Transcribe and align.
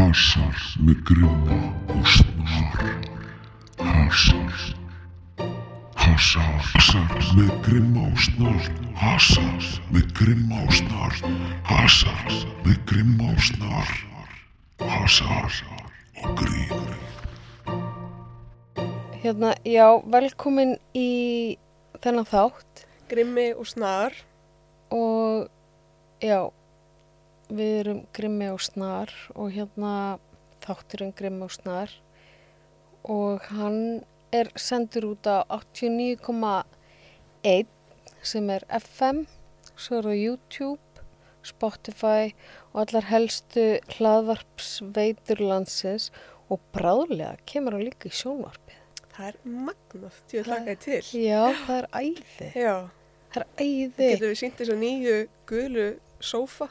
Hasar 0.00 0.56
með 0.80 1.00
grimma 1.04 1.56
og 1.92 2.06
snar. 2.08 2.84
Hasar. 3.84 4.60
Hasar. 6.00 6.68
Hasar 6.72 7.26
með 7.36 7.50
grimma 7.66 8.06
og 8.08 8.22
snar. 8.24 8.70
Hasar 8.96 9.66
með 9.92 10.06
grimma 10.16 10.62
og 10.64 10.72
snar. 10.78 11.18
Hasar 11.68 12.32
með 12.64 12.78
grimma 12.88 13.28
og 13.34 13.42
snar. 13.44 13.90
Hasar 14.80 15.58
og 16.22 16.32
grín. 16.40 16.88
Hérna, 19.20 19.52
já, 19.68 19.84
velkomin 20.08 20.78
í 20.96 21.58
þennan 22.00 22.24
þátt 22.30 22.86
Grimmi 23.12 23.50
og 23.52 23.68
snar. 23.68 24.16
og 24.90 25.50
já, 26.24 26.48
við 27.50 27.72
erum 27.82 28.00
Grimmi 28.16 28.48
og 28.52 28.60
Snar 28.64 29.10
og 29.34 29.50
hérna 29.54 29.92
þátturinn 30.64 31.14
Grimmi 31.18 31.44
og 31.48 31.52
Snar 31.54 31.90
og 33.10 33.40
hann 33.50 33.80
er 34.32 34.46
sendur 34.60 35.04
út 35.14 35.24
á 35.26 35.42
89,1 35.48 37.66
sem 38.22 38.50
er 38.52 38.62
FM, 38.76 39.22
svo 39.80 39.96
er 39.98 40.04
það 40.10 40.18
YouTube, 40.20 40.80
Spotify 41.46 42.34
og 42.74 42.82
allar 42.84 43.06
helstu 43.08 43.64
hlaðvarpsveitur 43.96 45.40
landsins 45.40 46.10
og 46.52 46.58
bráðlega 46.74 47.36
kemur 47.48 47.72
hann 47.78 47.86
líka 47.88 48.10
í 48.10 48.12
sjónvarpið. 48.14 48.76
Það 49.14 49.26
er 49.30 49.36
magnað, 49.64 50.16
vil 50.32 50.44
þakka 50.46 50.74
þið 50.74 50.80
til. 50.84 51.02
Já, 51.24 51.42
það 51.64 51.76
er 51.80 51.86
æði. 52.00 52.48
Já, 52.60 52.76
Það 53.30 53.40
er 53.40 53.46
æði. 53.62 54.06
getur 54.10 54.28
við 54.32 54.38
sínt 54.40 54.56
þess 54.58 54.72
að 54.74 54.80
nýju 54.84 55.16
gulu 55.50 55.88
sófa 56.20 56.66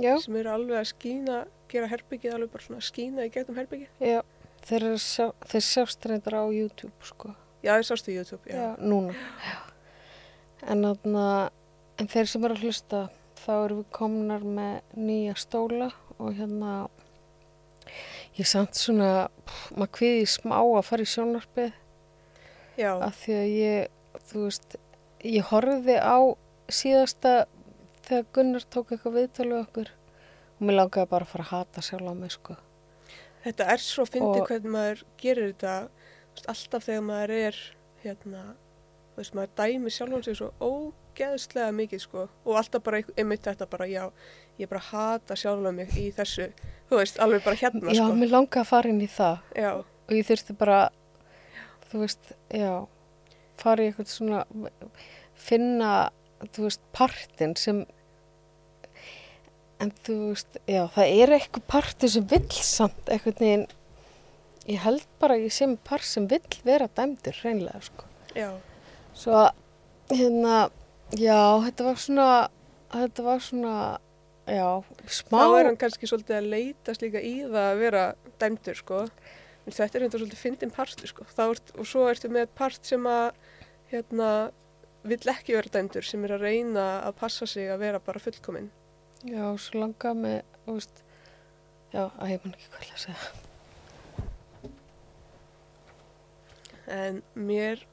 Já, 0.00 0.14
sem 0.22 0.36
eru 0.40 0.50
alveg 0.50 0.80
að 0.80 0.88
skína, 0.90 1.40
gera 1.70 1.90
herbyggið 1.90 2.34
alveg 2.34 2.50
bara 2.54 2.64
svona 2.66 2.80
að 2.80 2.88
skína 2.88 3.26
í 3.26 3.32
gegnum 3.34 3.58
herbyggið. 3.60 3.90
já. 4.02 4.20
Þeir, 4.64 4.80
eru 4.88 4.98
sjá, 5.04 5.26
þeir 5.44 5.64
sjást 5.66 6.06
reyndar 6.08 6.38
á 6.40 6.44
YouTube, 6.48 6.94
sko. 7.04 7.34
Já, 7.60 7.74
það 7.76 7.82
sástu 7.90 8.12
í 8.12 8.14
YouTube, 8.16 8.48
já. 8.48 8.56
Já, 8.56 8.68
núna. 8.80 9.12
Já. 9.44 9.58
En, 10.72 10.86
þarna, 10.86 11.26
en 12.00 12.08
þeir 12.08 12.30
sem 12.32 12.46
eru 12.48 12.56
að 12.56 12.64
hlusta, 12.64 13.02
þá 13.44 13.52
erum 13.58 13.82
við 13.82 13.90
komnar 13.98 14.46
með 14.56 14.96
nýja 14.96 15.34
stóla 15.36 15.90
og 16.16 16.32
hérna, 16.38 16.72
ég 18.38 18.48
samt 18.48 18.78
svona, 18.78 19.28
pff, 19.44 19.74
maður 19.76 19.92
kviði 19.98 20.24
smá 20.32 20.56
að 20.62 20.80
fara 20.88 21.04
í 21.04 21.12
sjónarpið 21.12 21.72
Já, 22.80 22.90
af 23.04 23.20
því 23.20 23.36
að 23.36 23.52
ég, 23.52 23.92
þú 24.30 24.46
veist, 24.46 24.76
ég 25.28 25.50
horfði 25.52 25.98
á 26.00 26.18
síðasta 26.72 27.34
þegar 28.04 28.26
Gunnar 28.36 28.64
tók 28.70 28.92
eitthvað 28.94 29.16
viðtölu 29.20 29.58
okkur 29.62 29.90
og 30.54 30.66
mér 30.68 30.78
langaði 30.78 31.10
bara 31.10 31.24
að 31.26 31.32
fara 31.34 31.44
að 31.44 31.52
hata 31.54 31.82
sjálf 31.84 32.10
á 32.10 32.14
mig, 32.14 32.30
sko. 32.34 32.56
þetta 33.44 33.66
er 33.74 33.82
svo 33.84 34.04
fyndið 34.08 34.40
Og- 34.42 34.48
hvernig 34.48 34.72
maður 34.74 35.02
gerir 35.20 35.52
þetta 35.52 35.88
alltaf 36.48 36.84
þegar 36.88 37.02
maður 37.08 37.30
er, 37.38 37.58
hérna, 38.04 38.42
þú 39.14 39.16
veist, 39.22 39.34
maður 39.34 39.52
dæmi 39.60 39.90
sjálfan 39.94 40.24
sig 40.24 40.36
svo 40.36 40.48
ógeðslega 40.60 41.72
mikið, 41.74 42.00
sko, 42.00 42.28
og 42.44 42.56
alltaf 42.58 42.82
bara 42.82 42.96
ein- 42.98 43.14
einmitt 43.16 43.42
þetta 43.46 43.68
bara, 43.70 43.86
já, 43.86 44.10
ég 44.58 44.68
bara 44.68 44.80
hata 44.80 45.34
sjálfan 45.34 45.74
mig 45.76 45.88
í 45.94 46.10
þessu, 46.12 46.52
þú 46.90 46.96
veist, 46.98 47.18
alveg 47.18 47.44
bara 47.44 47.56
hérna, 47.56 47.92
Já, 47.94 48.02
sko. 48.06 48.14
mér 48.14 48.30
langaði 48.30 48.60
að 48.64 48.66
fara 48.66 48.88
inn 48.88 49.00
í 49.00 49.06
það. 49.08 49.38
Já, 49.56 49.70
og 49.76 50.10
ég 50.10 50.26
þurfti 50.26 50.56
bara 50.58 50.90
þú 51.90 52.00
veist, 52.00 52.32
já 52.50 52.86
fara 53.56 53.82
í 53.82 53.92
eitthvað 53.92 54.08
svona 54.10 54.44
finna, 55.34 56.10
þú 56.52 56.66
veist, 56.68 56.80
partin 56.92 57.54
sem 57.56 57.84
en 59.82 59.90
þú 60.06 60.18
veist, 60.30 60.60
já, 60.70 60.82
það 60.94 61.16
er 61.22 61.34
eitthvað 61.38 61.66
partin 61.74 62.14
sem 62.14 62.28
vill 62.30 62.60
samt 62.60 63.10
eitthvað 63.10 63.42
neginn 63.44 63.66
ég 64.70 64.80
held 64.84 65.04
bara 65.20 65.36
að 65.36 65.48
ég 65.48 65.56
sé 65.56 65.68
með 65.68 65.82
par 65.88 66.06
sem 66.06 66.28
vill 66.30 66.60
vera 66.64 66.88
dæmdur 66.96 67.40
hreinlega, 67.42 67.82
sko 67.84 68.08
já, 68.38 68.50
svo 69.16 69.44
hérna 70.12 70.68
já, 71.18 71.40
þetta 71.66 71.88
var 71.88 72.00
svona 72.00 72.28
þetta 72.94 73.26
var 73.26 73.44
svona 73.44 73.76
já, 74.46 74.68
smá 75.20 75.38
þá 75.40 75.58
er 75.58 75.70
hann 75.70 75.80
kannski 75.80 76.08
svolítið 76.08 76.38
að 76.38 76.52
leitast 76.54 77.04
líka 77.04 77.24
í 77.24 77.34
það 77.42 77.64
að 77.64 77.82
vera 77.82 78.04
dæmdur 78.40 78.78
sko. 78.78 79.00
En 79.64 79.72
þetta 79.72 79.98
er 79.98 80.04
þetta 80.06 80.20
svolítið 80.20 80.42
fyndin 80.42 80.74
partur 80.74 81.10
sko. 81.10 81.26
Þá 81.32 81.44
ert, 81.46 81.72
og 81.78 81.88
svo 81.88 82.04
ertu 82.10 82.30
með 82.32 82.50
part 82.58 82.84
sem 82.84 83.06
að 83.08 83.30
hérna, 83.92 84.30
vill 85.08 85.32
ekki 85.32 85.56
vera 85.56 85.72
dæmdur 85.72 86.06
sem 86.06 86.24
er 86.26 86.36
að 86.36 86.46
reyna 86.48 86.86
að 87.06 87.16
passa 87.22 87.48
sig 87.48 87.70
að 87.72 87.84
vera 87.86 88.02
bara 88.04 88.22
fullkominn. 88.22 88.70
Já, 89.28 89.44
svo 89.60 89.80
langaði 89.80 90.20
með, 90.20 90.38
þú 90.64 90.76
veist 90.78 91.02
já, 91.94 92.04
að 92.04 92.30
ég 92.34 92.44
man 92.44 92.54
ekki 92.56 92.70
hvað 92.74 92.92
að 92.92 93.02
segja. 93.04 93.32
En 96.94 97.22
mér 97.34 97.86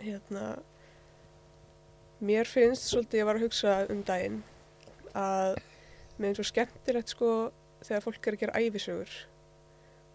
hérna 0.00 0.44
mér 2.18 2.48
finnst 2.50 2.88
svolítið 2.90 3.20
ég 3.20 3.28
var 3.28 3.38
að 3.38 3.44
hugsa 3.46 3.74
um 3.92 4.00
daginn 4.06 4.40
að 5.18 5.58
mér 6.18 6.32
er 6.32 6.38
svo 6.38 6.46
skemmtilegt 6.48 7.12
sko 7.12 7.28
þegar 7.84 8.04
fólk 8.04 8.26
er 8.26 8.36
að 8.36 8.42
gera 8.42 8.62
æfisögur 8.62 9.12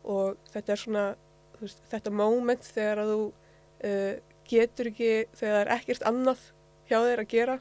og 0.03 0.39
þetta 0.51 0.73
er 0.73 0.81
svona 0.81 1.05
þú 1.53 1.61
veist, 1.63 1.83
þetta 1.91 2.15
moment 2.19 2.67
þegar 2.67 3.03
að 3.03 3.13
þú 3.13 3.21
uh, 3.23 4.13
getur 4.51 4.89
ekki 4.91 5.11
þegar 5.31 5.53
það 5.53 5.61
er 5.61 5.71
ekkert 5.77 6.07
annað 6.09 6.43
hjá 6.89 6.97
þér 6.97 7.23
að 7.23 7.31
gera 7.31 7.57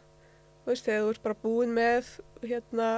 þú 0.63 0.73
veist, 0.73 0.87
þegar 0.87 1.03
þú 1.05 1.15
ert 1.15 1.25
bara 1.27 1.41
búin 1.43 1.75
með 1.77 2.13
hérna 2.43 2.91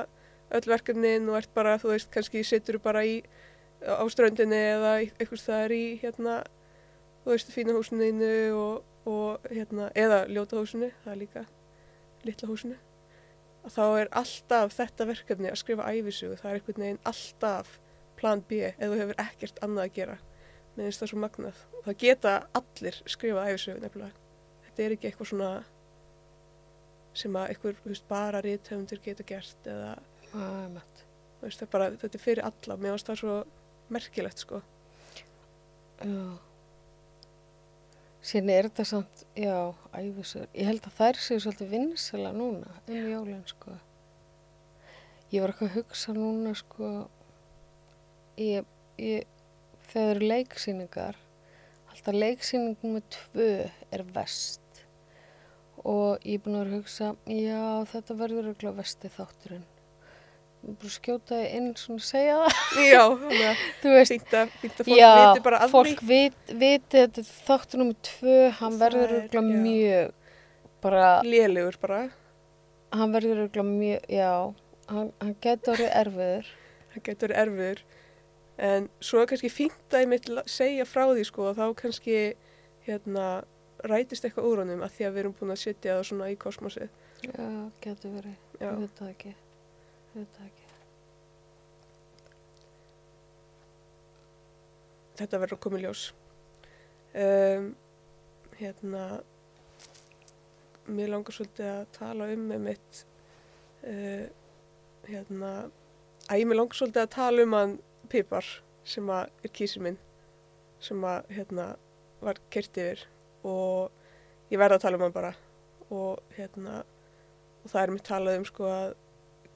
öll 0.54 0.66
verkefnin 0.68 1.28
og 1.30 1.38
ert 1.40 1.54
bara, 1.56 1.78
þú 1.80 1.94
veist, 1.94 2.10
kannski 2.14 2.44
situr 2.46 2.78
bara 2.82 3.04
í 3.06 3.22
á 3.84 4.04
ströndinni 4.08 4.60
eða 4.74 4.96
eitthvað 5.02 5.44
það 5.44 5.64
er 5.64 5.74
í 5.76 5.84
hérna 6.00 6.40
þú 7.24 7.32
veist, 7.32 7.52
fína 7.52 7.76
húsinu 7.76 8.32
og, 8.58 8.82
og 9.08 9.46
hérna, 9.50 9.88
eða 9.96 10.24
ljóta 10.28 10.60
húsinu, 10.60 10.90
það 11.04 11.14
er 11.14 11.20
líka 11.22 11.44
litla 12.24 12.48
húsinu. 12.50 12.76
Að 13.64 13.76
þá 13.78 13.84
er 14.02 14.10
alltaf 14.20 14.74
þetta 14.76 15.06
verkefni 15.08 15.48
að 15.48 15.60
skrifa 15.60 15.88
æfisugu, 15.88 16.36
það 16.40 16.50
er 16.50 16.58
einhvern 16.58 16.84
veginn 16.84 17.02
alltaf 17.08 17.78
plan 18.18 18.42
B 18.44 18.60
ef 18.68 18.82
þú 18.82 18.98
hefur 19.00 19.22
ekkert 19.24 19.62
annað 19.64 19.86
að 19.86 19.94
gera. 19.98 20.18
Finnst 20.74 21.00
það 21.00 21.10
svo 21.12 21.20
magnað. 21.22 21.62
Og 21.78 21.86
það 21.86 21.98
geta 22.02 22.34
allir 22.60 23.00
skrifað 23.08 23.50
æfisugu 23.52 23.84
nefnilega. 23.84 24.22
Þetta 24.66 24.84
er 24.84 24.96
ekki 24.96 25.08
eitthvað 25.10 25.30
svona 25.30 25.50
sem 27.14 27.36
að 27.38 27.54
þú 27.62 27.74
veist, 27.92 28.06
bara 28.10 28.42
rithöfundur 28.44 29.00
geta 29.04 29.26
gert 29.26 29.68
eða, 29.70 29.92
þú 30.32 31.46
veist, 31.46 31.62
er 31.62 31.70
bara, 31.70 31.90
þetta 32.00 32.18
er 32.18 32.22
fyrir 32.24 32.46
alla. 32.48 32.76
Mér 32.80 32.96
finnst 32.96 33.10
það 33.10 33.20
svo 33.20 33.36
merkilegt, 33.94 34.42
sko. 34.42 34.60
Já. 36.00 36.26
Síðan 38.24 38.50
er 38.54 38.70
þetta 38.70 38.86
samt, 38.88 39.24
já, 39.36 39.56
æfisur. 39.92 40.46
Ég 40.56 40.70
held 40.70 40.86
að 40.88 40.96
þær 40.96 41.18
séu 41.20 41.42
svolítið 41.44 41.74
vinsela 41.74 42.30
núna 42.32 42.78
um 42.88 43.10
jólinn, 43.10 43.44
sko. 43.50 43.76
Ég 45.34 45.42
var 45.44 45.52
eitthvað 45.52 45.70
að 45.70 45.76
hugsa 45.76 46.14
núna, 46.16 46.54
sko, 46.56 46.90
ég, 48.40 48.64
ég, 49.02 49.28
þegar 49.90 49.92
það 49.92 50.12
eru 50.14 50.30
leiksýningar, 50.32 51.20
alltaf 51.92 52.16
leiksýningum 52.16 52.96
með 52.96 53.08
tvö 53.18 53.50
er 53.92 54.06
vest. 54.16 54.63
Og 55.84 56.22
ég 56.24 56.38
er 56.38 56.42
búin 56.44 56.56
að 56.56 56.62
vera 56.64 56.72
að 56.72 56.80
hugsa, 56.80 57.08
já, 57.28 57.62
þetta 57.92 58.14
verður 58.16 58.46
auðvitað 58.50 58.76
vesti 58.78 59.10
þátturinn. 59.12 59.64
Ég 60.64 60.70
er 60.70 60.76
búin 60.80 60.88
að 60.88 60.94
skjóta 60.94 61.38
þig 61.42 61.56
inn 61.58 61.66
svona 61.76 62.00
að 62.00 62.06
segja 62.08 62.36
það. 62.40 62.60
Já, 62.94 63.02
þannig 63.20 63.42
að 63.44 63.64
að 64.80 64.88
fólk 64.88 64.98
Já, 65.02 65.10
viti 65.20 65.42
bara 65.44 65.58
að 65.66 65.74
fólk 65.74 66.00
vit, 66.08 66.52
viti 66.62 67.02
þetta 67.02 67.20
er 67.20 67.28
þáttur 67.50 67.82
nummið 67.82 67.98
tvö, 68.08 68.36
hann 68.62 68.72
Það 68.78 68.80
verður 68.86 69.12
er- 69.18 69.26
já. 69.52 69.60
mjög, 69.66 70.14
bara, 70.86 71.10
lélegur 71.28 71.78
bara. 71.84 72.00
hann 72.94 73.12
verður 73.18 73.44
örgulega 73.44 73.68
mjög, 73.68 74.08
já, 74.16 74.32
hann, 74.88 75.12
hann 75.20 75.36
getur 75.44 75.74
orðið 75.76 75.92
erfiður. 76.00 76.48
Það 76.94 77.04
getur 77.10 77.36
erfiður. 77.44 77.84
En 78.64 78.88
svo 79.04 79.24
kannski 79.26 79.50
fínt 79.52 79.92
að 79.98 80.04
ég 80.06 80.08
mitt 80.14 80.28
segja 80.48 80.84
frá 80.88 81.04
því 81.12 81.24
sko 81.28 81.48
og 81.50 81.56
þá 81.58 81.64
kannski 81.80 82.18
hérna 82.86 83.28
rætist 83.90 84.24
eitthvað 84.26 84.50
úr 84.50 84.64
honum 84.64 84.84
að 84.86 84.94
því 84.96 85.06
að 85.08 85.14
við 85.16 85.24
erum 85.24 85.38
búin 85.38 85.54
að 85.54 85.62
setja 85.64 85.96
það 85.98 86.06
svona 86.10 86.32
í 86.32 86.36
kosmosið. 86.40 87.00
Já, 87.24 87.48
getur 87.84 88.18
verið, 88.18 88.36
Já, 88.60 88.68
ég 88.68 88.84
veit 88.84 89.00
það 89.00 89.14
ekki, 89.14 89.34
ég 89.34 90.20
veit 90.20 90.38
það 90.38 90.46
ekki. 90.50 90.64
þetta 95.18 95.40
verður 95.42 95.58
að 95.58 95.62
koma 95.66 95.78
í 95.80 95.84
ljós. 95.84 96.04
Um, 97.14 97.70
hérna, 98.58 99.04
mér 100.90 101.12
langar 101.12 101.36
svolítið 101.36 101.70
að 101.70 101.84
tala 101.94 102.28
um 102.34 102.46
með 102.50 102.64
mitt, 102.68 103.00
uh, 103.86 104.26
hérna, 105.06 105.52
æ, 106.26 106.34
mér 106.42 106.58
langar 106.58 106.80
svolítið 106.80 107.04
að 107.04 107.12
tala 107.14 107.46
um 107.46 107.58
hann 107.58 107.76
Pipar 108.12 108.48
sem 108.84 109.08
að 109.08 109.30
er 109.46 109.54
kísir 109.56 109.84
minn 109.84 109.96
sem 110.84 111.00
að 111.08 111.30
hérna 111.32 111.70
var 112.20 112.36
kert 112.52 112.76
yfir 112.76 113.06
og 113.44 114.50
ég 114.50 114.60
verða 114.60 114.80
að 114.80 114.86
tala 114.86 114.98
um 114.98 115.06
hann 115.06 115.14
bara. 115.14 115.32
Og 115.92 116.36
hérna 116.36 116.82
og 117.64 117.72
það 117.72 117.82
er 117.82 117.92
mér 117.94 118.04
talað 118.04 118.38
um 118.38 118.46
sko 118.48 118.68
að 118.68 118.94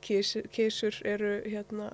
kísur, 0.05 1.01
eru 1.05 1.33
hérna 1.45 1.91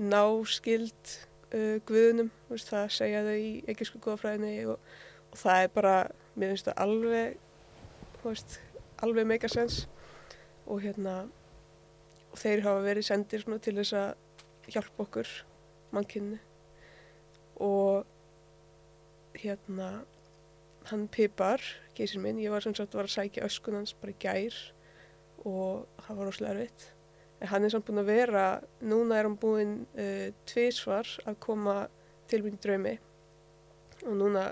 náskild 0.00 1.14
uh, 1.54 1.78
guðunum, 1.88 2.30
veist, 2.48 2.70
það 2.70 2.92
segja 2.94 3.22
þau 3.26 3.36
í 3.36 3.50
ekkisku 3.72 4.00
góðafræðinni 4.04 4.66
og, 4.70 4.92
og 5.30 5.40
það 5.40 5.64
er 5.64 5.72
bara, 5.74 5.94
mér 6.36 6.54
finnst 6.54 6.70
það 6.70 6.82
alveg, 6.84 7.40
veist, 8.22 8.60
alveg 9.02 9.48
sense. 9.50 9.88
Og 10.70 10.84
hérna, 10.84 11.24
og 12.30 12.38
þeir 12.38 12.62
hafa 12.62 12.84
verið 12.84 13.08
sendir 13.08 13.42
svona 13.42 13.58
til 13.58 13.74
þess 13.80 13.96
að 13.98 14.70
hjálpa 14.70 15.02
okkur 15.02 15.30
mannkynni 15.90 16.38
og 17.60 18.06
hérna, 19.34 20.04
hann 20.88 21.06
Pipar, 21.12 21.62
geysir 21.96 22.22
minn, 22.22 22.40
ég 22.40 22.52
var 22.52 22.64
sem 22.64 22.74
sagt 22.76 22.96
var 22.96 23.08
að 23.08 23.16
sækja 23.16 23.44
öskun 23.46 23.76
hans 23.78 23.92
bara 24.00 24.14
í 24.14 24.18
gær 24.22 24.56
og 25.44 25.86
það 26.06 26.18
var 26.18 26.28
rosalega 26.28 26.56
erfitt. 26.56 26.88
En 27.40 27.52
hann 27.52 27.64
er 27.64 27.72
samt 27.72 27.86
búinn 27.88 28.02
að 28.02 28.10
vera, 28.10 28.46
núna 28.84 29.18
er 29.18 29.28
hann 29.28 29.38
búinn 29.40 29.76
uh, 29.94 30.28
tvísvar 30.48 31.08
að 31.28 31.38
koma 31.44 31.76
til 32.30 32.42
mín 32.44 32.58
í 32.58 32.62
draumi. 32.64 32.96
Og 34.06 34.16
núna 34.16 34.50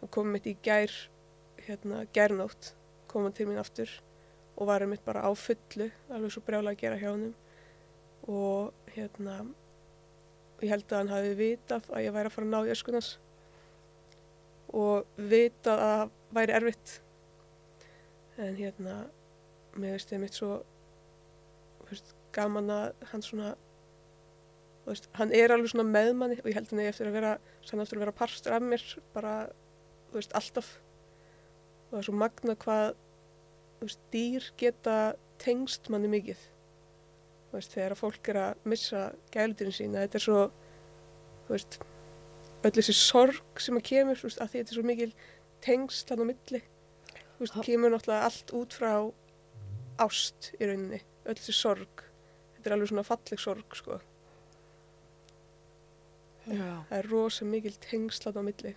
hann 0.00 0.12
kom 0.14 0.32
mitt 0.34 0.48
í 0.50 0.56
gær, 0.62 0.92
hérna, 1.66 2.04
gærnótt, 2.14 2.74
kom 3.10 3.26
hann 3.26 3.36
til 3.36 3.48
mín 3.50 3.62
aftur 3.62 3.90
og 4.56 4.70
var 4.70 4.86
mitt 4.88 5.04
bara 5.04 5.20
á 5.20 5.30
fullu, 5.36 5.90
alveg 6.08 6.32
svo 6.32 6.42
brjálega 6.46 6.72
að 6.72 6.80
gera 6.80 7.00
hjá 7.00 7.10
hann 7.10 7.26
og 8.26 8.72
hérna, 8.94 9.34
ég 10.62 10.72
held 10.72 10.86
að 10.88 11.02
hann 11.02 11.12
hafi 11.12 11.34
vitað 11.38 11.90
að 11.92 12.06
ég 12.06 12.14
væri 12.14 12.30
að 12.30 12.36
fara 12.36 12.46
að 12.48 12.54
ná 12.54 12.60
í 12.64 12.72
öskunans 12.72 13.10
og 14.74 15.06
vitað 15.16 15.82
að 15.82 15.92
það 15.92 16.14
væri 16.36 16.56
erfitt. 16.58 16.96
En 18.36 18.56
hérna 18.58 18.96
mér 19.76 19.96
veist 19.96 20.12
ég 20.12 20.20
mitt 20.20 20.36
svo 20.36 20.58
veist, 21.88 22.14
gaman 22.34 22.72
að 22.72 23.06
hann 23.12 23.24
svona 23.24 23.52
veist, 24.86 25.08
hann 25.18 25.32
er 25.34 25.54
alveg 25.54 25.72
svona 25.72 25.86
meðmanni 25.88 26.40
og 26.42 26.50
ég 26.50 26.58
held 26.58 26.72
hann 26.72 26.82
eigi 26.82 26.92
eftir 26.92 27.10
að 27.10 27.18
vera 27.18 27.32
sann 27.66 27.82
aftur 27.82 28.00
að 28.00 28.06
vera 28.06 28.16
parstur 28.16 28.56
af 28.56 28.64
mér 28.64 28.84
bara 29.14 29.36
veist, 30.14 30.34
alltaf. 30.36 30.76
Og 31.86 31.96
það 31.96 32.00
er 32.00 32.08
svo 32.08 32.18
magna 32.18 32.58
hvað 32.64 32.94
dýr 34.12 34.50
geta 34.58 35.16
tengst 35.42 35.90
manni 35.92 36.10
mikið. 36.10 36.38
Þegar 37.56 37.94
að 37.94 38.00
fólk 38.00 38.28
er 38.28 38.38
að 38.42 38.64
missa 38.68 39.02
gældirinn 39.32 39.72
sína 39.72 40.02
þetta 40.04 40.18
er 40.18 40.24
svo 40.26 40.40
veist 41.48 41.78
öll 42.64 42.72
þessi 42.78 42.94
sorg 42.96 43.60
sem 43.62 43.76
að 43.78 43.86
kemur 43.90 44.22
veist, 44.22 44.40
að 44.40 44.52
því 44.52 44.62
þetta 44.62 44.72
er 44.72 44.78
svo 44.78 44.86
mikil 44.86 45.12
tengsl 45.64 46.10
hann 46.12 46.24
á 46.24 46.26
milli. 46.30 46.62
Veist, 47.36 47.60
kemur 47.66 47.92
náttúrulega 47.92 48.30
allt 48.30 48.52
út 48.56 48.76
frá 48.76 48.92
ást 50.02 50.52
í 50.56 50.66
rauninni 50.68 51.00
öll 51.26 51.38
þessi 51.38 51.56
sorg. 51.56 52.04
Þetta 52.56 52.70
er 52.70 52.76
alveg 52.76 52.92
svona 52.92 53.06
falleg 53.06 53.42
sorg 53.42 53.78
sko. 53.78 53.98
Það 56.46 56.94
er 56.98 57.08
rosa 57.10 57.48
mikil 57.48 57.74
tengsl 57.82 58.28
hann 58.28 58.40
á 58.40 58.48
milli. 58.48 58.76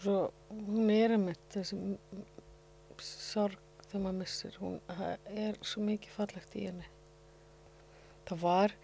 Svo 0.00 0.20
hún 0.48 0.92
er 0.94 1.16
að 1.16 1.26
mitt 1.26 1.50
þessi 1.52 1.80
sorg 3.04 3.58
þegar 3.90 4.04
maður 4.06 4.20
missir. 4.22 4.56
Hún 4.62 4.78
er 5.34 5.58
svo 5.66 5.84
mikið 5.84 6.16
fallegt 6.16 6.56
í 6.56 6.66
henni. 6.68 6.88
Það 8.28 8.42
var 8.44 8.74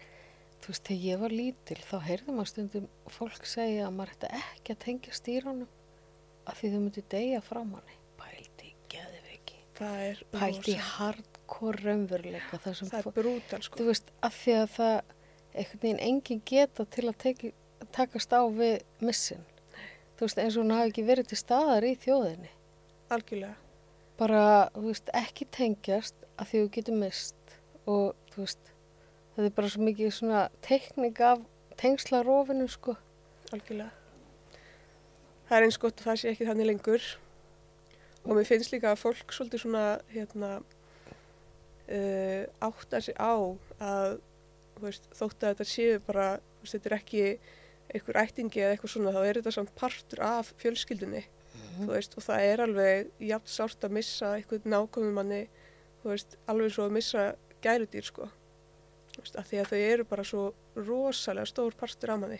þú 0.61 0.71
veist, 0.73 0.83
þegar 0.87 1.03
ég 1.07 1.19
var 1.21 1.33
lítil 1.35 1.77
þá 1.87 1.97
heyrði 2.07 2.33
maður 2.35 2.49
stundum 2.51 2.87
fólk 3.17 3.45
segja 3.47 3.87
að 3.87 3.95
maður 3.97 4.13
ætti 4.15 4.29
ekki 4.41 4.73
að 4.75 4.79
tengja 4.85 5.13
stýrunum 5.17 5.67
af 6.47 6.57
því 6.61 6.71
þau 6.73 6.79
myndi 6.85 7.03
deyja 7.13 7.41
frá 7.43 7.59
manni. 7.67 7.95
Pælti 8.17 8.73
geðveiki. 8.93 9.59
Það 9.77 9.99
er 10.07 10.23
pælti 10.33 10.73
rosa- 10.73 10.87
hardcore 10.97 11.83
raunveruleika 11.83 12.59
þar 12.63 12.75
sem 12.79 12.89
það 12.91 13.03
fó- 13.05 13.11
er 13.11 13.17
brútal 13.21 13.61
sko. 13.67 13.79
Þú 13.81 13.85
veist, 13.91 14.11
af 14.23 14.33
því 14.43 14.55
að 14.63 14.67
það 14.77 14.97
einhvern 15.57 15.81
veginn 15.85 16.03
engin 16.09 16.41
geta 16.45 16.85
til 16.85 17.05
að 17.11 17.17
teki, 17.23 17.53
takast 17.91 18.33
á 18.33 18.41
við 18.49 18.81
missin. 19.01 19.43
Þú 20.17 20.25
veist, 20.25 20.37
eins 20.41 20.57
og 20.57 20.63
hún 20.65 20.73
hafi 20.73 20.89
ekki 20.91 21.05
verið 21.05 21.27
til 21.29 21.37
staðar 21.37 21.83
í 21.85 21.93
þjóðinni. 22.01 22.49
Algjörlega. 23.13 23.55
Bara, 24.17 24.69
þú 24.73 24.87
veist, 24.89 25.09
ekki 25.13 25.45
tengjast 25.53 26.15
af 26.39 26.49
því 26.51 26.63
þú 26.63 26.69
getur 26.77 26.97
mist 26.97 27.35
og 27.85 28.15
þú 28.33 28.41
veist, 28.41 28.71
þetta 29.37 29.51
er 29.51 29.53
bara 29.53 29.69
svo 29.69 29.85
mikið 29.85 30.13
svona 30.15 30.47
teikning 30.65 31.19
af 31.21 31.43
tengslarófinu 31.77 32.65
sko. 32.73 32.95
algjörlega. 33.53 33.91
Það 35.47 35.57
er 35.57 35.65
eins 35.67 35.77
gott 35.77 36.01
að 36.01 36.07
það 36.09 36.17
sé 36.19 36.31
ekki 36.31 36.47
þannig 36.47 36.67
lengur. 36.71 37.03
Og 38.25 38.33
mér 38.33 38.47
finnst 38.49 38.73
líka 38.73 38.91
að 38.91 39.03
fólk 39.03 39.31
svolítið 39.31 39.61
svona 39.61 39.83
hérna 40.09 40.49
uh, 40.57 42.43
áttar 42.65 43.05
sig 43.05 43.15
á 43.15 43.37
að 43.77 44.17
veist, 44.81 45.05
þótt 45.13 45.45
að 45.45 45.53
þetta 45.53 45.69
séu 45.69 46.01
bara 46.07 46.27
veist, 46.63 46.73
þetta 46.73 46.89
er 46.89 46.97
ekki 46.97 47.23
einhver 47.93 48.19
ættingi 48.23 48.63
eða 48.63 48.73
eitthvað 48.73 48.93
svona 48.95 49.13
þá 49.15 49.21
er 49.21 49.39
þetta 49.39 49.53
samt 49.55 49.75
partur 49.77 50.23
af 50.25 50.49
fjölskyldunni 50.59 51.23
þú 51.77 51.91
veist, 51.93 52.17
og 52.17 52.25
það 52.25 52.49
er 52.49 52.63
alveg 52.65 53.13
jafn 53.29 53.53
sárt 53.53 53.85
að 53.85 53.95
missa 53.99 54.33
einhvern 54.35 54.73
nákvæmum 54.73 55.15
manni 55.15 55.43
alveg 56.03 56.73
svo 56.73 56.87
að 56.87 56.97
missa 56.97 57.23
gæludýr 57.63 58.09
sko 58.09 58.27
veist, 59.17 59.37
af 59.39 59.49
því 59.49 59.61
að 59.61 59.71
þau 59.71 59.79
eru 59.79 60.05
bara 60.07 60.25
svo 60.27 60.43
rosalega 60.77 61.49
stór 61.49 61.75
partur 61.77 62.13
af 62.13 62.21
manni. 62.21 62.39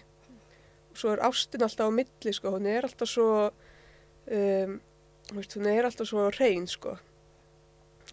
Og 0.91 1.01
svo 1.01 1.13
er 1.13 1.24
ástin 1.25 1.65
alltaf 1.65 1.89
á 1.89 1.94
milli 1.94 2.33
sko, 2.33 2.53
hún 2.56 2.69
er 2.69 2.88
alltaf 2.88 3.12
svo 3.12 3.29
um, 3.47 4.79
veist, 5.33 5.57
hún 5.57 5.69
er 5.71 5.88
alltaf 5.88 6.09
svo 6.09 6.29
reyn 6.38 6.68
sko. 6.69 6.95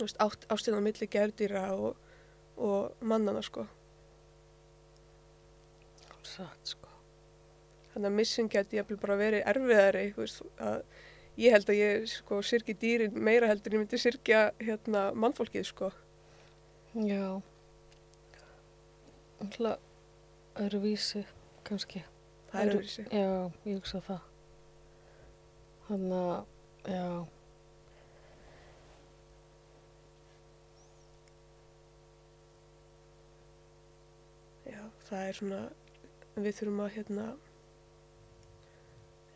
Veist, 0.00 0.18
ást, 0.22 0.46
ástin 0.50 0.76
á 0.76 0.82
milli 0.82 1.08
gæludýra 1.10 1.68
og, 1.76 1.96
og 2.56 2.94
mannana 3.00 3.42
sko. 3.44 3.66
Satt, 6.24 6.66
sko. 6.66 6.88
þannig 7.92 8.08
að 8.08 8.16
missin 8.16 8.48
geti 8.50 8.80
jafnvel 8.80 8.96
bara 8.98 9.16
verið 9.20 9.44
erfiðari 9.46 10.06
veist, 10.16 10.40
að 10.58 10.80
ég 11.38 11.54
held 11.54 11.68
að 11.70 11.78
ég 11.78 12.08
sko 12.10 12.40
sirki 12.42 12.74
dýrin 12.74 13.14
meira 13.14 13.46
heldur 13.46 13.70
en 13.70 13.78
ég 13.78 13.84
myndi 13.84 14.00
sirkja 14.02 14.48
hérna 14.58 15.10
mannfólkið 15.14 15.68
sko. 15.68 15.92
Já. 16.94 17.42
Alltaf 19.44 20.60
öðruvísi, 20.64 21.24
kannski. 21.68 22.02
það 22.50 22.60
er 22.60 22.66
Öðru- 22.66 22.78
öðruvísi 22.80 23.04
Já, 23.10 23.52
ég 23.70 23.78
hugsa 23.80 24.00
það. 24.08 24.20
Þannig 25.88 26.18
að, 26.18 26.44
já. 26.94 27.08
Já, 34.70 34.80
það 35.08 35.26
er 35.28 35.38
svona, 35.38 35.58
við 36.40 36.56
þurfum 36.58 36.82
að 36.84 36.92
hérna, 36.96 37.26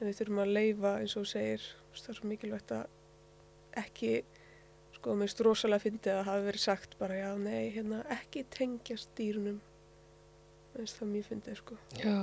við 0.00 0.15
þurfum 0.21 0.43
að 0.45 0.53
leifa 0.57 0.93
eins 1.03 1.17
og 1.21 1.27
segir, 1.29 1.67
það 1.99 2.11
er 2.15 2.19
svo 2.21 2.31
mikilvægt 2.31 2.75
að 2.79 3.83
ekki, 3.83 4.12
sko, 4.97 5.15
mér 5.15 5.29
finnst 5.29 5.43
rosalega 5.47 5.85
fyndið 5.85 6.15
að 6.17 6.25
hafa 6.31 6.47
verið 6.49 6.65
sagt 6.65 6.97
bara, 7.00 7.19
já, 7.21 7.31
nei, 7.43 7.69
hérna, 7.75 8.00
ekki 8.17 8.47
tengjast 8.57 9.12
dýrunum, 9.19 9.61
finnst 10.75 11.01
það 11.01 11.13
mjög 11.13 11.29
fyndið, 11.29 11.61
sko. 11.63 11.79
Já. 12.03 12.17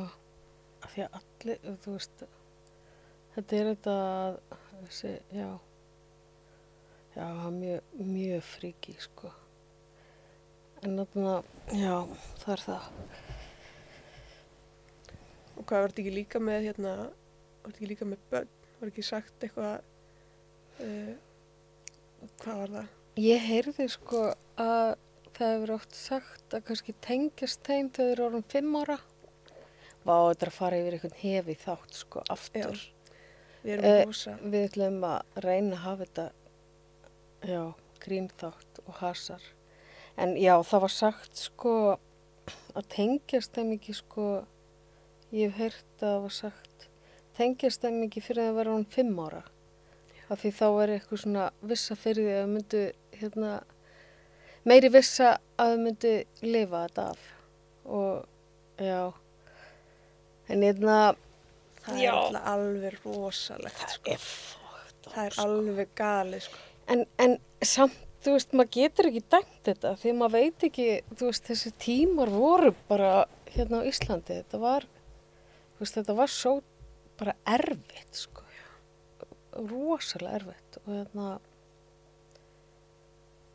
Af 0.85 0.91
Því 0.93 1.05
að 1.05 1.15
allir, 1.19 1.63
þú 1.83 1.95
veist, 1.95 2.25
þetta 3.35 3.57
er 3.59 3.69
þetta, 3.71 3.95
þessi, 4.73 5.13
já. 5.33 5.49
Já, 7.15 7.23
það 7.23 7.45
er 7.47 7.55
mjög, 7.59 7.93
mjög 8.11 8.43
fríki, 8.49 8.95
sko. 9.05 9.31
En 10.85 10.99
þarna, 10.99 11.35
já, 11.73 11.95
það 12.43 12.51
er 12.55 12.65
það. 12.65 12.89
Og 15.55 15.63
hvað 15.63 15.79
var 15.79 15.93
þetta 15.93 16.03
ekki 16.03 16.15
líka 16.17 16.41
með, 16.43 16.67
hérna, 16.69 16.95
var 17.63 17.71
þetta 17.71 17.79
ekki 17.79 17.91
líka 17.93 18.09
með 18.11 18.27
börn, 18.33 18.53
var 18.81 18.91
ekki 18.91 19.07
sagt 19.07 19.47
eitthvað, 19.47 19.87
uh, 20.83 21.15
hvað 22.43 22.61
var 22.61 22.75
það? 22.75 22.93
Ég 23.23 23.45
heyrði 23.47 23.87
sko 23.93 24.21
að 24.59 24.89
það 25.35 25.53
hefur 25.55 25.73
oft 25.75 25.95
sagt 25.97 26.55
að 26.55 26.65
kannski 26.69 26.95
tengjast 27.05 27.63
þeim 27.65 27.89
þegar 27.89 28.09
þeir 28.09 28.13
eru 28.15 28.25
orðin 28.29 28.47
fimm 28.53 28.75
ára. 28.81 28.97
Vá, 30.05 30.15
þetta 30.29 30.45
er 30.45 30.51
að 30.51 30.57
fara 30.59 30.79
yfir 30.81 30.97
einhvern 30.97 31.19
hefi 31.21 31.55
þátt 31.63 31.99
sko 31.99 32.23
aftur. 32.29 32.81
Við 33.65 33.73
erum 33.73 33.85
Eh, 33.89 34.03
rosa, 34.05 34.35
Við 34.43 34.67
ætlum 34.69 34.99
að 35.03 35.39
reyna 35.45 35.75
að 35.75 35.83
hafa 35.85 36.05
þetta, 36.05 36.25
já, 37.49 37.63
grínþátt 38.05 38.81
og 38.85 38.99
hasar. 39.01 39.41
En 40.17 40.35
já, 40.37 40.53
það 40.63 40.83
var 40.85 40.93
sagt 40.93 41.35
sko 41.41 41.73
að 42.75 42.87
tengjast 42.93 43.55
þeim 43.57 43.73
ekki 43.75 43.95
sko, 43.97 44.45
ég 45.33 45.49
hef 45.51 45.57
heyrt 45.57 46.03
að 46.03 46.05
það 46.05 46.21
var 46.27 46.35
sagt, 46.37 46.87
tengjast 47.35 47.81
þeim 47.81 48.03
ekki 48.05 48.21
fyrir 48.21 48.51
að 48.51 48.59
vera 48.61 48.75
hún 48.77 48.85
fimm 48.85 49.17
ára. 49.19 49.43
Af 50.29 50.41
því 50.41 50.51
þá 50.57 50.67
er 50.83 50.93
eitthvað 50.95 51.21
svona 51.21 51.49
vissa 51.61 51.95
fyrir 51.95 52.25
því 52.29 52.37
að 52.37 52.51
myndu, 52.53 52.83
hérna, 53.19 53.51
meiri 54.69 54.89
vissa 54.93 55.35
að 55.61 55.73
þau 55.73 55.83
myndu 55.83 56.13
lifa 56.45 56.81
þetta 56.87 57.05
af. 57.13 57.27
Og, 57.85 58.25
já, 58.81 59.01
en 60.49 60.65
hérna, 60.65 60.97
það 61.85 62.01
já. 62.01 62.09
er 62.09 62.19
alltaf 62.21 62.49
alveg 62.53 62.97
rosalegt, 63.03 63.85
sko. 63.97 64.15
er 64.15 64.23
fókt. 64.25 65.11
Það 65.11 65.21
er 65.25 65.39
alveg 65.45 65.93
galið, 65.97 66.47
sko. 66.47 66.63
En, 66.93 67.05
en 67.21 67.37
samt, 67.65 67.97
þú 68.25 68.35
veist, 68.35 68.53
maður 68.57 68.73
getur 68.79 69.09
ekki 69.11 69.23
dæmt 69.35 69.59
þetta 69.69 69.93
því 70.01 70.11
að 70.11 70.19
maður 70.21 70.35
veit 70.39 70.67
ekki, 70.69 70.87
þú 71.13 71.29
veist, 71.29 71.49
þessi 71.49 71.73
tímar 71.81 72.33
voru 72.33 72.71
bara 72.89 73.11
hérna 73.53 73.81
á 73.85 73.87
Íslandi. 73.89 74.39
Þetta 74.41 74.61
var, 74.61 74.87
þú 75.75 75.85
veist, 75.85 75.99
þetta 75.99 76.17
var 76.17 76.33
svo 76.33 76.55
bara 77.19 77.35
erfitt, 77.55 78.23
sko. 78.25 78.41
Rosalega 79.55 80.41
erfitt 80.41 80.81
og 80.81 80.89
hérna, 80.91 81.27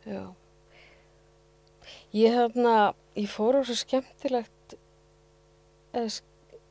já. 0.08 0.22
Ég 2.10 2.32
hérna, 2.34 2.94
ég 3.14 3.28
fór 3.30 3.54
á 3.54 3.62
svo 3.62 3.76
skemmtilegt, 3.78 4.74
eða, 5.94 6.08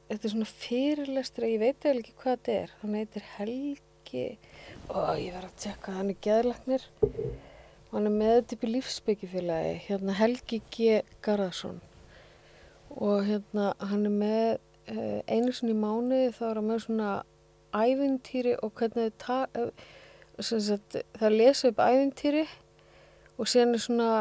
þetta 0.10 0.26
er 0.28 0.32
svona 0.34 0.48
fyrirlestur, 0.52 1.46
ég 1.48 1.62
veit 1.62 1.86
eða 1.88 2.02
ekki 2.02 2.16
hvað 2.20 2.34
þetta 2.34 2.56
er, 2.56 2.74
hann 2.82 2.98
heitir 3.00 3.24
Helgi, 3.38 4.24
og 4.92 5.14
ég 5.16 5.38
verð 5.38 5.48
að 5.48 5.62
tjekka, 5.64 5.94
hann 5.96 6.10
er 6.12 6.18
geðlagnir, 6.28 6.84
hann 7.94 8.10
er 8.10 8.16
með 8.18 8.34
þetta 8.34 8.58
upp 8.58 8.66
í 8.68 8.72
lífsbyggifélagi, 8.74 9.78
hérna 9.86 10.18
Helgi 10.20 10.60
G. 10.76 11.00
Garðarsson, 11.24 11.80
og 12.98 13.24
hérna 13.30 13.70
hann 13.80 14.04
er 14.10 14.18
með 14.18 14.50
uh, 14.92 15.22
einu 15.32 15.56
sinni 15.56 15.72
í 15.72 15.80
mánuði 15.80 16.34
þá 16.36 16.44
er 16.50 16.60
hann 16.60 16.70
með 16.74 16.84
svona 16.90 17.14
ævintýri 17.80 18.58
og 18.60 18.76
hvernig 18.76 19.16
eh, 19.30 19.72
sem 20.44 20.62
sagt, 20.68 21.00
það 21.16 21.40
lesa 21.40 21.72
upp 21.72 21.80
ævintýri 21.80 22.46
og 23.38 23.48
síðan 23.48 23.78
er 23.78 23.88
svona 23.88 24.12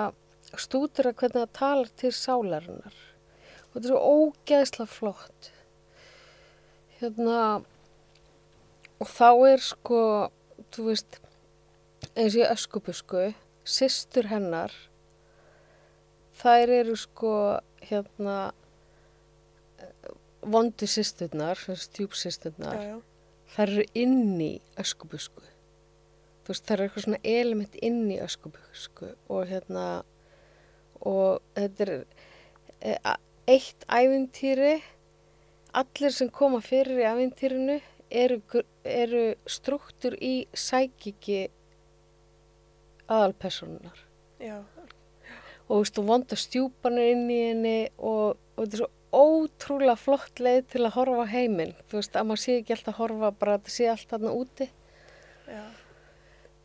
stútur 0.56 1.10
að 1.10 1.18
hvernig 1.20 1.42
það 1.42 1.56
talar 1.58 1.90
til 2.00 2.12
sálarinnar. 2.16 3.00
Og 3.68 3.74
þetta 3.74 3.84
er 3.84 3.90
svo 3.92 4.00
ógeðslega 4.14 4.92
flott. 4.92 5.50
Hérna 6.98 7.40
og 8.98 9.10
þá 9.10 9.28
er 9.52 9.62
sko 9.62 10.00
þú 10.74 10.86
veist 10.90 11.18
eins 12.14 12.34
og 12.34 12.40
í 12.40 12.46
öskubusku 12.48 13.26
systur 13.68 14.28
hennar 14.30 14.74
þær 16.38 16.72
eru 16.80 16.96
sko 16.98 17.34
hérna 17.84 18.38
stjúpsysturnar 21.78 22.78
já, 22.78 22.94
já, 22.94 22.98
þær 23.54 23.72
eru 23.74 23.86
inn 23.98 24.40
í 24.42 24.52
öskubusku 24.80 25.44
þú 25.44 26.52
veist, 26.52 26.66
þær 26.66 26.76
eru 26.76 26.88
eitthvað 26.88 27.06
svona 27.06 27.22
element 27.22 27.80
inn 27.82 28.04
í 28.10 28.20
öskubusku 28.24 29.12
og 29.28 29.50
hérna 29.50 29.86
og 31.06 31.42
þetta 31.56 31.84
er 31.86 31.92
e, 32.80 32.96
a- 33.04 33.18
eitt 33.48 33.84
ævintýri 33.88 34.74
allir 35.78 36.12
sem 36.14 36.30
koma 36.32 36.60
fyrir 36.64 36.98
í 37.02 37.06
ævintýrinu 37.08 37.78
eru, 38.10 38.40
eru 38.84 39.22
struktúr 39.48 40.16
í 40.24 40.34
sækiki 40.56 41.48
aðalpersonunar 43.08 43.98
já, 44.42 44.58
og 45.68 45.82
veist, 45.82 45.98
vonda 46.04 46.36
stjúpan 46.38 46.98
er 47.00 47.12
inn 47.14 47.26
í 47.32 47.40
henni 47.50 47.76
og, 47.98 48.38
og 48.56 48.62
þetta 48.64 48.78
er 48.78 48.82
svo 48.82 48.90
ótrúlega 49.18 49.96
flott 49.96 50.40
leið 50.44 50.66
til 50.74 50.82
að 50.84 50.94
horfa 50.98 51.24
heiminn 51.32 51.72
þú 51.88 52.00
veist, 52.00 52.16
að 52.20 52.26
maður 52.28 52.42
sé 52.44 52.56
ekki 52.60 52.74
alltaf 52.76 52.92
að 52.94 52.98
horfa 53.02 53.30
bara 53.40 53.54
að 53.56 53.62
þetta 53.62 53.74
sé 53.76 53.88
allt 53.92 54.10
þarna 54.12 54.34
úti 54.36 54.68
já. 55.48 55.62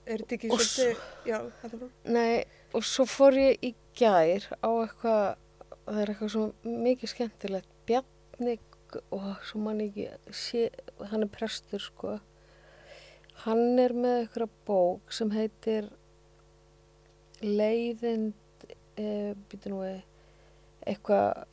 Er 0.04 0.20
þetta 0.20 0.36
ekki 0.36 0.50
svolítið, 0.52 1.04
já, 1.30 1.38
þetta 1.62 1.78
frá? 1.80 1.88
Nei, 2.12 2.34
og 2.76 2.84
svo 2.84 3.06
fór 3.08 3.38
ég 3.40 3.62
í 3.64 3.70
gær 3.98 4.46
á 4.60 4.70
eitthvað, 4.70 5.24
það 5.86 6.00
er 6.02 6.12
eitthvað 6.14 6.32
svo 6.34 6.46
mikið 6.64 7.12
skemmtilegt, 7.12 7.74
Bjarni 7.88 8.58
og 9.14 9.42
svo 9.48 9.62
mann 9.64 9.82
ekki, 9.84 10.08
sé, 10.36 10.68
hann 11.10 11.26
er 11.26 11.32
prestur 11.34 11.82
sko, 11.82 12.18
hann 13.46 13.80
er 13.82 13.96
með 13.98 14.20
eitthvað 14.24 14.58
bók 14.68 15.14
sem 15.16 15.34
heitir 15.34 15.90
Leiðind, 17.44 18.68
e, 18.96 19.34
býtu 19.52 19.74
nú 19.74 19.82
við, 19.82 20.04
eitthvað 20.88 21.44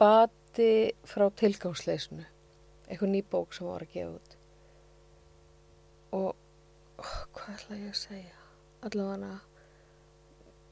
bati 0.00 0.70
frá 1.08 1.26
tilgangsleysinu, 1.36 2.24
eitthvað 2.88 3.12
ný 3.12 3.24
bók 3.34 3.52
sem 3.56 3.68
var 3.68 3.84
að 3.84 3.92
gefa 3.96 4.14
út. 4.14 4.38
Og 6.14 6.30
oh, 6.30 7.18
hvað 7.34 7.58
ætla 7.58 7.82
ég 7.82 7.90
að 7.90 8.00
segja? 8.00 8.38
Allavega 8.86 9.34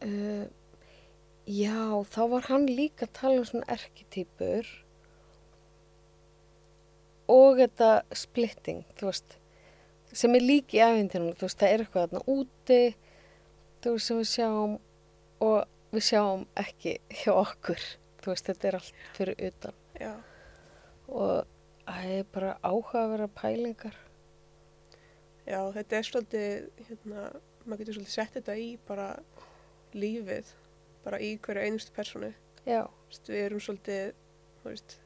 uh, 0.06 0.46
já, 1.46 1.82
þá 2.14 2.22
var 2.34 2.48
hann 2.50 2.66
líka 2.70 3.08
að 3.08 3.14
tala 3.20 3.42
um 3.42 3.48
svona 3.48 3.70
erketýpur 3.76 4.68
og 7.32 7.62
þetta 7.62 7.92
splitting, 8.16 8.84
þú 8.98 9.10
veist 9.10 9.38
sem 10.12 10.34
er 10.36 10.44
líki 10.44 10.76
í 10.76 10.84
æfintinu, 10.84 11.32
þú 11.38 11.48
veist, 11.48 11.60
það 11.62 11.72
er 11.72 11.84
eitthvað 11.84 12.06
þarna 12.06 12.24
úti 12.28 12.82
þú 13.82 13.94
veist, 13.96 14.06
sem 14.06 14.20
við 14.20 14.30
sjáum 14.34 14.78
og 15.42 15.58
við 15.92 16.08
sjáum 16.10 16.46
ekki 16.60 16.98
hjá 17.22 17.32
okkur 17.32 17.90
þú 18.22 18.32
veist, 18.32 18.48
þetta 18.48 18.68
er 18.68 18.78
allt 18.78 19.02
fyrir 19.16 19.44
utan. 19.48 19.78
Já, 19.98 20.12
og 21.10 21.48
það 21.86 22.10
er 22.16 22.28
bara 22.34 22.52
áhugaverða 22.62 23.28
pælingar. 23.38 23.96
Já, 25.42 25.58
þetta 25.74 25.98
er 25.98 26.06
svolítið, 26.06 26.68
hérna, 26.88 27.24
maður 27.64 27.82
getur 27.82 27.98
svolítið 27.98 28.14
sett 28.14 28.36
þetta 28.38 28.58
í 28.58 28.68
bara 28.86 29.08
lífið, 29.98 30.52
bara 31.04 31.20
í 31.22 31.34
hverju 31.42 31.66
einustu 31.66 31.94
personu. 31.96 32.32
við 33.28 33.40
erum 33.46 33.62
svolítið, 33.62 34.14
veist, 34.64 34.96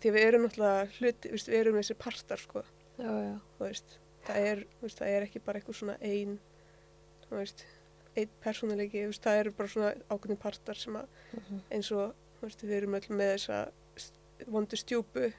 því 0.00 0.12
við 0.16 0.26
erum 0.28 0.46
náttúrulega 0.46 0.88
hluti, 0.98 1.32
veist, 1.32 1.50
við 1.52 1.60
erum 1.60 1.78
þessi 1.80 1.98
partar, 2.02 2.42
sko, 2.42 2.64
já, 2.98 3.10
já, 3.10 3.32
veist, 3.60 3.96
það 4.26 4.50
er, 4.50 4.62
það 4.84 5.14
er 5.14 5.26
ekki 5.28 5.42
bara 5.46 5.60
eitthvað 5.60 5.80
svona 5.80 5.96
ein, 6.02 6.36
einn 8.16 8.34
veist, 9.10 9.24
það 9.24 9.40
eru 9.42 9.56
bara 9.56 9.72
svona 9.72 9.90
ákveðin 10.10 10.40
partar 10.40 10.80
sem 10.80 10.96
að 10.98 11.18
mhm, 11.36 11.64
eins 11.76 11.90
og, 11.94 12.14
við 12.64 12.78
erum 12.80 12.96
öll 12.98 13.08
með 13.12 13.34
þessa 13.36 13.60
vondu 14.52 14.78
stjúpu 14.78 15.30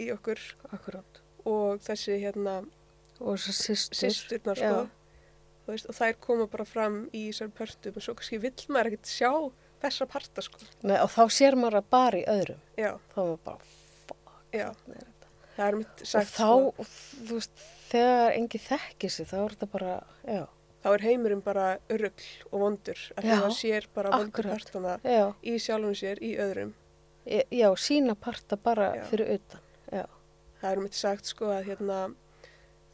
í 0.00 0.10
okkur. 0.14 0.40
Akkurát. 0.74 1.20
Og 1.48 1.80
þessi, 1.84 2.16
hérna, 2.22 2.58
og 3.20 3.38
systurnar, 3.40 4.58
já. 4.58 4.70
sko, 4.70 5.03
veist, 5.72 5.88
og 5.88 5.96
þær 5.96 6.18
koma 6.20 6.46
bara 6.50 6.66
fram 6.68 6.98
í 7.12 7.26
þessar 7.30 7.52
pörtum 7.56 7.96
og 7.96 8.04
svo 8.04 8.16
kannski 8.18 8.40
vill 8.42 8.66
maður 8.68 8.92
ekkert 8.92 9.12
sjá 9.12 9.30
þessa 9.84 10.08
parta, 10.08 10.44
sko. 10.44 10.60
Nei, 10.84 10.98
og 11.00 11.10
þá 11.12 11.22
sér 11.32 11.56
maður 11.60 11.80
að 11.80 11.88
bara 11.94 12.20
í 12.20 12.24
öðrum. 12.34 12.60
Já, 12.80 12.90
þá 13.12 13.18
er 13.20 13.30
maður 13.30 13.40
bara, 13.48 13.70
fuck, 14.08 14.34
það 15.54 15.64
er 15.66 15.78
mitt 15.80 16.04
og 16.04 16.10
sagt, 16.10 16.34
þá, 16.34 16.50
sko, 16.50 16.86
þú 17.28 17.38
veist, 17.38 17.64
þegar 17.90 18.36
engi 18.38 18.60
þekkir 18.64 19.14
sig 19.16 19.30
þá 19.30 19.36
er 19.40 19.54
þetta 19.54 19.70
bara, 19.74 19.92
já, 20.26 20.42
þá 20.84 20.88
er 20.92 21.06
heimurinn 21.08 21.44
bara 21.44 21.66
örugl 21.92 22.30
og 22.50 22.64
vondur, 22.64 23.04
að 23.14 23.30
það 23.30 23.46
sér 23.58 23.88
bara 23.94 24.16
vondur 24.16 24.50
partana 24.50 24.96
já. 25.04 25.24
í 25.44 25.56
sjálfum 25.62 25.94
sér, 25.98 26.20
í 26.24 26.34
öðrum. 26.42 26.74
já, 27.28 27.68
sína 27.80 28.16
parta 28.18 28.58
bara 28.60 28.92
fyrir 29.10 29.38
utan 29.38 29.64
já, 29.92 30.04
Það 30.64 30.70
er 30.72 30.80
mitt 30.80 30.94
sagt, 30.96 31.28
sko, 31.28 31.50
að 31.52 31.66
hérna, 31.66 31.96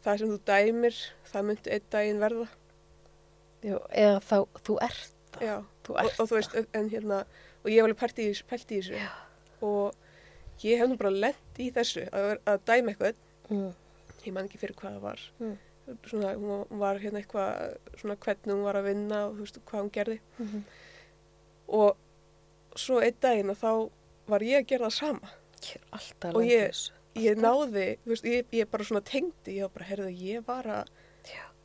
það 0.03 0.17
sem 0.19 0.31
þú 0.33 0.39
dæmir, 0.49 0.97
það 1.31 1.45
myndi 1.47 1.71
einn 1.77 1.85
daginn 1.95 2.19
verða. 2.19 2.47
Já 3.63 3.77
eða 4.05 4.21
þá, 4.25 4.37
þú 4.67 4.77
ert 4.87 5.11
það. 5.35 5.43
Já, 5.47 5.57
þú 5.87 5.95
og, 5.95 6.01
ert 6.05 6.21
og 6.25 6.29
þú 6.31 6.39
veist, 6.39 6.55
en 6.81 6.91
hérna, 6.91 7.19
og 7.65 7.71
ég 7.71 7.77
hef 7.81 7.89
alveg 7.89 7.99
pælt 8.01 8.19
í, 8.25 8.29
pælt 8.51 8.73
í 8.75 8.81
þessu. 8.81 9.01
Og 9.63 9.95
ég 10.65 10.79
hef 10.81 10.89
nú 10.91 10.97
bara 11.01 11.11
lent 11.15 11.59
í 11.61 11.71
þessu 11.73 12.07
að, 12.11 12.37
að 12.47 12.61
dæma 12.69 12.93
eitthvað, 12.95 13.15
mm, 13.51 13.71
ég 14.27 14.33
man 14.37 14.49
ekki 14.49 14.59
fyrir 14.63 14.77
hvað 14.81 14.97
það 14.99 15.05
var, 15.09 15.27
Mm. 15.41 15.57
svona, 16.07 16.35
hún 16.39 16.79
var 16.79 16.99
hérna 17.03 17.19
eitthvað, 17.23 17.77
svona 17.99 18.17
hvernig 18.17 18.53
hún 18.55 18.63
var 18.63 18.77
að 18.79 18.85
vinna 18.91 19.23
og 19.27 19.35
þú 19.39 19.47
veist, 19.47 19.61
hvað 19.67 19.81
hún 19.85 19.91
gerði. 19.97 20.21
Mm 20.39 20.63
og 21.71 21.97
svo 22.75 23.01
einn 23.03 23.15
daginn 23.23 23.51
að 23.53 23.61
þá 23.61 23.71
var 24.31 24.43
ég 24.43 24.59
að 24.63 24.67
gera 24.73 24.89
það 24.89 24.97
sama. 24.97 25.29
ég 25.63 25.77
er 25.77 25.85
alltaf 25.93 26.35
Og 26.35 26.41
lent 26.41 26.51
í 26.51 26.55
ég-. 26.57 26.81
Ég 27.21 27.37
náði, 27.43 27.87
þú 28.05 28.11
veist, 28.13 28.25
ég, 28.31 28.47
ég 28.55 28.71
bara 28.71 28.85
svona 28.87 29.03
tengdi, 29.07 29.57
ég 29.59 29.63
var 29.67 29.73
bara, 29.75 29.87
heyrðu, 29.91 30.11
ég 30.19 30.45
var 30.47 30.65
að, 30.65 30.89
já, 30.89 31.00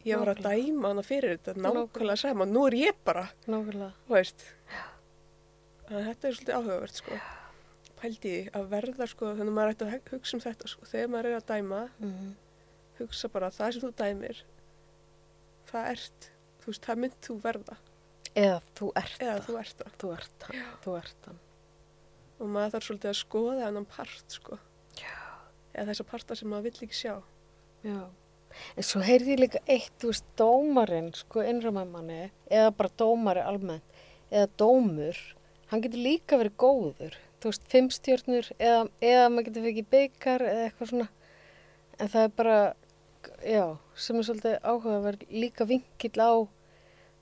ég 0.06 0.20
var 0.22 0.32
að 0.36 0.42
dæma 0.46 0.92
hana 0.92 1.02
fyrir 1.06 1.38
þetta, 1.38 1.56
Nákvæmlega. 1.62 2.18
sama, 2.22 2.46
nú 2.46 2.66
er 2.68 2.76
ég 2.78 2.98
bara, 3.06 3.28
að 5.90 6.06
þetta 6.10 6.28
er 6.30 6.36
svolítið 6.38 6.56
áhugavert, 6.60 7.00
sko. 7.02 7.20
Pældi 8.00 8.34
að 8.54 8.68
verða, 8.70 9.08
sko, 9.10 9.32
þannig 9.38 9.54
að 9.54 9.58
maður 9.58 9.74
ætti 9.74 9.86
að 9.86 9.94
hug- 9.96 10.10
hugsa 10.16 10.36
um 10.38 10.42
þetta, 10.44 10.68
sko, 10.68 10.86
þegar 10.92 11.10
maður 11.14 11.26
er 11.32 11.38
að 11.40 11.46
dæma, 11.52 11.82
mm, 12.02 12.36
hugsa 13.00 13.30
bara 13.32 13.50
það 13.50 13.74
sem 13.74 13.82
þú 13.86 13.92
dæmir, 14.02 14.42
það 15.72 15.90
ert, 15.96 16.30
þú 16.62 16.66
veist, 16.72 16.86
það 16.86 16.98
mynd 17.06 17.18
þú 17.22 17.38
verða, 17.42 17.78
eða 18.36 18.62
þú 18.76 18.92
ert 18.96 19.20
eða 19.22 19.40
þú 19.46 19.58
ert 19.60 19.78
það. 19.80 19.92
þú 20.02 20.12
ert 20.18 20.40
það, 20.40 20.62
þú 20.84 20.98
ert 20.98 21.16
það. 21.26 21.36
Og 22.40 22.48
maður 22.52 22.72
þarf 22.76 22.86
svolítið 22.90 23.10
að 23.14 23.20
skoða 23.24 23.66
hennan 23.66 23.86
part, 23.86 24.26
sko, 24.28 24.60
já, 25.00 25.16
eða 25.74 25.88
þessa 25.94 26.06
parta 26.06 26.36
sem 26.36 26.50
maður 26.50 26.64
vill 26.70 26.88
ekki 26.88 27.00
sjá. 27.02 27.16
já 27.84 28.10
en 28.76 28.88
svo 28.88 29.02
heyrði 29.06 29.36
ég 29.36 29.42
líka 29.44 29.62
eitt, 29.66 29.94
þú 30.02 30.12
veist, 30.12 30.28
dómarinn 30.40 31.12
sko 31.18 31.44
innræmaði 31.46 31.92
manni 31.92 32.22
eða 32.50 32.72
bara 32.78 32.96
dómari 33.02 33.44
almennt 33.46 34.02
eða 34.32 34.50
dómur, 34.60 35.20
hann 35.72 35.84
getur 35.84 36.02
líka 36.02 36.40
verið 36.42 36.58
góður. 36.62 37.20
Þú 37.40 37.52
veist, 37.52 37.68
fimmstjörnur 37.72 38.50
eða, 38.58 38.82
eða 39.06 39.30
maður 39.30 39.48
getur 39.50 39.68
fikið 39.70 39.90
byggar 39.94 40.46
eða 40.50 40.66
eitthvað 40.66 40.92
svona. 40.92 41.08
En 41.96 42.12
það 42.12 42.28
er 42.28 42.36
bara, 42.40 42.60
já, 43.46 43.66
sem 43.96 44.20
er 44.20 44.28
svolítið 44.28 44.58
áhugaverð 44.66 45.28
líka 45.32 45.68
vinkill 45.70 46.18
á 46.20 46.34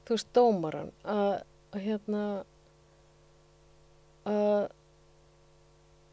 þú 0.03 0.17
veist, 0.17 0.31
dómaran 0.35 0.91
að, 1.07 1.33
að 1.73 1.85
hérna 1.87 2.23
að 4.27 4.71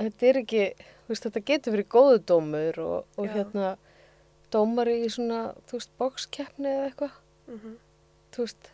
þetta 0.00 0.28
er 0.30 0.40
ekki, 0.40 0.64
þú 1.04 1.12
veist, 1.12 1.26
þetta 1.26 1.44
getur 1.50 1.76
verið 1.76 1.90
góðu 1.94 2.20
dómur 2.30 2.82
og, 2.84 3.16
og 3.18 3.30
hérna 3.30 3.72
dómari 4.52 5.00
í 5.04 5.12
svona, 5.12 5.54
þú 5.68 5.78
veist, 5.78 5.96
boxkeppni 5.98 6.74
eða 6.74 6.90
eitthvað, 6.90 7.22
Mm 7.50 7.78
þú 8.30 8.44
veist, 8.44 8.68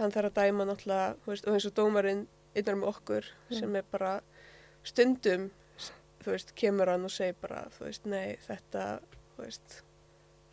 Hann 0.00 0.12
þarf 0.14 0.30
að 0.30 0.36
dæma 0.38 0.64
náttúrulega, 0.64 1.16
þú 1.20 1.28
veist, 1.28 1.46
og 1.46 1.56
eins 1.56 1.66
og 1.68 1.72
dómarinn 1.76 2.20
innan 2.56 2.78
með 2.80 2.90
okkur 2.94 3.26
sem 3.52 3.74
er 3.76 3.88
bara 3.92 4.12
stundum, 4.86 5.50
þú 6.22 6.32
veist, 6.32 6.54
kemur 6.56 6.88
hann 6.88 7.04
og 7.04 7.12
segir 7.12 7.36
bara, 7.42 7.66
þú 7.74 7.84
veist, 7.84 8.06
nei, 8.08 8.38
þetta, 8.46 8.84
þú 9.34 9.44
veist, 9.44 9.76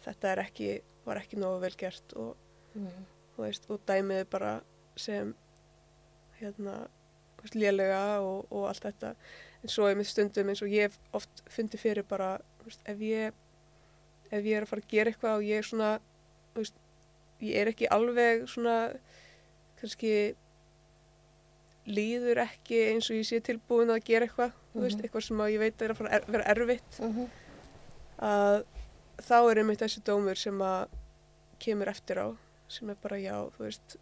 þetta 0.04 0.34
er 0.34 0.42
ekki, 0.44 0.68
var 1.06 1.22
ekki 1.22 1.40
nógu 1.40 1.62
vel 1.64 1.72
gert 1.80 2.18
og, 2.20 2.36
mm. 2.76 3.00
þú 3.38 3.46
veist, 3.46 3.72
og 3.72 3.88
dæmið 3.88 4.20
er 4.26 4.30
bara 4.36 4.52
sem, 5.00 5.32
hérna, 6.42 6.76
lélega 7.56 8.04
og, 8.20 8.52
og 8.52 8.68
allt 8.68 8.84
þetta. 8.84 9.14
En 9.64 9.72
svo 9.72 9.88
er 9.88 9.96
með 9.96 10.12
stundum 10.12 10.52
eins 10.52 10.66
og 10.66 10.76
ég 10.76 11.00
oft 11.16 11.46
fundið 11.54 11.86
fyrir 11.86 12.10
bara, 12.10 12.34
veist, 12.68 12.82
ef 12.92 13.00
ég, 13.04 13.34
ef 14.32 14.44
ég 14.44 14.58
er 14.58 14.66
að 14.66 14.72
fara 14.74 14.84
að 14.84 14.92
gera 14.94 15.12
eitthvað 15.14 15.38
og 15.40 15.48
ég 15.48 15.62
er 15.64 15.68
svona, 15.70 15.92
veist, 16.58 16.76
ég 17.42 17.56
er 17.62 17.72
ekki 17.72 17.90
alveg 17.94 18.46
svona, 18.52 18.76
kannski 19.82 20.14
líður 21.88 22.42
ekki 22.44 22.80
eins 22.92 23.08
og 23.12 23.16
ég 23.22 23.28
sé 23.30 23.40
tilbúin 23.48 23.92
að 23.94 24.02
gera 24.10 24.28
eitthvað, 24.28 24.52
veist, 24.76 24.98
Mhm. 24.98 25.06
eitthvað 25.08 25.24
sem 25.24 25.38
að 25.38 25.52
ég 25.54 25.60
veit 25.60 25.82
er 25.82 25.92
að 25.94 25.98
fara 25.98 26.10
að 26.10 26.16
er, 26.16 26.32
vera 26.32 26.50
erfitt, 26.56 27.00
Mm 27.00 27.28
að 28.20 28.64
þá 29.22 29.36
er 29.52 29.58
einmitt 29.62 29.80
þessi 29.80 30.02
dómur 30.04 30.36
sem 30.38 30.58
að 30.58 30.88
kemur 31.60 31.88
eftir 31.88 32.18
á, 32.18 32.28
sem 32.68 32.90
er 32.90 32.96
bara 32.96 33.18
já, 33.22 33.36
þú 33.54 33.60
veist, 33.60 33.96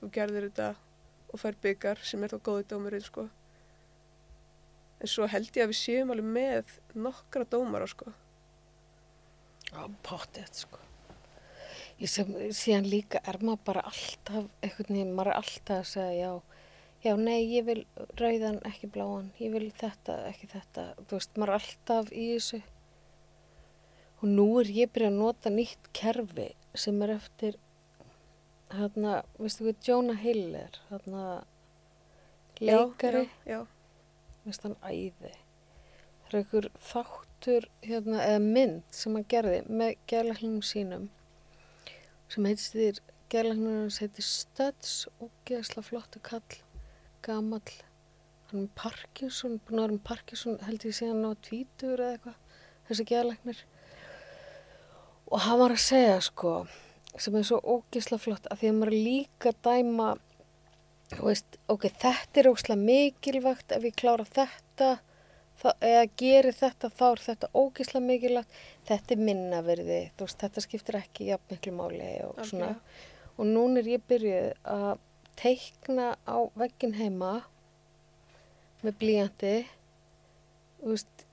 þú 0.00 0.08
gerðir 0.10 0.46
þetta 0.48 0.76
og 1.34 1.40
fær 1.40 1.54
byggar 1.62 1.98
sem 2.02 2.24
er 2.24 2.28
þá 2.32 2.38
góði 2.40 2.64
dómurinn, 2.64 3.04
sko. 3.04 3.28
En 5.00 5.08
svo 5.08 5.28
held 5.32 5.48
ég 5.56 5.64
að 5.64 5.72
við 5.72 5.78
séum 5.80 6.12
alveg 6.12 6.32
með 6.36 6.74
nokkra 6.92 7.46
dómara, 7.48 7.88
sko. 7.88 8.12
Já, 9.70 9.84
pottið, 10.04 10.50
sko. 10.64 10.80
Ég 12.00 12.08
sem, 12.08 12.28
síðan 12.56 12.88
líka 12.88 13.20
er 13.28 13.38
maður 13.44 13.64
bara 13.68 13.84
alltaf, 13.88 14.48
einhvern 14.64 14.96
veginn, 14.96 15.14
maður 15.16 15.32
er 15.32 15.40
alltaf 15.40 15.80
að 15.82 15.88
segja, 15.90 16.12
já, 16.20 16.60
já, 17.04 17.12
nei, 17.20 17.38
ég 17.44 17.66
vil 17.68 17.80
rauðan, 18.20 18.60
ekki 18.68 18.88
bláan, 18.92 19.32
ég 19.40 19.52
vil 19.52 19.66
þetta, 19.80 20.16
ekki 20.30 20.48
þetta, 20.52 20.86
þú 21.02 21.18
veist, 21.18 21.34
maður 21.36 21.52
er 21.54 21.58
alltaf 21.58 22.12
í 22.12 22.28
þessu. 22.34 22.62
Og 24.20 24.28
nú 24.28 24.48
er 24.60 24.72
ég 24.76 24.92
byrjað 24.92 25.12
að 25.12 25.20
nota 25.20 25.52
nýtt 25.52 25.92
kerfi 25.96 26.48
sem 26.76 27.04
er 27.04 27.16
eftir, 27.16 27.60
hérna, 28.72 29.20
veistu 29.40 29.68
hvað 29.68 29.84
Jonah 29.88 30.24
Hill 30.24 30.48
er, 30.56 30.80
hérna, 30.88 31.26
leikari, 32.60 33.28
Já, 33.44 33.54
já, 33.54 33.60
veist 34.46 34.66
hann 34.66 34.76
æði. 34.82 35.32
Það 36.24 36.32
er 36.32 36.38
einhver 36.40 36.68
þáttur, 36.90 37.70
hérna, 37.84 38.20
eða 38.26 38.42
mynd 38.44 38.82
sem 38.94 39.16
hann 39.16 39.30
gerði 39.30 39.62
með 39.68 39.96
gerlæknum 40.10 40.60
sínum 40.64 41.08
sem 42.30 42.46
heitist 42.46 42.76
þér, 42.76 42.98
gerlæknum 43.32 43.78
hans 43.82 43.98
heitir 44.02 44.26
Studs 44.26 44.92
og 45.18 45.30
geðsla 45.48 45.82
flottu 45.82 46.20
kall, 46.22 46.60
gamall, 47.26 47.72
hann 48.50 48.66
er 48.68 48.70
Parkinson, 48.78 49.58
búin 49.66 49.80
að 49.80 49.86
vera 49.86 49.96
með 49.96 50.04
Parkinson 50.06 50.60
held 50.66 50.86
ég 50.86 50.94
síðan 50.94 51.26
á 51.26 51.32
tvítur 51.42 51.98
eða 51.98 52.12
eitthvað, 52.14 52.38
þessi 52.88 53.06
gerlæknir. 53.10 53.64
Og 55.30 55.42
hann 55.46 55.60
var 55.62 55.74
að 55.74 55.82
segja 55.82 56.16
sko, 56.26 56.54
sem 57.18 57.36
er 57.38 57.46
svo 57.46 57.58
ógisla 57.62 58.18
flott, 58.22 58.46
að 58.50 58.62
því 58.62 58.70
að 58.70 58.78
maður 58.78 58.96
líka 59.08 59.54
dæma, 59.66 60.10
veist, 61.18 61.58
ok, 61.70 61.86
þetta 62.00 62.40
er 62.40 62.48
ógisla 62.50 62.76
mikilvægt 62.78 63.72
ef 63.74 63.86
ég 63.88 63.96
klára 63.98 64.26
þetta, 64.28 64.90
þá, 65.60 65.68
eða 65.82 66.04
geri 66.22 66.52
þetta, 66.54 66.90
þá 66.94 67.06
er 67.10 67.22
þetta 67.24 67.50
ógisla 67.58 68.02
mikilvægt, 68.04 68.60
þetta 68.88 69.16
er 69.16 69.24
minna 69.28 69.62
verði, 69.66 70.00
þú 70.16 70.28
veist, 70.28 70.40
þetta 70.44 70.64
skiptir 70.66 71.00
ekki 71.00 71.30
jafn 71.32 71.54
miklu 71.54 71.74
máli 71.76 72.10
og 72.26 72.36
svona. 72.38 72.44
algjörlega. 72.44 73.08
Og 73.40 73.48
núna 73.48 73.80
er 73.80 73.88
ég 73.88 74.04
byrjuð 74.10 74.52
að 74.68 74.90
teikna 75.40 76.12
á 76.28 76.38
veggin 76.60 76.94
heima 76.98 77.32
með 78.84 78.98
blíjandi, 79.00 79.54
þú 80.80 80.94
veist, 80.94 81.24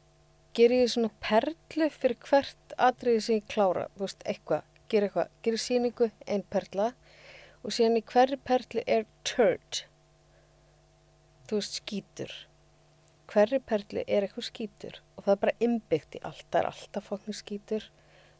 gerir 0.58 0.88
ég 0.88 0.94
svona 0.94 1.12
perlu 1.22 1.90
fyrir 1.94 2.18
hvert 2.26 2.78
atriði 2.82 3.24
sem 3.24 3.40
ég 3.42 3.50
klára, 3.52 3.90
þú 3.98 4.08
veist, 4.08 4.26
eitthvað, 4.26 4.66
gerir 4.90 5.10
eitthvað, 5.10 5.36
gerir 5.46 5.62
síningu, 5.62 6.10
ein 6.26 6.46
perla 6.50 6.94
og 7.64 7.74
síðan 7.74 8.00
í 8.00 8.04
hverju 8.08 8.40
perlu 8.48 8.84
er 8.88 9.06
turd, 9.28 9.84
þú 11.50 11.60
veist, 11.60 11.80
skítur. 11.82 12.34
Hverju 13.28 13.60
perlu 13.68 14.04
er 14.08 14.26
eitthvað 14.26 14.48
skítur. 14.48 15.00
Og 15.18 15.26
það 15.26 15.34
er 15.34 15.42
bara 15.44 15.58
innbyggt 15.68 16.20
í 16.20 16.24
allt, 16.28 16.46
það 16.52 16.62
er 16.62 16.70
alltaf 16.72 17.10
fokkin 17.12 17.36
skítur, 17.36 17.90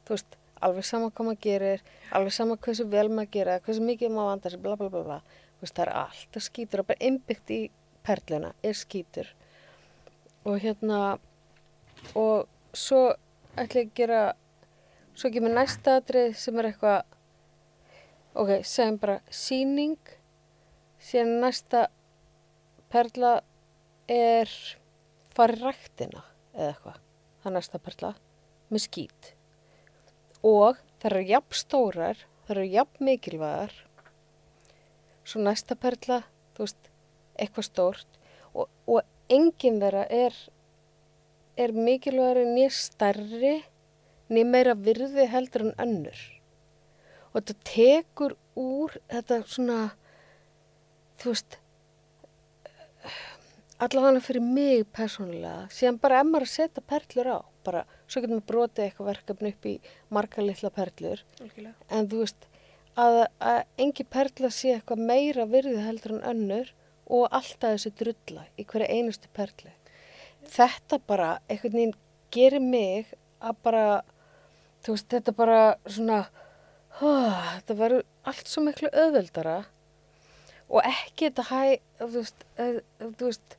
þú 0.08 0.16
veist, 0.16 0.38
alveg 0.64 0.88
sama 0.88 1.12
hvað 1.12 1.30
maður 1.30 1.44
gerir, 1.44 1.84
alveg 2.16 2.36
sama 2.36 2.58
hversu 2.62 2.88
vel 2.90 3.08
maður 3.12 3.34
gera, 3.36 3.60
hversu 3.66 3.84
mikið 3.86 4.14
maður 4.14 4.32
vandar 4.32 4.56
sig, 4.56 4.64
bla 4.64 4.78
bla 4.80 4.90
bla 4.94 5.04
bla, 5.06 5.20
veist, 5.62 5.76
það 5.76 5.84
er 5.86 5.94
alltaf 6.04 6.48
skítur 6.48 6.84
og 6.84 6.90
bara 6.90 7.08
innbyggt 7.10 7.54
í 7.54 7.62
perluna 8.08 8.54
er 8.64 8.78
skítur. 8.78 9.34
Og 10.48 10.62
hérna 10.64 11.18
og 12.16 12.48
svo 12.78 13.10
ætla 13.58 13.84
ég 13.84 13.90
að 13.90 13.96
gera 13.98 14.22
svo 15.18 15.32
kemur 15.34 15.54
næsta 15.56 15.98
atrið 16.00 16.36
sem 16.38 16.58
er 16.60 16.70
eitthvað 16.70 17.17
ok, 18.38 18.52
segjum 18.62 19.00
bara 19.02 19.18
síning 19.34 19.98
síðan 21.02 21.40
næsta 21.42 21.88
perla 22.92 23.40
er 24.12 24.52
farið 25.34 25.64
ræktina 25.66 26.22
eða 26.54 26.68
eitthvað, 26.72 27.00
það 27.42 27.50
er 27.50 27.56
næsta 27.58 27.82
perla. 27.82 28.14
Með 28.68 28.84
skít 28.84 29.34
og 30.46 30.80
það 31.00 31.10
eru 31.10 31.24
jafn 31.32 31.58
stórar 31.58 32.24
það 32.46 32.54
eru 32.56 32.66
jafn 32.76 33.08
mikilvægar. 33.10 33.74
Svo 35.28 35.42
næsta 35.44 35.76
perla 35.80 36.22
þú 36.56 36.66
veist, 36.66 36.92
eitthvað 37.40 37.68
stórt. 37.68 38.22
Og, 38.54 38.70
og 38.88 39.02
engin 39.34 39.82
þeirra 39.82 40.06
er 40.14 40.38
er 41.58 41.74
mikilvægari 41.74 42.46
nýr 42.54 42.74
stærri 42.74 43.56
nýr 44.30 44.50
meira 44.50 44.76
virði 44.78 45.26
heldur 45.32 45.70
en 45.70 45.80
önnur 45.82 46.20
og 47.32 47.40
þetta 47.40 47.56
tekur 47.68 48.36
úr 48.58 48.98
þetta 49.12 49.42
svona 49.46 49.80
þú 51.22 51.34
veist 51.34 51.58
allavega 53.84 54.22
fyrir 54.26 54.44
mig 54.44 54.86
persónulega. 54.96 55.68
Síðan 55.74 56.00
bara 56.02 56.22
ef 56.22 56.30
maður 56.30 56.48
að 56.48 56.54
setja 56.54 56.84
perlur 56.94 57.30
á. 57.30 57.40
Bara, 57.68 57.84
svo 58.08 58.22
getur 58.24 58.38
maður 58.38 58.50
brotið 58.52 58.86
eitthvað 58.86 59.10
verkefni 59.12 59.52
upp 59.54 59.68
í 59.68 59.74
marga 60.14 60.46
litla 60.46 60.72
perlur. 60.74 61.24
Algjörlega. 61.42 61.76
en 61.90 62.10
þú 62.10 62.22
veist 62.24 62.48
að, 62.98 63.20
að 63.40 63.60
engi 63.86 64.06
perla 64.18 64.52
sé 64.54 64.74
eitthvað 64.76 65.06
meira 65.12 65.48
virði 65.50 65.84
heldur 65.84 66.18
en 66.18 66.28
önnur 66.32 66.74
og 67.08 67.28
alltaf 67.32 67.76
þessi 67.76 67.94
drulla 68.00 68.48
í 68.58 68.66
hverju 68.68 68.90
einustu 68.90 69.32
perlu. 69.36 69.72
Þetta 70.48 71.00
bara 71.08 71.38
einhvern 71.48 71.78
veginn 71.78 71.98
gerir 72.34 72.64
mig 72.64 73.14
að 73.40 73.62
bara 73.64 73.86
þú 74.86 74.96
veist 74.96 75.10
þetta 75.12 75.36
bara 75.36 75.62
svona 75.86 76.26
hó, 77.00 77.12
þetta 77.58 77.78
verður 77.78 78.06
allt 78.28 78.52
svo 78.52 78.64
miklu 78.66 78.92
öðveldara 78.92 79.58
og 80.68 80.84
ekki 80.88 81.30
þetta 81.30 81.48
hæ 81.52 81.62
þú 82.02 82.12
veist, 82.16 82.46
að, 82.60 82.80
þú 83.04 83.30
veist 83.30 83.58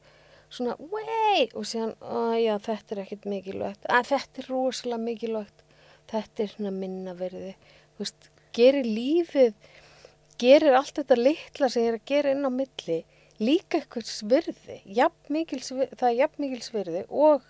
svona 0.48 0.76
vei 0.80 1.48
og 1.52 1.66
síðan 1.68 1.94
já 2.40 2.54
þetta 2.64 2.94
er 2.94 3.02
ekkert 3.04 3.28
mikilvægt. 3.28 3.88
Að 3.88 4.10
þetta 4.12 4.42
er 4.42 4.50
rosalega 4.52 5.04
mikilvægt. 5.04 5.64
Þetta 6.08 6.44
er 6.44 6.54
svona 6.54 6.72
minna 6.72 7.14
verði 7.16 7.54
þú 7.98 8.04
veist, 8.04 8.30
gerir 8.56 8.88
lífið 8.88 9.54
gerir 10.38 10.76
allt 10.78 10.96
þetta 11.00 11.18
litla 11.18 11.70
sem 11.70 11.84
ég 11.84 11.92
er 11.92 11.98
að 11.98 12.08
gera 12.08 12.34
inn 12.34 12.46
á 12.46 12.52
milli 12.54 12.98
líka 13.38 13.78
eitthvað 13.78 14.08
svirði 14.10 14.78
það 14.86 16.08
er 16.08 16.16
jafn 16.18 16.42
mikils 16.44 16.72
virði 16.74 17.04
og 17.08 17.44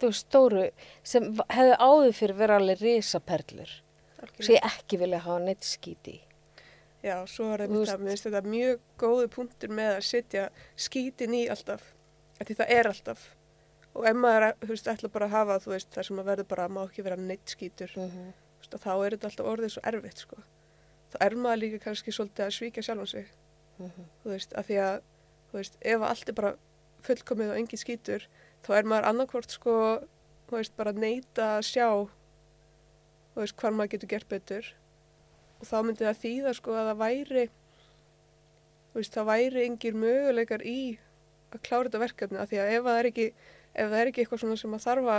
þú 0.00 0.10
veist 0.10 0.26
stóru 0.26 0.68
sem 1.04 1.28
hefði 1.52 1.76
áður 1.80 2.16
fyrir 2.20 2.38
verið 2.40 2.60
alveg 2.60 2.84
risaperlur 2.84 3.74
algjörlega. 4.20 4.46
sem 4.46 4.54
ég 4.54 4.70
ekki 4.70 4.98
vilja 4.98 5.18
hafa 5.24 5.38
neitt 5.44 5.64
skíti 5.64 6.20
Já, 7.06 7.20
svo 7.30 7.52
er 7.54 7.66
þetta, 7.66 7.98
veist- 8.02 8.26
þetta 8.26 8.42
mjög 8.42 8.80
góðu 8.98 9.28
punktur 9.30 9.70
með 9.70 9.90
að 9.96 10.06
setja 10.08 10.48
skítin 10.76 11.36
í 11.36 11.44
alltaf, 11.52 11.92
af 12.40 12.46
því 12.48 12.56
það 12.60 12.72
er 12.78 12.88
alltaf. 12.90 13.26
Og 13.94 14.06
ef 14.10 14.16
maður, 14.16 14.54
veist, 14.68 14.88
ætla 14.90 15.08
bara 15.12 15.26
að 15.26 15.36
hafa, 15.36 15.58
veist, 15.70 15.90
það 15.94 16.06
sem 16.08 16.18
að 16.18 16.28
verður 16.30 16.48
bara, 16.48 16.68
má 16.68 16.82
ekki 16.84 17.04
vera 17.06 17.16
neitt 17.16 17.46
skítur, 17.46 17.92
mm 17.96 18.10
-hmm. 18.10 18.32
að 18.72 18.80
þá 18.82 18.92
er 19.06 19.10
þetta 19.10 19.28
alltaf 19.30 19.46
orðið 19.46 19.70
svo 19.70 19.82
erfitt, 19.84 20.18
sko. 20.18 20.36
Þá 21.12 21.16
er 21.20 21.36
maður 21.36 21.58
líka 21.62 21.78
kannski 21.84 22.10
svolítið 22.12 22.46
að 22.46 22.56
svíkja 22.56 22.82
sjálfan 22.82 23.06
sig, 23.06 23.26
þú 23.78 24.30
veist, 24.30 24.52
af 24.54 24.66
því 24.66 24.76
að, 24.76 25.00
ef 25.80 26.02
allt 26.02 26.28
er 26.28 26.34
bara 26.34 26.56
fullkomið 27.02 27.50
og 27.50 27.56
engin 27.56 27.78
skítur, 27.78 28.28
þá 28.64 28.74
er 28.74 28.84
maður 28.84 29.04
annarkvort, 29.04 29.50
sko, 29.50 30.00
þú 30.48 30.56
veist, 30.56 30.76
bara 30.76 30.92
neita 30.92 31.58
að 31.58 31.62
sjá, 31.62 32.08
þú 33.36 33.44
veist, 33.44 33.56
hvað 33.60 33.76
maður 33.76 33.94
getur 33.94 34.12
gert 34.14 34.28
betur. 34.32 34.74
Og 35.60 35.68
þá 35.68 35.76
myndi 35.84 36.04
það 36.08 36.22
þýða 36.24 36.56
sko 36.56 36.76
að 36.76 36.90
það 36.90 37.02
væri 37.04 37.48
veist, 38.96 39.12
það 39.12 39.28
væri 39.28 39.66
engir 39.68 39.96
möguleikar 40.00 40.64
í 40.64 40.78
að 40.96 41.04
að 41.56 41.64
klára 41.66 41.88
þetta 41.88 42.02
verkefni. 42.02 42.40
Af 42.40 42.50
því 42.50 42.60
að 42.62 42.72
ef 42.74 42.86
það 42.86 43.00
er 43.00 43.08
ekki, 43.10 43.26
ef 43.72 43.90
það 43.90 43.98
er 44.00 44.10
ekki 44.10 44.22
eitthvað 44.22 44.42
svona 44.42 44.60
sem 44.60 44.76
að 44.76 44.86
þarfa 44.86 45.18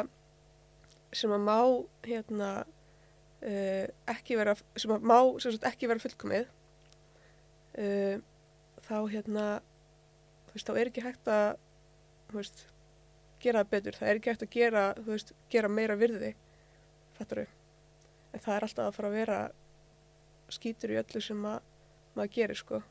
sem 1.17 1.33
að 1.33 1.45
má 1.47 1.59
hérna 2.07 2.49
uh, 2.63 3.85
ekki 4.13 4.39
vera 4.39 4.55
sem 4.75 4.93
að 4.93 5.05
má 5.07 5.17
sem 5.43 5.55
sagt, 5.55 5.67
ekki 5.69 5.89
vera 5.89 6.03
fullkomið 6.03 6.49
uh, 7.79 8.17
þá 8.87 8.97
hérna 9.13 9.45
þú 10.47 10.57
veist, 10.57 10.67
þá 10.67 10.81
er 10.81 10.91
ekki 10.91 11.05
hægt 11.05 11.31
að 11.31 11.47
þú 12.27 12.41
veist, 12.41 12.65
gera 13.43 13.63
það 13.63 13.71
betur. 13.75 13.99
Það 13.99 14.09
er 14.09 14.19
ekki 14.19 14.33
hægt 14.33 14.47
að 14.47 14.57
gera, 14.57 14.89
þú 14.99 15.13
veist, 15.13 15.37
gera 15.53 15.71
meira 15.71 15.99
virði 15.99 16.33
fattar 17.17 17.47
en 18.33 18.43
það 18.43 18.55
er 18.55 18.67
alltaf 18.67 18.85
að 18.85 18.95
fara 18.97 19.11
að 19.11 19.17
vera 19.17 19.39
skýtur 20.53 20.93
í 20.93 20.99
öllu 21.01 21.21
sem 21.23 21.45
að 21.45 21.59
maður 22.15 22.33
gerir 22.37 22.59
sko 22.59 22.81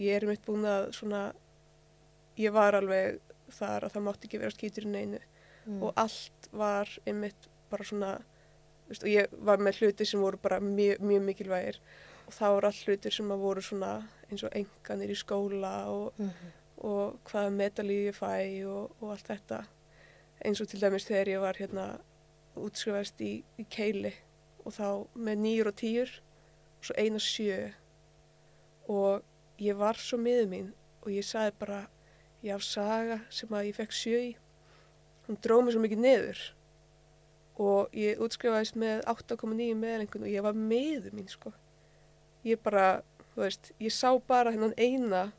ég 0.00 0.16
er 0.16 0.26
mitt 0.28 0.44
búin 0.46 0.66
að 0.66 0.90
svona 0.96 1.22
ég 2.40 2.54
var 2.54 2.76
alveg 2.78 3.20
þar 3.54 3.86
að 3.86 3.94
það 3.94 4.06
mátti 4.08 4.28
ekki 4.28 4.40
vera 4.42 4.54
skýtur 4.54 4.88
í 4.88 4.94
neinu 4.94 5.20
mm. 5.20 5.82
og 5.82 5.92
allt 6.00 6.48
var 6.52 6.90
einmitt 7.06 7.48
bara 7.70 7.86
svona 7.86 8.14
veist, 8.88 9.04
og 9.04 9.10
ég 9.10 9.38
var 9.46 9.62
með 9.62 9.82
hluti 9.82 10.06
sem 10.08 10.22
voru 10.22 10.40
bara 10.42 10.60
mjög, 10.62 11.00
mjög 11.04 11.24
mikilvægir 11.28 11.80
og 12.24 12.34
það 12.34 12.56
voru 12.56 12.70
all 12.70 12.82
hlutir 12.86 13.14
sem 13.14 13.32
að 13.34 13.44
voru 13.44 13.64
svona 13.64 13.94
eins 14.30 14.44
og 14.46 14.56
enganir 14.56 15.12
í 15.12 15.18
skóla 15.18 15.74
og, 15.92 16.12
Mm 16.18 16.28
-hmm. 16.28 16.50
og 16.76 17.18
hvaða 17.30 17.50
medalíu 17.50 18.10
ég 18.10 18.16
fæ 18.16 18.66
og, 18.66 18.90
og 19.00 19.10
allt 19.10 19.28
þetta 19.28 19.64
eins 20.44 20.60
og 20.60 20.68
til 20.68 20.80
dæmis 20.80 21.06
þegar 21.06 21.28
ég 21.28 21.40
var 21.40 21.56
hérna 21.56 21.98
útskrifaðist 22.60 23.20
í, 23.24 23.32
í 23.58 23.64
keili 23.70 24.12
og 24.64 24.74
þá 24.76 24.88
með 25.26 25.40
nýjur 25.44 25.70
og 25.70 25.76
tíur 25.80 26.12
og 26.78 26.88
svo 26.88 26.96
eina 27.00 27.20
sjö. 27.22 27.58
Og 28.90 29.24
ég 29.62 29.78
var 29.78 29.98
svo 30.00 30.18
miður 30.20 30.50
mín 30.50 30.72
og 31.02 31.12
ég 31.14 31.26
sagði 31.26 31.56
bara 31.60 31.80
ég 32.44 32.54
af 32.54 32.64
saga 32.66 33.20
sem 33.32 33.52
að 33.54 33.70
ég 33.70 33.78
fekk 33.78 33.96
sjö 33.96 34.20
í. 34.20 34.32
Hún 35.26 35.40
dróð 35.40 35.64
mér 35.64 35.76
svo 35.76 35.84
mikið 35.84 36.04
niður 36.04 36.42
og 37.64 37.94
ég 37.96 38.20
útskrifaðist 38.22 38.76
með 38.80 39.04
8,9 39.10 39.70
meðlengun 39.78 40.26
og 40.26 40.32
ég 40.32 40.44
var 40.44 40.58
miður 40.58 41.14
mín 41.14 41.30
sko. 41.30 41.54
Ég 42.44 42.60
bara, 42.60 43.00
þú 43.32 43.46
veist, 43.46 43.72
ég 43.80 43.94
sá 43.94 44.10
bara 44.28 44.52
hennan 44.52 44.74
eina 44.76 45.30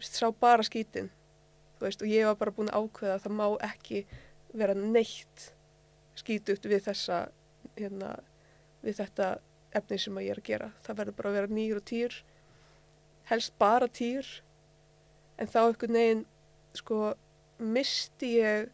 sá 0.00 0.28
bara 0.32 0.64
skítin 0.66 1.08
þú 1.76 1.86
veist, 1.86 2.02
og 2.02 2.08
ég 2.08 2.26
var 2.28 2.38
bara 2.40 2.54
búin 2.54 2.70
að 2.72 2.86
ákveða 2.86 3.14
að 3.16 3.22
það 3.24 3.36
má 3.38 3.46
ekki 3.64 4.02
vera 4.56 4.76
neitt 4.76 5.50
skítugt 6.16 6.66
við 6.68 6.86
þessa 6.88 7.26
hérna, 7.76 8.14
við 8.84 9.00
þetta 9.00 9.28
efni 9.76 9.98
sem 10.00 10.18
ég 10.22 10.32
er 10.32 10.40
að 10.40 10.48
gera. 10.48 10.70
Það 10.86 10.98
verður 11.00 11.18
bara 11.18 11.30
að 11.30 11.38
vera 11.40 11.54
nýjur 11.58 11.82
og 11.82 11.86
týr 11.90 12.16
helst 13.26 13.54
bara 13.58 13.88
týr 13.90 14.26
en 15.36 15.50
þá 15.50 15.60
einhvern 15.66 15.98
veginn 15.98 16.24
sko 16.76 16.98
misti 17.58 18.36
ég 18.38 18.68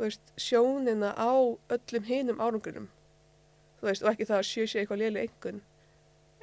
veist, 0.00 0.22
sjónina 0.40 1.12
á 1.16 1.32
öllum 1.76 2.06
hinum 2.08 2.40
árangrinum. 2.40 2.90
Þú 3.80 3.90
veist, 3.90 4.04
og 4.04 4.12
ekki 4.12 4.28
það 4.28 4.40
að 4.40 4.48
sjö 4.50 4.66
sé 4.66 4.82
eitthvað 4.82 5.02
léli 5.04 5.24
einhvern 5.26 5.62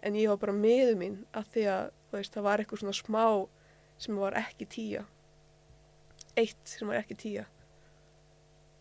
en 0.03 0.19
ég 0.19 0.29
var 0.29 0.39
bara 0.41 0.55
meðu 0.55 0.95
mín 0.99 1.19
að 1.31 1.49
því 1.55 1.65
að 1.73 1.89
veist, 2.13 2.35
það 2.35 2.47
var 2.47 2.61
eitthvað 2.61 2.83
svona 2.83 2.97
smá 2.97 3.25
sem 4.03 4.17
var 4.19 4.37
ekki 4.37 4.67
tíja 4.69 5.03
eitt 6.39 6.61
sem 6.67 6.89
var 6.89 6.99
ekki 6.99 7.17
tíja 7.19 7.45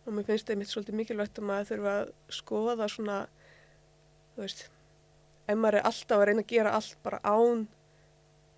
og 0.03 0.13
mér 0.13 0.27
finnst 0.27 0.49
það 0.49 0.59
mitt 0.59 0.71
svolítið 0.71 0.99
mikilvægt 0.99 1.39
að 1.39 1.47
maður 1.49 1.69
þurfa 1.71 1.95
að 2.01 2.11
skoða 2.37 2.89
svona 2.91 3.17
þú 4.33 4.43
veist 4.43 4.65
ef 5.47 5.57
maður 5.59 5.79
er 5.79 5.89
alltaf 5.89 6.17
að 6.19 6.25
reyna 6.29 6.43
að 6.43 6.53
gera 6.53 6.75
allt 6.77 6.97
bara 7.03 7.19
án 7.23 7.65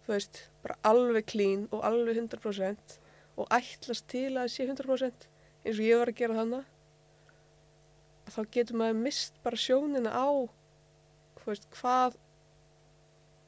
þú 0.05 0.13
veist, 0.13 0.43
bara 0.61 0.77
alveg 0.85 1.25
klín 1.31 1.65
og 1.71 1.85
alveg 1.85 2.21
100% 2.21 2.99
og 3.35 3.49
ætlast 3.53 4.07
til 4.11 4.29
að 4.33 4.43
það 4.43 4.53
sé 4.55 4.67
100% 4.69 5.27
eins 5.65 5.79
og 5.79 5.85
ég 5.85 6.01
var 6.01 6.11
að 6.11 6.19
gera 6.21 6.39
þannig 6.41 6.71
þá 8.35 8.41
getur 8.51 8.79
maður 8.81 9.01
mist 9.05 9.41
bara 9.45 9.59
sjónina 9.59 10.13
á 10.13 10.29
þú 11.45 11.51
veist, 11.51 11.67
hvað 11.77 12.15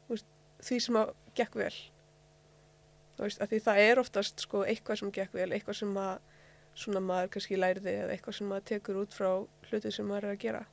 þú 0.06 0.16
veist, 0.16 0.28
því 0.68 0.80
sem 0.86 1.00
að 1.02 1.14
gekk 1.38 1.58
vel. 1.58 1.74
Þú 3.18 3.26
veist, 3.26 3.42
af 3.42 3.52
því 3.52 3.60
það 3.66 3.84
er 3.84 4.02
oftast 4.02 4.44
sko 4.46 4.64
eitthvað 4.70 5.02
sem 5.02 5.14
gekk 5.16 5.34
vel, 5.34 5.50
eitthvað 5.50 5.80
sem 5.80 5.96
að 6.02 6.20
svona 6.78 7.02
maður 7.04 7.34
kannski 7.34 7.58
læriði 7.58 7.94
eða 8.04 8.14
eitthvað 8.14 8.38
sem 8.38 8.50
maður 8.52 8.68
tekur 8.72 9.02
út 9.02 9.18
frá 9.18 9.30
hluti 9.70 9.92
sem 9.94 10.08
maður 10.08 10.30
er 10.30 10.36
að 10.36 10.42
gera. 10.46 10.64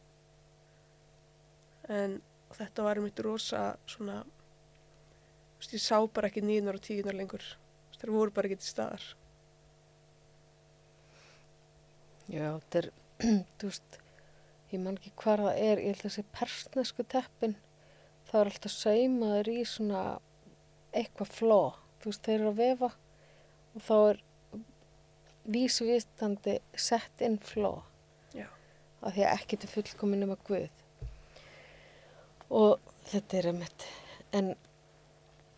En 1.89 2.17
þetta 2.55 2.87
var 2.87 3.01
mitt 3.05 3.21
rosa 3.25 3.67
svona 3.89 4.23
ég 5.65 5.81
sá 5.81 5.97
bara 6.13 6.29
ekki 6.29 6.45
nýjunar 6.45 6.77
og 6.77 6.85
tíunar 6.85 7.17
lengur. 7.17 7.45
Það 7.97 8.13
voru 8.13 8.33
bara 8.37 8.51
ekki 8.51 8.61
til 8.61 8.69
staðar. 8.69 9.05
Já, 12.29 12.49
þetta 12.59 12.81
er, 12.81 12.89
þú 13.61 13.71
veist, 13.71 13.97
ég 14.73 14.83
man 14.83 14.99
ekki 14.99 15.13
hvað 15.21 15.45
það 15.45 15.63
er, 15.63 15.81
ég 15.81 15.95
held 15.95 16.03
að 16.03 16.05
þessi 16.05 16.25
persnesku 16.37 17.07
teppin, 17.15 17.57
það 18.29 18.41
er 18.41 18.51
alltaf 18.53 18.75
saumaður 18.75 19.51
í 19.53 19.57
svona 19.69 20.05
eitthvað 20.97 21.33
fló, 21.33 21.59
þú 22.01 22.13
veist, 22.13 22.25
þeir 22.29 22.39
eru 22.39 22.53
að 22.53 22.61
vefa 22.61 22.91
og 23.75 23.85
þá 23.89 23.95
er 23.99 24.23
vísvistandi 25.45 26.59
sett 26.77 27.25
inn 27.25 27.37
fló. 27.43 27.83
Af 29.05 29.15
því 29.15 29.27
að 29.27 29.35
ekki 29.35 29.59
til 29.61 29.71
fullkomin 29.73 30.25
nema 30.25 30.37
Guð. 30.49 30.71
Og 32.55 32.79
þetta 33.11 33.39
er 33.39 33.51
einmitt, 33.51 33.87
en 34.37 34.55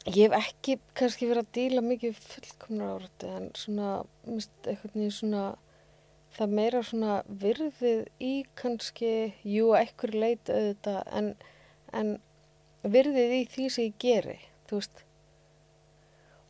ég 0.06 0.26
hef 0.26 0.36
ekki 0.38 0.78
kannski 0.98 1.28
verið 1.30 1.44
að 1.44 1.54
díla 1.58 1.84
mikið 1.84 2.14
við 2.14 2.28
fullkomnar 2.32 2.92
áratu, 2.96 3.30
en 3.30 3.48
svona, 3.58 3.90
mist, 4.26 4.54
eitthvað 4.64 4.98
nýjum 4.98 5.16
svona, 5.18 5.44
það 6.36 6.54
meira 6.58 6.82
svona 6.86 7.16
virðið 7.44 8.04
í 8.22 8.34
kannski, 8.58 9.12
jú, 9.46 9.72
ekkur 9.78 10.14
leit 10.14 10.50
auðvitað, 10.50 11.02
en, 11.20 11.32
en 11.92 12.14
virðið 12.86 13.36
í 13.40 13.42
því 13.54 13.68
sem 13.72 13.90
ég 13.90 13.98
geri, 14.02 14.38
þú 14.70 14.80
veist. 14.80 15.05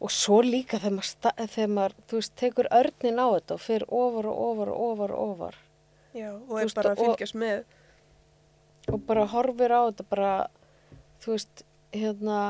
Og 0.01 0.11
svo 0.13 0.43
líka 0.45 0.77
þegar 0.79 0.93
maður, 0.99 1.47
þegar 1.55 1.71
maður, 1.73 1.95
veist, 2.13 2.35
tekur 2.37 2.69
örnin 2.77 3.17
á 3.23 3.27
þetta 3.33 3.55
og 3.57 3.63
fer 3.65 3.85
ofar 3.89 4.27
og 4.29 4.41
ofar 4.51 4.69
og 4.75 4.81
ofar 4.91 5.15
og 5.17 5.31
ofar. 5.33 5.57
Já, 6.17 6.29
og 6.35 6.43
Þú 6.51 6.59
er 6.59 6.65
veist, 6.67 6.77
bara 6.77 6.91
að 6.93 6.99
og- 7.01 7.07
fylgjast 7.17 7.39
með. 7.41 7.65
Og 8.93 9.01
bara 9.09 9.25
horfir 9.27 9.73
á 9.73 9.81
þetta 9.89 10.05
bara, 10.11 10.33
þú 11.25 11.33
veist, 11.33 11.63
hérna, 11.97 12.41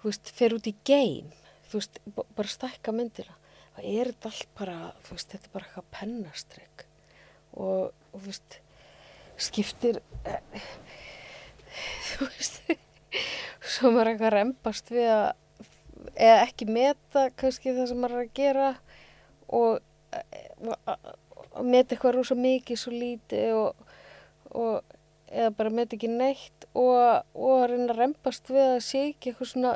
þú 0.00 0.08
veist, 0.10 0.32
fer 0.38 0.56
út 0.56 0.66
í 0.70 0.74
geim, 0.88 1.28
þú 1.68 1.80
veist, 1.80 2.00
bara 2.38 2.48
stækka 2.48 2.94
myndina. 2.96 3.36
Það 3.76 3.84
er 4.00 4.10
þetta 4.12 4.32
allt 4.32 4.48
bara, 4.58 4.78
þú 5.06 5.14
veist, 5.14 5.28
þetta 5.34 5.46
er 5.50 5.54
bara 5.54 5.68
eitthvað 5.68 5.90
pennastrygg 6.00 6.84
og, 7.52 7.92
og, 8.12 8.18
þú 8.18 8.24
veist, 8.26 8.58
skiptir, 9.38 10.00
eh, 10.24 10.40
þú 12.08 12.26
veist, 12.32 12.72
svo 13.60 13.92
maður 13.92 14.04
er 14.04 14.12
eitthvað 14.12 14.28
að 14.30 14.36
rembast 14.36 14.92
við 14.94 15.08
að, 15.14 15.26
eða 16.14 16.42
ekki 16.44 16.68
meta 16.70 17.24
kannski 17.38 17.74
það 17.76 17.90
sem 17.90 18.02
maður 18.02 18.18
er 18.18 18.26
að 18.26 18.36
gera 18.38 18.68
og, 19.60 19.80
eh, 20.12 20.50
og, 20.64 21.10
og 21.48 21.64
meta 21.66 21.94
eitthvað 21.94 22.16
rosa 22.18 22.38
mikið 22.38 22.82
svo 22.82 22.94
lítið 22.94 23.58
og, 23.58 23.96
og 24.52 24.96
eða 25.28 25.54
bara 25.56 25.74
meta 25.74 25.96
ekki 25.98 26.12
neitt 26.12 26.68
og, 26.72 27.24
og 27.34 27.54
að 27.58 27.66
reyna 27.72 27.90
að 27.92 27.98
rembast 28.02 28.52
við 28.52 28.66
að 28.66 28.84
sé 28.86 29.04
ekki 29.10 29.32
eitthvað 29.32 29.52
svona 29.52 29.74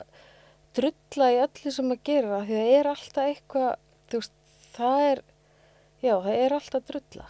drulla 0.77 1.29
í 1.33 1.43
öllu 1.45 1.75
sem 1.75 1.93
að 1.93 2.07
gera 2.09 2.45
því 2.47 2.61
það 2.61 2.73
er 2.79 2.91
alltaf 2.93 3.27
eitthvað 3.27 3.73
veist, 4.13 4.35
það 4.73 5.05
er 5.11 5.23
já, 6.03 6.15
það 6.25 6.37
er 6.37 6.57
alltaf 6.57 6.87
drulla. 6.89 7.27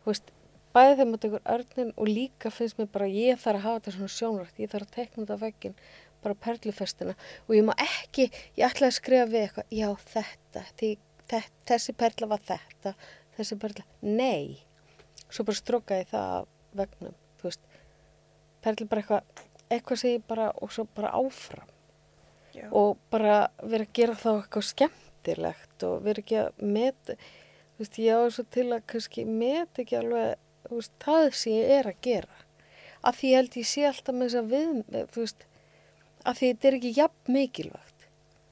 Þú 0.00 0.12
veist, 0.12 0.30
bæði 0.74 0.92
þegar 0.94 1.10
maður 1.10 1.24
tekur 1.24 1.48
örnin 1.54 1.90
og 1.96 2.10
líka 2.10 2.52
finnst 2.54 2.78
mér 2.78 2.90
bara 2.92 3.10
ég 3.10 3.40
þarf 3.40 3.60
að 3.60 3.66
hafa 3.66 3.80
þetta 3.80 3.96
svona 3.96 4.14
sjónrætt, 4.16 4.62
ég 4.62 4.70
þarf 4.70 4.86
að 4.86 4.96
tekna 4.96 5.24
þetta 5.24 5.38
á 5.38 5.44
veggin 5.44 5.76
bara 6.22 6.36
perlufestina. 6.36 7.14
Og 7.48 7.56
ég 7.56 7.66
má 7.66 7.72
ekki, 7.80 8.28
ég 8.58 8.66
ætla 8.68 8.90
að 8.90 8.96
skrifa 8.98 9.28
við 9.30 9.46
eitthvað 9.46 9.74
já, 9.74 9.88
þetta, 10.12 10.64
því, 10.78 10.90
þess, 11.32 11.52
þessi 11.70 11.96
perla 12.02 12.30
var 12.30 12.44
þetta, 12.50 12.94
þessi 13.38 13.58
perla 13.64 13.86
nei, 14.04 14.60
svo 15.28 15.46
bara 15.48 15.60
stróka 15.60 16.00
ég 16.00 16.10
það 16.12 16.48
vegnum, 16.78 17.18
þú 17.40 17.50
veist. 17.50 17.68
Perli 18.60 18.88
bara 18.90 19.04
eitthvað, 19.04 19.44
eitthvað 19.70 20.02
sem 20.02 20.16
ég 20.16 20.26
bara 20.28 20.50
og 20.60 20.74
svo 20.74 20.86
bara 20.96 21.14
áfram. 21.16 21.76
Já, 22.50 22.66
og 22.74 22.98
bara 23.12 23.44
vera 23.62 23.86
að 23.86 23.94
gera 23.94 24.16
þá 24.18 24.30
eitthvað 24.32 24.66
skemmtilegt 24.72 25.84
og 25.86 26.00
vera 26.04 26.22
ekki 26.22 26.40
að 26.42 26.64
meta, 26.66 27.16
þú 27.76 27.84
veist, 27.84 28.00
ég 28.02 28.20
á 28.20 28.22
svo 28.34 28.44
til 28.50 28.66
að 28.74 28.86
kannski 28.90 29.24
meta 29.28 29.84
ekki 29.84 30.00
alveg, 30.00 30.34
veist, 30.78 30.94
það 31.02 31.26
sem 31.40 31.56
ég 31.56 31.72
er 31.78 31.90
að 31.90 32.00
gera. 32.06 32.40
Af 33.06 33.20
því 33.20 33.30
held 33.36 33.56
ég 33.60 33.68
sé 33.68 33.86
alltaf 33.88 34.16
með 34.16 34.28
þess 34.28 34.40
að 34.40 34.50
við, 34.54 35.04
þú 35.14 35.24
veist, 35.24 35.46
af 36.24 36.38
því 36.38 36.50
þetta 36.50 36.68
er 36.70 36.78
ekki 36.78 36.92
jafn 36.98 37.36
mikilvægt. 37.36 38.08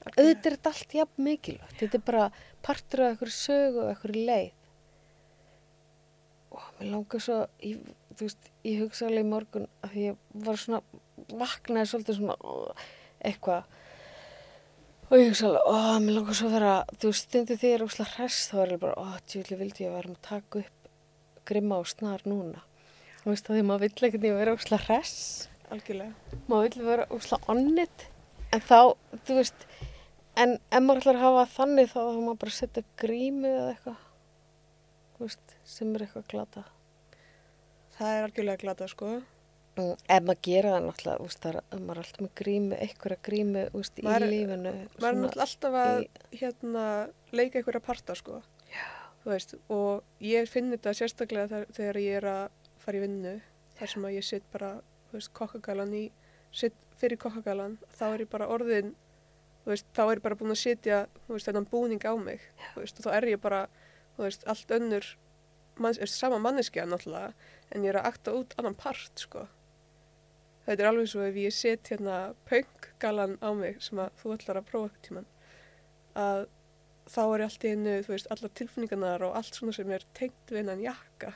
Auðvitað 0.08 0.46
er 0.50 0.56
þetta 0.56 0.72
allt 0.72 0.94
jafn 0.96 1.26
mikilvægt. 1.26 1.74
Þetta 1.82 1.98
er 1.98 2.04
bara 2.06 2.28
partur 2.64 3.04
af 3.04 3.12
einhverju 3.12 3.36
sögu 3.36 3.82
og 3.82 3.90
einhverju 3.92 4.26
leið. 4.30 4.54
Og 6.48 6.70
mér 6.78 6.92
langar 6.94 7.22
svo, 7.22 7.42
ég, 7.60 7.82
þú 8.14 8.28
veist, 8.28 8.48
ég 8.64 8.80
hugsa 8.82 9.08
alveg 9.08 9.26
í 9.26 9.28
morgun 9.28 9.68
að 9.84 9.92
því 9.92 10.06
ég 10.06 10.22
var 10.46 10.62
svona, 10.62 10.80
vaknaði 11.28 11.90
svolítið 11.90 12.22
svona, 12.22 12.38
eitthvað 13.28 13.68
og 15.08 15.16
ég 15.16 15.30
hugsa 15.30 15.46
alveg, 15.48 15.68
ó, 15.72 15.76
mér 16.04 16.16
langar 16.18 16.36
svo 16.36 16.48
að 16.50 16.54
vera 16.58 16.72
þú 16.92 17.10
veist, 17.10 17.28
stundu 17.28 17.54
því 17.56 17.70
ég 17.70 17.78
er 17.78 17.84
óslega 17.86 18.14
hress 18.16 18.48
þá 18.50 18.56
er 18.60 18.72
ég 18.74 18.82
bara, 18.82 18.96
ó, 19.00 19.06
tjóðlega 19.24 19.60
vildi 19.62 19.86
ég 19.86 19.94
vera 19.94 20.12
að 20.12 20.18
taka 20.26 20.60
upp 20.60 20.77
grimma 21.50 21.78
og 21.82 21.88
snar 21.90 22.24
núna 22.28 22.62
þú 23.22 23.32
veist, 23.32 23.46
þá 23.48 23.52
því 23.56 23.64
maður 23.68 23.84
vill 23.86 24.08
ekkert 24.08 24.26
ég 24.28 24.38
vera 24.40 24.54
óslega 24.56 24.84
hress 24.86 25.48
algjörlega. 25.70 26.14
maður 26.48 26.68
vill 26.78 26.86
vera 26.90 27.06
óslega 27.12 27.52
onnit 27.54 28.06
en 28.56 28.60
þá, 28.64 28.78
þú 29.26 29.38
veist 29.42 29.66
en 30.38 30.56
ef 30.70 30.82
maður 30.84 31.02
ætlar 31.02 31.18
að 31.18 31.24
hafa 31.26 31.46
þannig 31.56 31.90
þá 31.92 31.98
þá 31.98 32.20
maður 32.24 32.40
bara 32.44 32.52
að 32.54 32.58
setja 32.60 32.84
upp 32.84 32.92
grímu 33.04 33.48
eða 33.54 33.70
eitthvað 33.74 34.04
þú 35.18 35.26
veist, 35.26 35.56
sem 35.76 35.94
er 35.98 36.06
eitthvað 36.06 36.28
glata 36.34 36.64
Það 37.98 38.12
er 38.14 38.24
algjörlega 38.28 38.60
glata, 38.62 38.86
sko. 38.86 39.06
Mm, 39.78 39.94
ef 40.14 40.20
maður 40.22 40.36
gera 40.46 40.70
það 40.76 40.84
náttúrulega, 40.84 41.24
úst, 41.24 41.38
það 41.42 41.56
er, 41.58 41.80
maður 41.88 42.00
alltaf 42.04 42.20
með 42.22 42.30
grímu, 42.40 42.76
einhverja 42.84 43.18
grímu 43.28 43.64
úst, 43.80 43.98
í 43.98 44.04
Maður 44.06 44.26
er- 44.26 44.30
lífinu. 44.30 44.72
Maður 45.02 45.08
er 45.08 45.18
náttúrulega 45.24 45.46
alltaf 45.48 45.78
að 45.80 45.98
í- 46.04 46.38
hérna, 46.42 46.84
leika 47.40 47.58
einhverja 47.58 47.82
parta, 47.88 48.14
sko. 48.20 48.38
Já. 49.28 49.28
Þú 49.28 49.34
veist, 49.34 49.50
og 49.68 50.22
ég 50.24 50.46
finn 50.48 50.70
þetta 50.72 50.92
sérstaklega 50.96 51.48
þar, 51.50 51.64
þegar 51.76 51.96
ég 52.00 52.14
er 52.16 52.26
að 52.30 52.70
fara 52.80 52.96
í 52.96 53.02
vinnu, 53.02 53.32
þar 53.76 53.90
sem 53.92 54.06
að 54.08 54.14
ég 54.16 54.24
sitt 54.24 54.46
bara, 54.54 54.70
þú 55.10 55.18
veist, 55.18 55.30
kokkagalan 55.36 55.92
í, 55.92 56.00
sitt 56.48 56.78
fyrir 56.96 57.20
kokkagalan, 57.20 57.74
þá 57.92 58.06
er 58.06 58.24
ég 58.24 58.30
bara 58.32 58.48
orðin, 58.48 58.94
þú 59.66 59.74
veist, 59.74 59.90
þá 59.92 60.02
er 60.06 60.14
ég 60.16 60.24
bara 60.24 60.40
búin 60.40 60.56
að 60.56 60.60
sitja, 60.62 61.02
þú 61.26 61.36
veist, 61.36 61.50
þennan 61.50 61.68
búning 61.68 62.08
á 62.08 62.14
mig, 62.16 62.48
þú 62.72 62.86
veist, 62.86 62.96
og 62.96 63.04
þá 63.04 63.12
er 63.18 63.28
ég 63.34 63.44
bara, 63.44 63.62
þú 64.16 64.24
veist, 64.24 64.48
allt 64.48 64.76
önnur, 64.80 65.12
manns, 65.76 66.00
er 66.00 66.16
sama 66.16 66.40
manneskja 66.48 66.88
náttúrulega, 66.88 67.52
en 67.68 67.84
ég 67.84 67.92
er 67.92 68.00
að 68.00 68.12
akta 68.14 68.38
út 68.40 68.56
annan 68.56 68.80
part, 68.80 69.12
sko. 69.28 69.44
Þetta 70.64 70.80
er 70.86 70.88
alveg 70.88 71.12
svo 71.12 71.28
ef 71.28 71.36
ég 71.36 71.52
set 71.52 71.92
hérna 71.92 72.30
pönggalan 72.48 73.36
á 73.44 73.52
mig 73.52 73.76
sem 73.84 74.00
að 74.00 74.16
þú 74.22 74.38
ætlar 74.38 74.62
að 74.62 74.72
prófa 74.72 75.04
tíman, 75.04 75.28
að 76.16 76.48
þá 77.10 77.22
er 77.24 77.44
allt 77.46 77.64
í 77.66 77.74
einu, 77.74 77.98
þú 78.06 78.14
veist, 78.14 78.30
allar 78.34 78.54
tilfinningarnar 78.60 79.24
og 79.26 79.36
allt 79.38 79.58
svona 79.58 79.74
sem 79.76 79.92
er 79.94 80.06
tengt 80.16 80.52
við 80.52 80.62
hennan 80.62 80.82
jakka. 80.84 81.34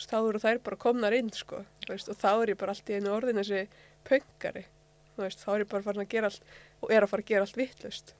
Þá 0.00 0.16
eru 0.18 0.40
þær 0.40 0.62
bara 0.64 0.80
komnar 0.80 1.12
inn, 1.12 1.28
sko, 1.36 1.64
þú 1.84 1.92
veist, 1.92 2.08
og 2.08 2.16
þá 2.20 2.30
er 2.30 2.52
ég 2.54 2.60
bara 2.60 2.72
allt 2.72 2.88
í 2.88 2.96
einu 2.96 3.12
orðin 3.12 3.40
þessi 3.42 3.64
pöngari, 4.08 4.64
þú 5.12 5.26
veist, 5.26 5.42
þá 5.42 5.50
er 5.52 5.64
ég 5.64 5.70
bara 5.74 5.86
farin 5.88 6.04
að 6.06 6.14
gera 6.14 6.30
allt 6.30 6.54
og 6.80 6.94
er 6.94 7.04
að 7.04 7.12
fara 7.12 7.26
að 7.26 7.32
gera 7.32 7.44
allt 7.44 7.60
vittlust. 7.60 8.14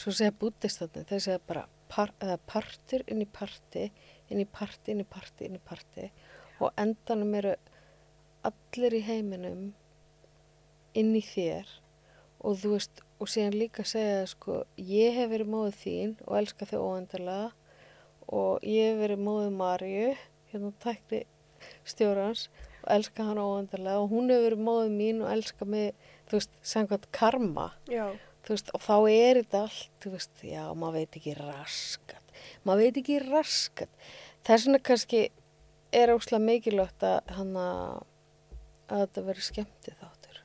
Svo 0.00 0.14
segja 0.16 0.32
búdistarnir, 0.40 1.04
þeir 1.10 1.24
segja 1.26 1.42
bara 1.50 1.66
par, 1.90 2.14
partur 2.48 3.04
inn 3.10 3.20
í 3.20 3.28
parti, 3.28 3.90
inn 4.30 4.40
í 4.40 4.46
parti, 4.48 4.94
inn 4.94 5.04
í 5.04 5.08
parti, 5.08 5.48
inn 5.48 5.58
í 5.58 5.64
parti 5.64 6.08
og 6.60 6.72
endanum 6.80 7.34
eru 7.38 7.54
allir 8.46 8.96
í 8.96 9.04
heiminum 9.04 9.70
inn 10.96 11.12
í 11.16 11.22
þér 11.24 11.68
og 12.40 12.58
þú 12.60 12.74
veist, 12.74 13.02
og 13.20 13.28
síðan 13.28 13.58
líka 13.60 13.84
segja 13.84 14.24
sko, 14.30 14.62
ég 14.80 15.14
hef 15.18 15.30
verið 15.32 15.52
móðið 15.52 15.76
þín 15.82 16.14
og 16.26 16.38
elska 16.40 16.68
þig 16.70 16.80
óendarlega 16.80 17.50
og 18.30 18.64
ég 18.64 18.92
hef 18.92 19.00
verið 19.02 19.22
móðið 19.26 19.52
Marju, 19.58 20.08
hérna 20.52 20.72
tækni 20.82 21.20
stjórans 21.88 22.46
og 22.80 22.88
elska 22.96 23.26
hann 23.28 23.40
óendarlega 23.42 24.00
og 24.00 24.14
hún 24.14 24.32
hefur 24.32 24.46
verið 24.48 24.64
móðið 24.70 24.96
mín 24.96 25.22
og 25.24 25.32
elska 25.34 25.68
mig, 25.68 25.92
þú 26.30 26.38
veist, 26.38 26.58
samkvæmt 26.72 27.08
karma. 27.16 27.68
Veist, 28.48 28.70
og 28.74 28.80
þá 28.82 28.94
er 29.12 29.42
þetta 29.42 29.64
allt, 29.66 30.06
veist, 30.08 30.44
já, 30.46 30.62
maður 30.74 30.96
veit 30.96 31.18
ekki 31.20 31.34
raskat, 31.36 32.32
maður 32.64 32.86
veit 32.86 33.00
ekki 33.02 33.18
raskat. 33.26 33.92
Þess 34.48 34.66
vegna 34.66 34.80
kannski 34.88 35.20
er 35.92 36.14
óslega 36.14 36.40
mikilvægt 36.46 37.04
að 37.04 37.34
hann 37.36 37.52
að 37.60 39.04
þetta 39.04 39.26
veri 39.28 39.44
skemmti 39.44 39.94
þáttur. 40.00 40.40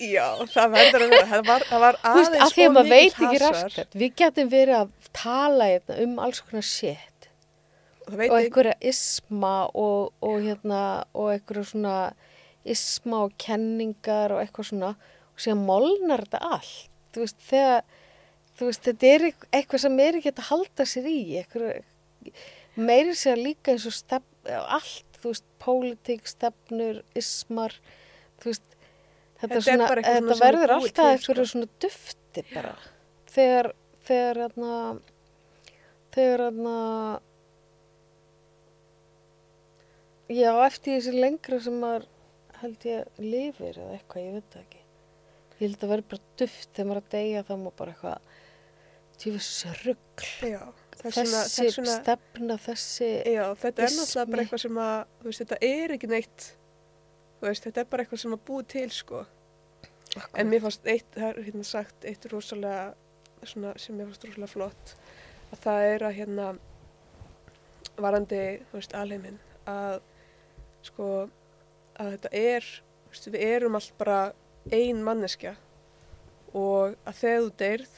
Já, 0.00 0.24
það 0.54 0.72
verður 0.74 1.04
að 1.04 1.12
vera, 1.14 1.28
það 1.30 1.46
var, 1.50 1.64
það 1.68 1.84
var 1.84 1.98
Þú 2.00 2.14
veist, 2.16 2.30
aðeins 2.30 2.44
af 2.46 2.56
því 2.56 2.64
að 2.66 2.74
maður 2.76 2.90
veit 2.94 3.14
ekki 3.20 3.40
raskat. 3.44 3.96
Við 4.02 4.14
getum 4.22 4.50
verið 4.54 4.76
að 4.80 4.92
tala 5.20 5.68
hérna 5.70 5.98
um 6.04 6.18
alls 6.26 6.42
konar 6.46 6.66
shit. 6.66 7.28
Og 8.10 8.18
einhverja 8.40 8.74
isma 8.90 9.54
og, 9.78 10.10
og 10.24 10.36
hérna, 10.42 10.82
og 11.14 11.28
einhverja 11.34 11.68
svona 11.70 11.96
isma 12.66 13.24
og 13.28 13.34
kenningar 13.40 14.34
og 14.34 14.42
eitthvað 14.42 14.70
svona. 14.72 14.94
Og 15.34 15.44
síðan 15.44 15.62
molnar 15.68 16.24
þetta 16.26 16.40
allt. 16.56 16.88
Þú 17.14 17.24
veist, 17.24 17.38
þegar, 17.50 17.84
þú 18.58 18.70
veist, 18.70 18.82
þetta 18.88 19.12
er 19.12 19.26
eitth- 19.30 19.46
eitthvað 19.60 19.84
sem 19.84 20.02
er 20.06 20.18
ekki 20.20 20.32
að 20.34 20.42
halda 20.50 20.86
sér 20.86 21.06
í, 21.10 21.20
eitthvað, 21.40 21.78
meiri 22.78 23.14
sér 23.18 23.40
líka 23.40 23.72
eins 23.74 23.86
og 23.90 23.94
stefn, 23.96 24.50
allt, 24.60 25.06
þú 25.20 25.32
veist, 25.32 25.46
pólitík, 25.62 26.28
stefnur, 26.30 27.00
ismar, 27.18 27.74
þú 28.42 28.52
veist, 28.52 28.69
þetta, 29.40 29.48
Þetta 29.48 29.60
svona, 29.66 29.88
þetta 29.90 30.20
svona 30.20 30.36
er 30.36 30.42
verður 30.44 30.74
búið 30.74 30.76
alltaf 30.76 31.10
eitthvað 31.14 31.50
svona 31.52 31.68
dufti 31.84 32.44
bara, 32.52 32.74
þegar, 33.30 33.70
þegar, 34.08 34.40
hérna, 34.44 34.74
þegar, 36.14 36.44
hérna, 36.46 36.76
já, 40.30 40.52
eftir 40.66 40.98
þessi 40.98 41.16
lengra 41.16 41.60
sem 41.64 41.80
maður 41.82 42.06
held 42.60 42.86
ég 42.90 43.24
lifir 43.24 43.80
eða 43.80 43.96
eitthvað, 43.96 44.26
ég 44.26 44.36
veit 44.36 44.52
það 44.52 44.62
ekki. 44.66 44.84
Ég 45.60 45.64
held 45.64 45.82
að 45.84 45.92
verður 45.94 46.06
bara 46.12 46.28
duft 46.40 46.68
þegar 46.76 46.88
maður 46.90 47.00
er 47.00 47.02
að 47.02 47.16
deyja 47.16 47.42
þá 47.48 47.52
maður 47.56 47.76
bara 47.80 47.94
eitthvað, 47.94 48.36
tjófis 49.20 49.50
rugg, 49.84 50.24
já, 50.50 50.60
þess 51.00 51.18
þessi 51.20 51.66
vegna, 51.66 51.96
stefna, 51.96 52.56
þessi, 52.66 53.10
já, 53.34 53.42
þetta 53.60 53.84
er 53.84 53.94
náttúrulega 53.96 54.30
bara 54.32 54.44
eitthvað 54.44 54.62
sem 54.64 54.80
að, 54.84 54.96
þú 55.20 55.28
veist, 55.30 55.42
þetta 55.44 55.58
er 55.68 55.94
ekki 55.96 56.10
neitt, 56.10 56.46
veist, 57.48 57.66
þetta 57.66 57.82
er 57.82 57.90
bara 57.92 58.04
eitthvað 58.04 58.22
sem 58.24 58.36
að 58.36 58.42
búið 58.48 58.66
til, 58.74 58.88
sko. 58.94 59.22
En 60.38 60.50
mér 60.50 60.64
fannst 60.64 60.88
eitt, 60.90 61.08
það 61.14 61.28
er 61.28 61.44
hérna 61.46 61.66
sagt, 61.66 62.06
eitt 62.08 62.26
rosalega, 62.32 62.90
svona, 63.46 63.74
sem 63.80 63.96
mér 63.96 64.10
fannst 64.10 64.26
rosalega 64.26 64.52
flott, 64.52 64.94
að 65.50 65.62
það 65.64 65.86
er 65.92 66.04
að 66.08 66.16
hérna, 66.18 66.48
varandi, 68.00 68.42
þú 68.70 68.80
veist, 68.80 68.96
alheiminn, 68.98 69.38
að, 69.70 70.00
sko, 70.88 71.08
að 72.00 72.14
þetta 72.16 72.34
er, 72.42 72.68
þú 73.04 73.14
veist, 73.14 73.30
við 73.30 73.46
erum 73.46 73.78
allt 73.78 73.96
bara 74.00 74.20
ein 74.74 75.02
manneskja. 75.06 75.54
Og 76.50 76.96
að 77.06 77.18
þegar 77.20 77.42
þú 77.44 77.50
deyrð, 77.62 77.96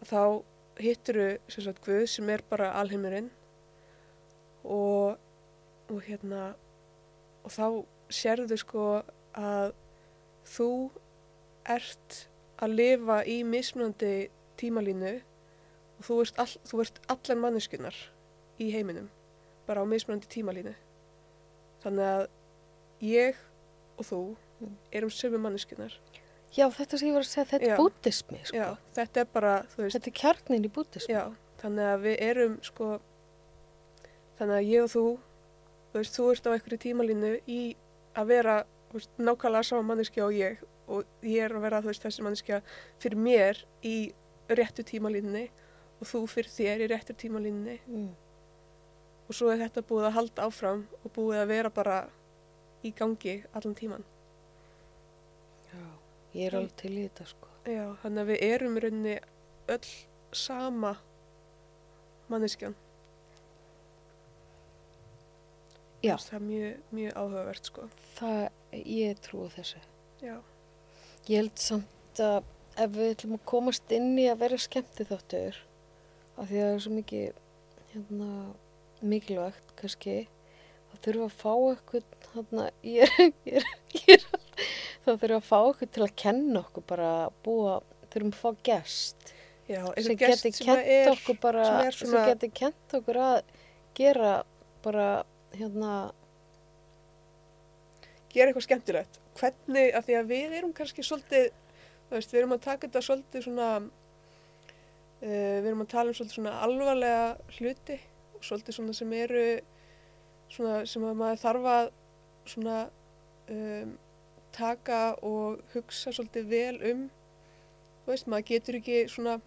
að 0.00 0.10
þá 0.10 0.22
hitturu, 0.82 1.28
sem 1.48 1.64
sagt, 1.64 1.82
Guð 1.86 2.06
sem 2.10 2.30
er 2.32 2.42
bara 2.50 2.72
alheimurinn. 2.80 3.30
Og, 4.66 5.16
og 5.86 6.00
hérna, 6.08 6.54
og 7.46 7.52
þá 7.54 7.66
sérðu 8.12 8.58
sko 8.60 8.84
að 9.38 9.72
þú 10.46 10.68
ert 11.66 12.20
að 12.62 12.74
lifa 12.78 13.20
í 13.28 13.40
mismunandi 13.46 14.12
tímalínu 14.60 15.14
og 15.98 16.06
þú 16.06 16.18
ert, 16.24 16.38
all, 16.42 16.54
þú 16.68 16.80
ert 16.84 17.00
allar 17.12 17.40
manneskunar 17.42 17.96
í 18.62 18.70
heiminum, 18.72 19.08
bara 19.68 19.82
á 19.82 19.86
mismunandi 19.88 20.28
tímalínu. 20.32 20.74
Þannig 21.84 22.10
að 22.14 22.26
ég 23.04 23.38
og 23.98 24.04
þú 24.10 24.20
Mm. 24.56 24.70
erum 24.90 25.10
sömu 25.12 25.36
manneskunar. 25.36 25.92
já, 26.56 26.64
þetta 26.72 26.96
sem 26.98 27.08
ég 27.10 27.12
var 27.12 27.20
að 27.20 27.28
segja, 27.28 27.44
þetta 27.50 27.66
er 27.68 27.76
búddismi, 27.76 28.38
sko. 28.46 28.56
Já, 28.56 28.76
þetta 28.96 29.20
er 29.20 29.24
bara, 29.34 29.50
þú 29.68 29.82
veist, 29.82 29.96
Þetta 29.98 30.06
er 30.08 30.14
kjarnin 30.16 30.64
í 30.64 30.70
búddismi. 30.72 31.12
Já, 31.12 31.34
þannig 31.60 31.84
að 31.92 32.00
við 32.06 32.16
erum 32.24 32.54
sko, 32.64 32.86
þannig 34.38 34.56
að 34.56 34.68
ég 34.70 34.82
og 34.86 34.88
þú, 34.94 35.02
þú 35.96 36.02
veist, 36.02 36.16
þú 36.18 36.26
ert 36.34 36.46
á 36.46 36.50
einhverju 36.52 36.78
tímalínu 36.84 37.30
í 37.48 37.60
að 38.16 38.28
vera 38.34 38.56
veist, 38.92 39.10
nákvæmlega 39.18 39.68
sama 39.70 39.86
manneskja 39.90 40.26
og 40.28 40.36
ég 40.36 40.60
og 40.86 41.02
ég 41.26 41.42
er 41.48 41.54
að 41.56 41.64
vera 41.66 41.80
veist, 41.82 42.04
þessi 42.04 42.22
manneskja 42.22 42.60
fyrir 43.02 43.18
mér 43.18 43.64
í 43.82 43.96
réttu 44.52 44.84
tímalínunni 44.86 45.48
og 45.96 46.06
þú 46.06 46.20
fyrir 46.30 46.52
þér 46.52 46.84
í 46.84 46.90
réttu 46.92 47.16
tímalínunni 47.18 47.80
Mm. 47.88 48.12
og 49.26 49.34
svo 49.34 49.48
er 49.50 49.58
þetta 49.64 49.82
búið 49.82 50.06
að 50.10 50.16
halda 50.20 50.44
áfram 50.46 50.84
og 51.02 51.12
búið 51.16 51.40
að 51.42 51.48
vera 51.50 51.70
bara 51.70 51.96
í 52.84 52.92
gangi 52.94 53.40
allan 53.52 53.74
tíman. 53.74 54.04
Já, 55.72 55.80
ég 56.34 56.46
er 56.46 56.58
alveg 56.60 56.76
til 56.76 56.92
í 56.92 57.08
þetta, 57.08 57.26
sko. 57.26 57.48
Já, 57.66 57.96
þannig 58.04 58.20
að 58.22 58.30
við 58.30 58.42
erum 58.46 58.76
rauninni 58.78 59.16
öll 59.66 59.88
sama 60.32 60.92
manneskjan. 62.30 62.76
Já. 66.04 66.16
Það 66.20 66.34
er 66.38 66.44
mjög, 66.46 66.82
mjög 66.98 67.16
áhugavert, 67.22 67.64
sko. 67.70 67.86
Það, 68.18 68.42
ég 68.84 69.20
trúi 69.24 69.48
þessu. 69.56 69.80
Já, 70.22 70.36
Ég 71.26 71.40
held 71.40 71.58
samt 71.58 72.20
að 72.22 72.44
ef 72.78 72.90
við 72.94 73.08
ætlum 73.16 73.32
að 73.34 73.44
komast 73.50 73.92
inn 73.96 74.12
í 74.20 74.26
að 74.30 74.38
vera 74.44 74.58
skemmti 74.62 75.06
þáttur, 75.08 75.56
af 76.36 76.46
því 76.50 76.60
að 76.60 76.66
það 76.68 76.74
er 76.76 76.82
svo 76.84 76.92
mikið, 76.94 77.40
hérna, 77.94 78.28
mikilvægt, 79.02 79.72
kannski, 79.80 80.14
þá 80.92 80.94
þurfum 81.06 81.24
að 81.26 81.34
fá 81.40 81.52
eitthvað, 81.72 82.06
hérna, 82.36 82.68
ég 82.94 83.16
er, 83.18 83.32
ég 83.48 83.58
er, 83.58 83.68
ég 83.96 84.12
er, 84.14 84.26
þá 85.02 85.10
þurfum 85.16 85.40
að 85.40 85.48
fá 85.50 85.58
eitthvað 85.64 85.92
til 85.96 86.04
að 86.06 86.14
kenna 86.22 86.62
okkur 86.62 86.86
bara, 86.94 87.10
búa, 87.46 87.74
þurfum 88.12 88.32
að 88.36 88.40
fá 88.44 88.62
gest, 88.70 89.32
já, 89.66 89.80
sem 89.82 89.90
einhver 89.96 90.20
geti 90.22 90.52
gest 90.52 90.60
sem 90.60 90.68
kent 90.70 90.92
er, 90.94 91.22
sem 91.24 91.40
er 91.88 91.96
sem 91.98 92.12
svona- 92.12 92.26
geti 92.30 92.52
kent 92.62 92.96
okkur 93.00 93.20
að 93.32 93.40
gera 93.98 94.36
bara, 94.86 95.10
hérna, 95.60 95.92
gera 98.32 98.50
eitthvað 98.50 98.66
skemmtilegt. 98.66 99.20
Hvernig, 99.36 99.92
af 99.96 100.06
því 100.06 100.18
að 100.20 100.32
við 100.32 100.56
erum 100.58 100.74
kannski 100.76 101.04
svolítið, 101.04 101.48
þú 102.08 102.16
veist, 102.16 102.32
við 102.32 102.40
erum 102.42 102.56
að 102.56 102.64
taka 102.66 102.86
þetta 102.86 103.04
svolítið 103.06 103.46
svona, 103.46 103.70
uh, 105.22 105.56
við 105.60 105.70
erum 105.70 105.84
að 105.84 105.92
tala 105.94 106.12
um 106.12 106.18
svolítið 106.18 106.38
svona 106.38 106.56
alvarlega 106.66 107.26
hluti 107.58 108.00
og 108.36 108.46
svolítið 108.46 108.78
svona 108.78 108.96
sem 108.96 109.14
eru, 109.16 109.46
svona 110.52 110.80
sem 110.88 111.06
að 111.06 111.20
maður 111.20 111.42
þarf 111.44 111.70
að 111.74 111.92
svona 112.46 112.80
um, 113.52 113.94
taka 114.56 115.00
og 115.26 115.62
hugsa 115.74 116.12
svolítið 116.14 116.50
vel 116.50 116.76
um, 116.92 117.06
þú 118.04 118.12
veist, 118.12 118.28
maður 118.30 118.48
getur 118.52 118.78
ekki 118.78 119.00
svona, 119.10 119.40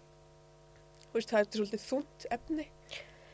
þú 1.06 1.16
veist, 1.16 1.30
það 1.32 1.40
er 1.40 1.48
svolítið 1.56 1.86
þungt 1.86 2.26
efni, 2.36 2.66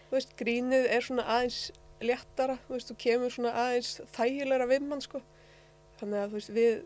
þú 0.07 0.17
veist, 0.17 0.37
grínið 0.39 0.87
er 0.95 1.07
svona 1.09 1.27
aðeins 1.35 1.59
léttara, 2.05 2.59
þú 2.67 2.77
veist, 2.77 2.93
og 2.93 3.01
kemur 3.01 3.33
svona 3.33 3.55
aðeins 3.63 3.97
þægilegra 4.17 4.69
við 4.71 4.87
mann, 4.91 5.03
sko, 5.05 5.23
þannig 6.01 6.21
að, 6.21 6.29
þú 6.29 6.41
veist, 6.41 6.55
við 6.57 6.85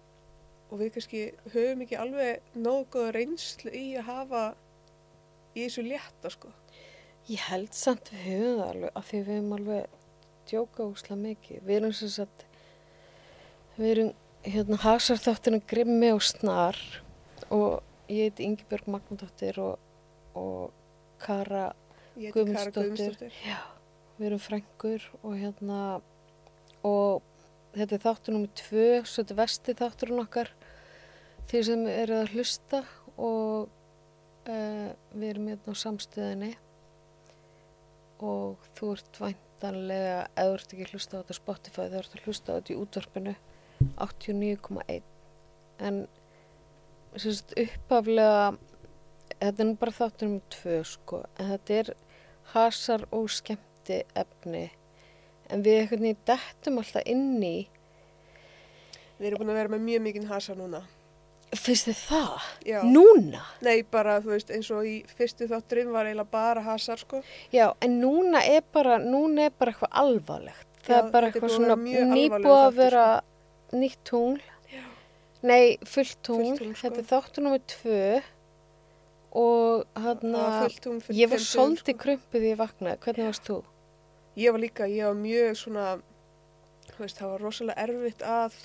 og 0.70 0.78
við 0.78 0.92
kannski 0.94 1.22
höfum 1.50 1.84
ekki 1.84 1.98
alveg 1.98 2.54
nógu 2.54 2.86
góða 2.94 3.14
reynslu 3.16 3.72
í 3.74 3.86
að 3.98 4.06
hafa 4.06 4.42
í 5.54 5.64
þessu 5.64 5.84
létta 5.86 6.30
sko. 6.30 6.52
Ég 7.30 7.42
held 7.50 7.74
samt 7.76 8.12
við 8.12 8.22
höfum 8.28 8.60
það 8.60 8.68
alveg 8.68 9.00
af 9.00 9.08
því 9.08 9.20
við 9.20 9.32
höfum 9.34 9.56
alveg 9.56 9.98
djóka 10.50 10.86
úsla 10.86 11.18
mikið. 11.18 11.62
Við 11.66 11.76
erum 11.80 11.94
sem 11.98 12.12
sagt, 12.14 12.46
við 13.76 13.92
erum 13.94 14.12
hérna 14.46 14.80
hasarþáttinu 14.84 15.60
Grimmi 15.70 16.12
og 16.14 16.22
Snar 16.24 16.78
og 17.50 17.82
ég 18.10 18.30
heiti 18.30 18.46
Ingibjörg 18.46 18.88
Magnúndóttir 18.90 19.58
og, 19.62 19.76
og 20.38 20.70
Kara, 21.20 21.70
Ég 22.14 22.30
heiti 22.30 22.54
Kara 22.54 22.70
Guðmundsdóttir. 22.70 22.78
Guðmundsdóttir. 22.78 23.42
já, 23.42 23.58
við 24.20 24.28
erum 24.28 24.42
frængur 24.44 25.04
og 25.24 25.36
hérna 25.40 25.80
og 26.84 27.22
þetta 27.72 27.96
er 27.96 28.02
þáttur 28.04 28.34
nummið 28.36 28.56
tvö, 28.60 28.86
svo 29.04 29.22
þetta 29.22 29.34
er 29.34 29.38
vesti 29.40 29.74
þátturinn 29.78 30.22
okkar 30.24 30.50
því 31.50 31.62
sem 31.66 31.84
eru 31.88 32.18
að 32.20 32.34
hlusta 32.34 32.82
og 33.16 33.70
uh, 34.50 34.90
við 35.14 35.28
erum 35.30 35.48
hérna 35.50 35.72
á 35.72 35.82
samstöðinni. 35.82 36.50
Og 38.20 38.68
þú 38.76 38.92
ert 38.98 39.20
væntanlega 39.22 40.18
eða 40.36 40.50
þú 40.50 40.58
ert 40.58 40.74
ekki 40.74 40.86
að 40.86 40.94
hlusta 40.94 41.16
á 41.16 41.20
þetta 41.22 41.38
Spotify 41.38 41.86
þú 41.88 42.02
ert 42.02 42.18
að 42.18 42.26
hlusta 42.26 42.52
á 42.52 42.56
þetta 42.58 42.74
í 42.74 42.80
útvarpinu 42.82 43.36
89,1 43.96 45.08
en 45.80 46.02
sagt 47.16 47.54
uppaflega 47.56 48.50
þetta 49.40 49.64
er 49.64 49.72
bara 49.80 49.96
þáttur 49.96 50.28
um 50.28 50.38
tvö 50.52 50.76
sko 50.84 51.22
en 51.40 51.54
þetta 51.54 51.78
er 51.80 51.92
hasar 52.52 53.06
og 53.08 53.30
skemmti 53.90 54.04
efni 54.14 54.70
en 55.50 55.62
við 55.64 55.80
einhvern 55.82 56.04
veginn 56.06 56.24
dettum 56.28 56.78
alltaf 56.78 57.06
inn 57.10 57.42
í 57.42 57.68
Við 59.20 59.26
erum 59.28 59.42
búin 59.42 59.50
að 59.52 59.58
vera 59.58 59.68
með 59.74 59.82
mjög 59.84 60.02
mikinn 60.06 60.28
hasa 60.30 60.54
núna. 60.56 60.78
finnst 61.52 61.88
þið 61.90 61.98
það? 62.06 62.44
Já. 62.64 62.78
Núna? 62.88 63.42
Nei, 63.60 63.82
bara, 63.82 64.14
þú 64.22 64.30
veist, 64.32 64.50
eins 64.54 64.70
og 64.72 64.86
í 64.88 64.94
fyrstu 65.18 65.44
þátturinn 65.50 65.90
var 65.92 66.06
eiginlega 66.08 66.30
bara 66.30 66.62
hasar, 66.64 66.96
sko. 66.96 67.20
Já, 67.52 67.74
en 67.82 67.98
núna 68.00 68.40
er 68.48 68.62
bara, 68.72 68.96
núna 68.98 69.50
er 69.50 69.52
bara 69.58 69.74
eitthvað 69.74 69.92
alvarlegt. 69.92 70.68
Það 70.86 70.96
Já, 70.96 71.02
er 71.04 71.10
bara 71.12 71.28
eitthvað 71.28 71.50
að 71.50 71.56
svona 71.58 71.76
nýbúið 72.14 72.48
að 72.54 72.78
vera 72.78 73.04
nýtt 73.76 74.00
tungl. 74.08 74.40
Já. 74.72 74.86
Nei, 75.42 75.76
fullt 75.84 76.16
tungl. 76.24 76.46
Fullt 76.46 76.62
tungl, 76.62 76.78
sko. 76.78 76.86
Þetta 76.86 77.02
er 77.04 77.08
þáttur 77.10 77.44
nummið 77.44 77.66
tvö 77.74 78.22
og 79.30 80.00
hann 80.00 80.24
tungl 80.80 81.04
fyrir 81.04 81.20
ég 81.20 81.30
var 81.30 81.44
svolítið 81.44 81.92
sko. 81.92 82.02
krumpið 82.06 82.40
því 82.40 82.54
ég 82.54 82.58
vaknaði. 82.64 83.02
Hvernig 83.04 83.28
varst 83.28 83.52
þú? 83.52 83.58
Ég 84.38 84.54
var 84.54 84.62
líka, 84.62 84.86
ég 84.90 85.08
var 85.08 85.18
mjög 85.18 85.58
svona, 85.58 85.86
þú 86.92 87.02
veist, 87.02 87.18
það 87.18 87.32
var 87.34 87.44
rosalega 87.46 87.86
erfitt 87.86 88.22
að, 88.22 88.56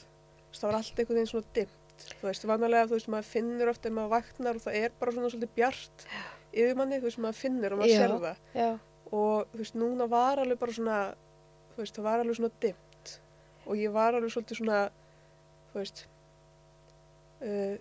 veist, 0.50 0.62
það 0.62 0.70
var 0.70 0.80
allt 0.80 1.02
einhvern 1.02 1.20
veginn 1.20 1.32
svona 1.34 1.54
dimmt. 1.58 2.08
Þú 2.20 2.28
veist, 2.28 2.48
vanalega, 2.50 2.90
þú 2.90 2.98
veist, 3.00 3.12
maður 3.12 3.30
finnur 3.32 3.72
oft 3.72 3.86
ef 3.88 3.96
maður 3.96 4.14
vaknar 4.16 4.60
og 4.60 4.66
það 4.66 4.80
er 4.82 4.98
bara 5.00 5.16
svona 5.16 5.32
svolítið 5.32 5.54
bjart 5.56 6.08
yfir 6.56 6.80
manni, 6.80 7.00
þú 7.00 7.10
veist, 7.10 7.22
maður 7.24 7.40
finnur 7.40 7.76
og 7.76 7.82
maður 7.82 7.94
Já. 7.94 8.02
sér 8.02 8.16
það. 8.26 8.42
Já, 8.56 8.70
og 9.12 9.54
þú 9.54 9.62
veist, 9.62 9.78
núna 9.80 10.10
var 10.12 10.42
alveg 10.44 10.60
bara 10.60 10.76
svona 10.76 11.00
þú 11.76 11.84
veist, 11.84 11.98
það 11.98 12.08
var 12.08 12.22
alveg 12.24 12.38
svona 12.40 12.58
dimmt 12.64 13.16
og 13.66 13.80
ég 13.80 13.96
var 13.96 14.16
alveg 14.16 14.32
svolítið 14.32 14.60
svona 14.62 14.82
þú 15.72 15.82
veist 15.82 16.04
uh, 17.44 17.76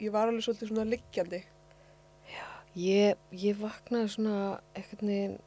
ég 0.00 0.12
var 0.14 0.30
alveg 0.30 0.46
svolítið 0.46 0.70
svona 0.70 0.86
liggjandi 0.86 1.40
ég, 2.78 3.18
ég 3.34 3.58
vaknaði 3.58 4.12
svona 4.14 4.36
veginn, 4.76 5.38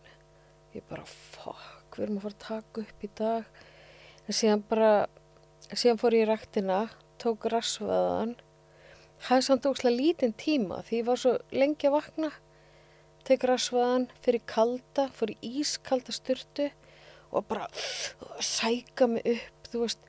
ég 0.75 0.83
bara, 0.89 1.05
fuck, 1.93 1.99
við 1.99 2.07
erum 2.07 2.17
að 2.17 2.25
fara 2.25 2.35
að 2.35 2.47
taka 2.47 2.81
upp 2.81 3.03
í 3.03 3.09
dag. 3.17 3.43
En 4.27 4.33
síðan 4.33 4.63
bara, 4.69 5.07
síðan 5.73 5.99
fór 5.99 6.15
ég 6.15 6.25
í 6.25 6.29
ræktina, 6.29 6.79
tók 7.21 7.45
rassvaðan, 7.51 8.35
hafði 9.27 9.45
samt 9.47 9.67
óslega 9.67 9.95
lítinn 9.95 10.33
tíma 10.33 10.81
því 10.83 11.01
ég 11.01 11.05
var 11.07 11.19
svo 11.19 11.35
lengi 11.51 11.87
að 11.87 11.97
vakna. 11.97 12.31
Tek 13.23 13.43
rassvaðan, 13.47 14.09
fyrir 14.23 14.43
kalda, 14.45 15.09
fór 15.15 15.31
í 15.31 15.37
ískalda 15.61 16.11
styrtu 16.11 16.71
og 17.31 17.45
bara 17.47 17.69
sæka 18.43 19.07
mig 19.07 19.23
upp, 19.25 19.69
þú 19.69 19.85
veist, 19.85 20.01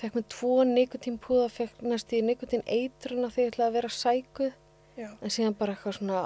fekk 0.00 0.16
mér 0.16 0.26
tvo 0.32 0.52
nikotínpúða, 0.64 1.48
fekk 1.52 1.80
næst 1.84 2.12
í 2.12 2.20
nikotín 2.24 2.64
eitruna 2.66 3.30
þegar 3.32 3.46
ég 3.46 3.54
ætlaði 3.54 3.68
að 3.68 3.78
vera 3.78 3.94
sækuð. 3.96 4.52
Já, 5.00 5.08
en 5.22 5.32
síðan 5.32 5.56
bara 5.56 5.72
eitthvað 5.72 5.96
svona 5.96 6.20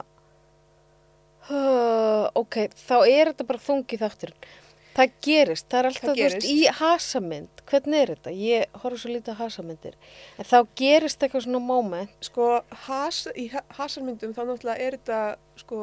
uh, 1.53 2.27
ok, 2.35 2.57
þá 2.75 2.97
er 3.05 3.31
þetta 3.31 3.47
bara 3.47 3.63
þungi 3.63 3.99
þátturinn 4.01 4.47
það 4.95 5.13
gerist, 5.27 5.67
það 5.71 5.79
er 5.81 5.87
alltaf 5.91 6.05
Það 6.05 6.15
þú 6.17 6.25
veist, 6.25 6.47
í 6.49 6.59
hasamynd 6.79 7.63
hvernig 7.71 8.01
er 8.05 8.13
þetta, 8.15 8.35
ég 8.39 8.81
horf 8.83 9.01
svo 9.03 9.11
lítið 9.15 9.35
á 9.35 9.43
hasamyndir 9.43 9.95
en 10.39 10.45
þá 10.51 10.57
gerist 10.79 11.23
eitthvað 11.27 11.47
svona 11.47 11.61
moment. 11.61 12.11
Sko 12.21 12.49
has, 12.87 13.25
í 13.35 13.49
ha- 13.53 13.65
hasarmyndum 13.79 14.35
þá 14.37 14.43
náttúrulega 14.47 14.79
er 14.87 14.99
þetta 14.99 15.21
sko 15.65 15.81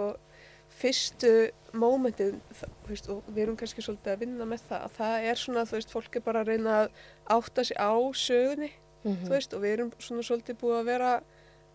fyrstu 0.81 1.31
mómentið 1.77 2.37
þú 2.55 2.69
veist, 2.89 3.09
og 3.11 3.27
við 3.27 3.43
erum 3.45 3.57
kannski 3.59 3.83
svolítið 3.83 4.13
að 4.15 4.21
vinna 4.23 4.47
með 4.47 4.63
það 4.69 4.85
að 4.87 4.95
það 4.97 5.27
er 5.31 5.41
svona, 5.41 5.65
þú 5.67 5.77
veist, 5.77 5.91
fólk 5.93 6.15
er 6.19 6.23
bara 6.25 6.41
að 6.43 6.51
reyna 6.53 6.77
að 6.85 6.89
átta 7.35 7.65
sig 7.67 7.77
á 7.79 7.91
sögunni 8.15 8.71
mm 9.03 9.17
þú 9.25 9.31
veist, 9.33 9.53
og 9.57 9.63
við 9.63 9.71
erum 9.75 9.91
svona 9.97 10.23
svolítið 10.27 10.57
búið 10.61 10.77
að 10.79 10.89
vera 10.91 11.11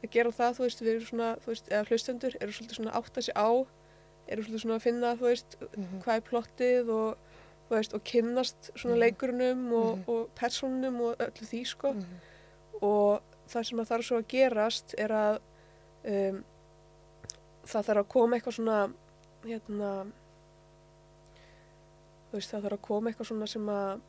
að 0.04 0.10
gera 0.14 0.30
það, 0.30 0.52
þú 0.58 0.62
veist, 0.66 0.82
við 0.84 0.90
erum 0.94 1.06
svona, 1.10 1.30
þú 1.42 1.50
veist, 1.52 1.70
eða 1.72 1.88
hlustendur 1.90 2.36
eru 2.40 2.52
svolítið 2.54 2.78
svona 2.78 2.92
að 2.92 2.98
átta 3.02 3.24
sig 3.26 3.34
á, 3.34 3.48
eru 4.30 4.42
svolítið 4.46 4.62
svona 4.62 4.76
að 4.78 4.84
finna, 4.86 5.10
þú 5.18 5.26
veist, 5.26 5.56
Mhm. 5.76 6.02
hvað 6.04 6.16
er 6.16 6.26
plottið 6.30 6.92
og, 6.96 7.16
veist, 7.70 7.94
og 7.94 8.04
kynnast 8.04 8.70
svona 8.76 8.94
Mhm. 8.94 9.00
leikurunum 9.02 9.72
og, 9.72 9.98
Mhm. 9.98 10.04
og 10.08 10.28
persónunum 10.34 11.00
og 11.00 11.16
öllu 11.18 11.44
því, 11.46 11.66
sko, 11.66 11.92
Mhm. 11.92 12.04
og 12.82 13.22
það 13.48 13.64
sem 13.66 13.78
að 13.78 13.86
þarf 13.90 14.04
svo 14.04 14.18
að 14.18 14.26
gerast 14.28 14.94
er 14.98 15.08
að 15.08 15.38
um, 16.04 16.44
það 17.66 17.84
þarf 17.84 17.98
að 18.04 18.08
koma 18.08 18.36
eitthvað 18.36 18.54
svona, 18.54 18.92
hérna, 19.44 20.12
þú 22.30 22.32
veist, 22.32 22.50
það 22.52 22.62
þarf 22.62 22.72
að 22.78 22.82
koma 22.82 23.10
eitthvað 23.10 23.26
svona 23.26 23.48
sem 23.48 23.66
að, 23.66 24.00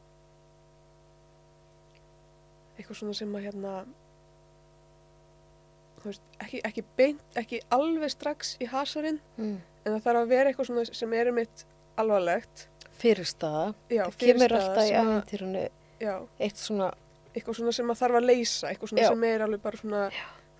eitthvað 2.77 2.99
svona 2.99 3.15
sem 3.15 3.33
að, 3.35 3.45
hérna, 3.47 3.73
þú 5.97 6.11
veist, 6.11 6.21
ekki, 6.45 6.61
ekki 6.69 6.83
beint, 6.99 7.23
ekki 7.41 7.61
alveg 7.73 8.11
strax 8.13 8.57
í 8.61 8.67
hasarinn, 8.67 9.19
Mm. 9.37 9.57
en 9.85 9.93
það 9.93 10.03
þarf 10.03 10.21
að 10.23 10.27
vera 10.27 10.51
eitthvað 10.51 10.67
svona 10.69 10.95
sem 10.95 11.13
er 11.13 11.31
mitt 11.31 11.65
alvarlegt. 11.97 12.67
Fyrirstaða. 13.01 13.65
Já, 13.93 14.03
það 14.07 14.17
kemur 14.23 14.55
alltaf 14.57 14.83
í 14.83 14.87
sem 14.89 15.05
að- 15.07 15.11
æfintýrunu 15.17 15.69
Já, 15.99 16.15
eitt 16.39 16.57
svona 16.61 16.91
eitthvað 17.37 17.55
svona 17.59 17.73
sem 17.73 17.91
að 17.93 17.99
þarf 18.01 18.15
að 18.17 18.25
leysa, 18.25 18.69
eitthvað 18.71 18.89
svona 18.91 19.01
Já. 19.03 19.09
sem 19.09 19.23
er 19.23 19.41
alveg 19.45 19.61
bara 19.61 19.77
svona, 19.77 20.01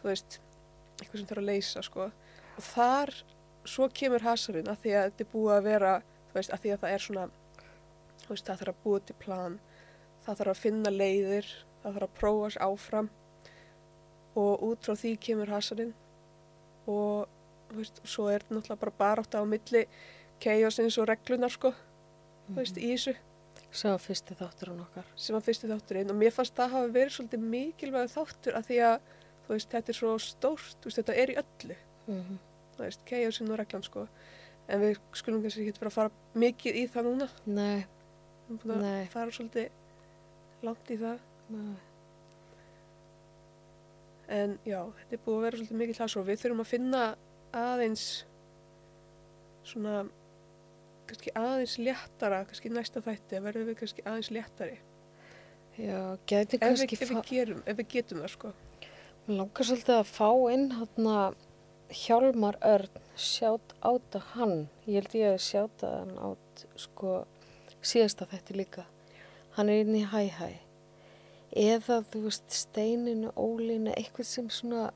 þú 0.01 0.09
veist, 0.11 0.39
eitthvað 1.01 1.17
sem 1.17 1.27
þarf 1.31 1.41
að 1.41 1.47
leysa, 1.49 1.81
sko. 1.83 2.11
Og 2.57 2.63
þar, 2.63 3.13
svo 3.65 3.87
kemur 3.89 4.21
hasarinn 4.21 4.67
að 4.69 4.77
því 4.83 4.91
að 4.97 5.07
þetta 5.07 5.21
er 5.25 5.31
búið 5.33 5.53
að 5.57 5.63
vera, 5.63 5.93
þú 6.29 6.33
veist, 6.37 6.51
að 6.53 6.61
því 6.61 6.73
að 6.75 6.79
það 6.83 6.93
er 6.97 7.05
svona, 7.07 7.25
þú 8.21 8.29
veist, 8.29 8.45
það 8.45 8.59
þarf 8.61 8.73
að 8.73 8.83
búið 8.85 9.05
til 9.09 9.15
plan, 9.23 9.59
það 10.25 10.37
þarf 10.41 10.53
að 10.53 10.61
finna 10.65 10.89
leiðir, 10.93 11.47
það 11.83 11.93
þarf 11.97 12.07
að 12.09 12.15
prófa 12.21 12.51
sér 12.53 12.65
áfram. 12.67 13.09
Og 14.37 14.61
út 14.69 14.85
frá 14.85 14.93
því 14.93 15.15
kemur 15.19 15.49
hasarinn. 15.49 15.93
Og, 16.87 17.25
þú 17.71 17.75
veist, 17.81 18.01
svo 18.05 18.27
er 18.29 18.43
þetta 18.45 18.55
náttúrulega 18.59 18.79
bara 18.83 18.97
barátta 19.01 19.41
á 19.41 19.45
milli 19.49 19.85
keiosins 20.39 20.97
og 21.01 21.07
reglunar, 21.09 21.49
sko, 21.49 21.73
þú 22.47 22.57
veist, 22.61 22.81
í 22.81 22.89
þessu. 22.93 23.15
Sá 23.67 23.89
fyrsti 23.99 24.35
þátturinn 24.39 24.83
okkar. 24.85 25.07
Sem 25.19 25.35
var 25.35 25.45
fyrsti 25.45 25.69
þátturinn. 25.69 26.11
Og 26.13 26.17
mér 26.17 26.33
fannst 26.33 26.55
það 26.57 26.75
hafa 26.75 26.91
verið 26.95 27.15
svolítið 27.17 27.47
mikilvæg 27.53 28.11
þáttur 28.13 28.57
að 28.57 28.69
því 28.69 28.81
að 28.87 29.15
veist, 29.47 29.71
þetta 29.71 29.93
er 29.93 29.97
svo 29.97 30.13
stórt, 30.21 30.77
veist, 30.85 30.99
þetta 31.01 31.17
er 31.23 31.33
í 31.33 31.39
öllu. 31.41 31.79
Mm 32.07 32.37
þú 32.77 32.85
veist, 32.85 33.03
keiosinn 33.09 33.51
og 33.51 33.59
reglan 33.59 33.85
sko. 33.85 34.05
En 34.67 34.83
við 34.83 34.99
skulum 35.15 35.41
kannski 35.43 35.65
ekki 35.65 35.87
að 35.87 35.95
fara 35.95 36.37
mikið 36.37 36.79
í 36.81 36.85
það 36.91 37.09
núna. 37.09 37.27
Nei, 37.47 37.85
við 38.47 38.53
erum 38.53 38.61
búin 38.63 38.87
að 38.91 38.97
fara 39.13 39.33
svolítið 39.33 40.65
langt 40.67 40.91
í 40.91 40.99
það. 41.01 41.23
Nei. 41.47 41.75
en 44.27 44.57
já, 44.67 44.81
þetta 44.99 45.15
er 45.15 45.19
búið 45.23 45.37
að 45.37 45.43
vera 45.45 45.57
svolítið 45.57 45.77
mikið 45.81 45.99
hlas 46.01 46.15
og 46.19 46.25
við 46.27 46.39
þurfum 46.41 46.63
að 46.63 46.71
finna 46.73 47.03
aðeins 47.55 48.07
svona 49.63 49.93
kannski 51.09 51.33
aðeins 51.39 51.77
léttara 51.81 52.43
kannski 52.49 52.71
næsta 52.73 53.03
þætti, 53.05 53.39
að 53.39 53.49
verðum 53.49 53.71
við 53.71 53.79
kannski 53.81 54.05
aðeins 54.05 54.31
léttari 54.35 54.77
já, 55.77 55.99
ef 56.13 56.53
við, 56.53 56.59
kannski 56.61 56.99
ef 56.99 57.11
við, 57.11 57.21
gerum, 57.31 57.61
ef 57.65 57.81
við 57.81 57.91
getum 57.97 58.23
það 58.23 58.33
sko 58.35 58.53
Mér 59.27 59.41
langar 59.41 59.67
svolítið 59.67 59.97
að 59.97 60.05
fá 60.07 60.29
inn 60.53 60.69
hérna 60.71 61.15
Hjálmar 61.91 62.55
Örn, 62.63 63.01
sjátt 63.15 63.73
áta 63.79 64.19
hann. 64.33 64.69
Ég 64.87 65.01
held 65.01 65.13
ég 65.15 65.33
að 65.33 65.43
sjáta 65.43 65.89
hann 65.97 66.13
át 66.19 66.63
sko 66.79 67.25
síðasta 67.83 68.27
þetta 68.31 68.55
líka. 68.55 68.85
Hann 69.55 69.71
er 69.71 69.83
inn 69.83 69.97
í 69.99 70.05
hæ 70.07 70.29
hæ. 70.35 70.49
Eða 71.51 72.01
þú 72.11 72.21
veist 72.29 72.55
steininu, 72.55 73.31
ólinu, 73.35 73.91
eitthvað 73.95 74.27
sem 74.27 74.47
svona, 74.47 74.89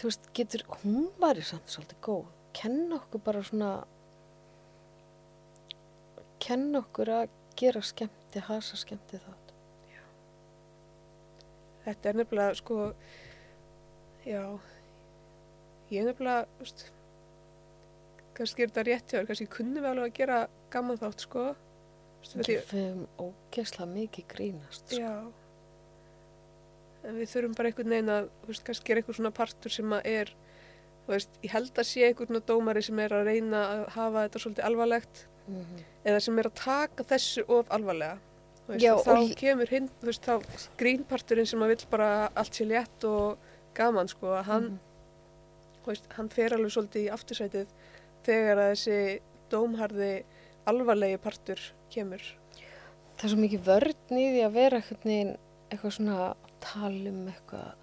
þú 0.00 0.08
veist, 0.08 0.28
getur, 0.36 0.64
hún 0.80 1.08
var 1.20 1.40
í 1.40 1.44
samt 1.44 1.72
svolítið 1.72 2.00
góð. 2.04 2.26
Kenna 2.56 3.02
okkur 3.02 3.24
bara 3.28 3.44
svona, 3.44 3.70
kenna 6.44 6.82
okkur 6.82 7.10
að 7.14 7.32
gera 7.58 7.82
skemmti, 7.84 8.42
hasa 8.48 8.78
skemmti 8.78 9.20
þátt. 9.22 9.52
Þetta 11.84 12.10
er 12.10 12.18
nefnilega, 12.18 12.56
sko, 12.56 12.76
já, 14.24 14.42
ég 15.92 16.00
er 16.00 16.08
nefnilega, 16.08 16.46
þú 16.56 16.64
veist, 16.64 16.84
kannski 18.38 18.64
er 18.64 18.72
þetta 18.72 18.84
rétt 18.88 19.06
hjá 19.12 19.18
þér, 19.18 19.28
kannski 19.30 19.48
kunnum 19.52 19.84
við 19.84 19.90
alveg 19.90 20.10
að 20.10 20.18
gera 20.18 20.38
gaman 20.72 21.00
þátt, 21.02 21.26
sko. 21.26 21.44
Við 22.34 22.54
höfum 22.70 23.02
ógesla 23.20 23.88
mikið 23.90 24.28
grínast. 24.32 24.86
Sko. 24.88 25.02
Já. 25.02 25.12
En 27.04 27.20
við 27.20 27.34
þurfum 27.34 27.58
bara 27.58 27.68
einhvern 27.68 27.92
veginn 27.92 28.14
að, 28.14 28.30
þú 28.40 28.50
veist, 28.54 28.64
kannski 28.64 28.94
er 28.94 29.00
eitthvað 29.00 29.20
svona 29.20 29.34
partur 29.36 29.76
sem 29.76 29.92
að 29.92 30.08
er, 30.08 30.32
þú 31.04 31.12
veist, 31.12 31.38
ég 31.44 31.52
held 31.52 31.76
að 31.76 31.90
sé 31.90 32.08
einhvern 32.08 32.40
dómari 32.48 32.82
sem 32.86 33.04
er 33.04 33.12
að 33.12 33.28
reyna 33.28 33.64
að 33.74 33.82
hafa 33.98 34.24
þetta 34.24 34.44
svolítið 34.46 34.68
alvarlegt 34.70 35.26
Mm 35.48 35.82
eða 36.04 36.20
sem 36.20 36.38
er 36.38 36.44
að 36.50 36.54
taka 36.60 37.04
þessu 37.08 37.42
of 37.48 37.68
alvarlega. 37.72 38.18
Veist, 38.68 38.82
Já, 38.84 38.92
þá 39.00 39.10
og 39.14 39.30
kemur 39.40 39.70
hinn, 39.72 39.86
veist, 40.02 40.22
þá 40.26 40.42
grínparturinn 40.76 41.46
sem 41.48 41.62
að 41.64 41.70
vill 41.72 41.86
bara 41.90 42.08
allt 42.36 42.52
sé 42.58 42.66
létt 42.68 43.04
og 43.08 43.38
gaman, 43.74 44.08
sko, 44.08 44.26
að 44.36 44.44
hann, 44.44 44.64
Mhm. 44.64 44.78
þú 45.80 45.86
veist, 45.86 46.04
hann 46.12 46.28
fer 46.28 46.50
alveg 46.52 46.72
svolítið 46.72 47.06
í 47.06 47.12
aftursætið 47.16 47.66
þegar 48.24 48.56
að 48.56 48.72
þessi 48.74 49.20
dómharði 49.50 50.24
alvarlegi 50.66 51.18
partur 51.20 51.60
kemur. 51.90 52.22
Það 53.16 53.24
er 53.24 53.28
svo 53.28 53.40
mikið 53.40 53.64
vörn 53.64 54.18
í 54.20 54.26
því 54.34 54.42
að 54.44 54.52
vera 54.52 54.80
eitthvað, 54.80 55.38
eitthvað 55.70 55.96
svona 55.96 56.18
að 56.18 56.36
tala 56.60 57.08
um 57.14 57.26
eitthvað, 57.32 57.74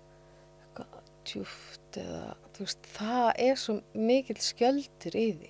eitthvað 0.61 1.01
djúft 1.25 1.97
eða, 1.97 2.35
veist, 2.59 2.83
það 2.93 3.33
er 3.37 3.55
svo 3.55 3.81
mikill 3.95 4.37
skjöldur 4.37 5.15
í 5.15 5.27
því. 5.39 5.49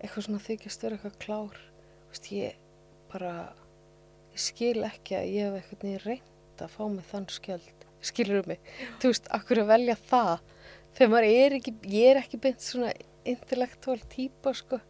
Eitthvað 0.00 0.26
svona 0.26 0.42
þykist 0.44 0.84
vera 0.84 0.96
eitthvað 0.96 1.18
klár. 1.20 1.58
Veist, 2.10 2.30
ég 2.32 2.56
bara, 3.12 3.34
ég 4.32 4.42
skil 4.42 4.78
ekki 4.86 5.18
að 5.18 5.32
ég 5.34 5.48
hef 5.48 5.58
eitthvað 5.58 5.84
neginn 5.86 6.04
reynd 6.06 6.64
að 6.64 6.72
fá 6.74 6.82
mig 6.88 7.06
þann 7.10 7.28
skjöld. 7.32 7.86
Skilur 8.04 8.40
um 8.40 8.48
mig. 8.48 8.70
Þú 9.00 9.12
veist, 9.12 9.28
akkur 9.36 9.62
að 9.62 9.72
velja 9.74 9.96
það. 10.08 10.46
Þegar 10.96 11.12
maður 11.12 11.28
er 11.42 11.56
ekki, 11.58 11.74
ég 11.92 12.10
er 12.10 12.20
ekki 12.22 12.40
beint 12.40 12.64
svona 12.64 12.94
intellektúal 13.28 14.00
típa, 14.10 14.54
sko. 14.56 14.80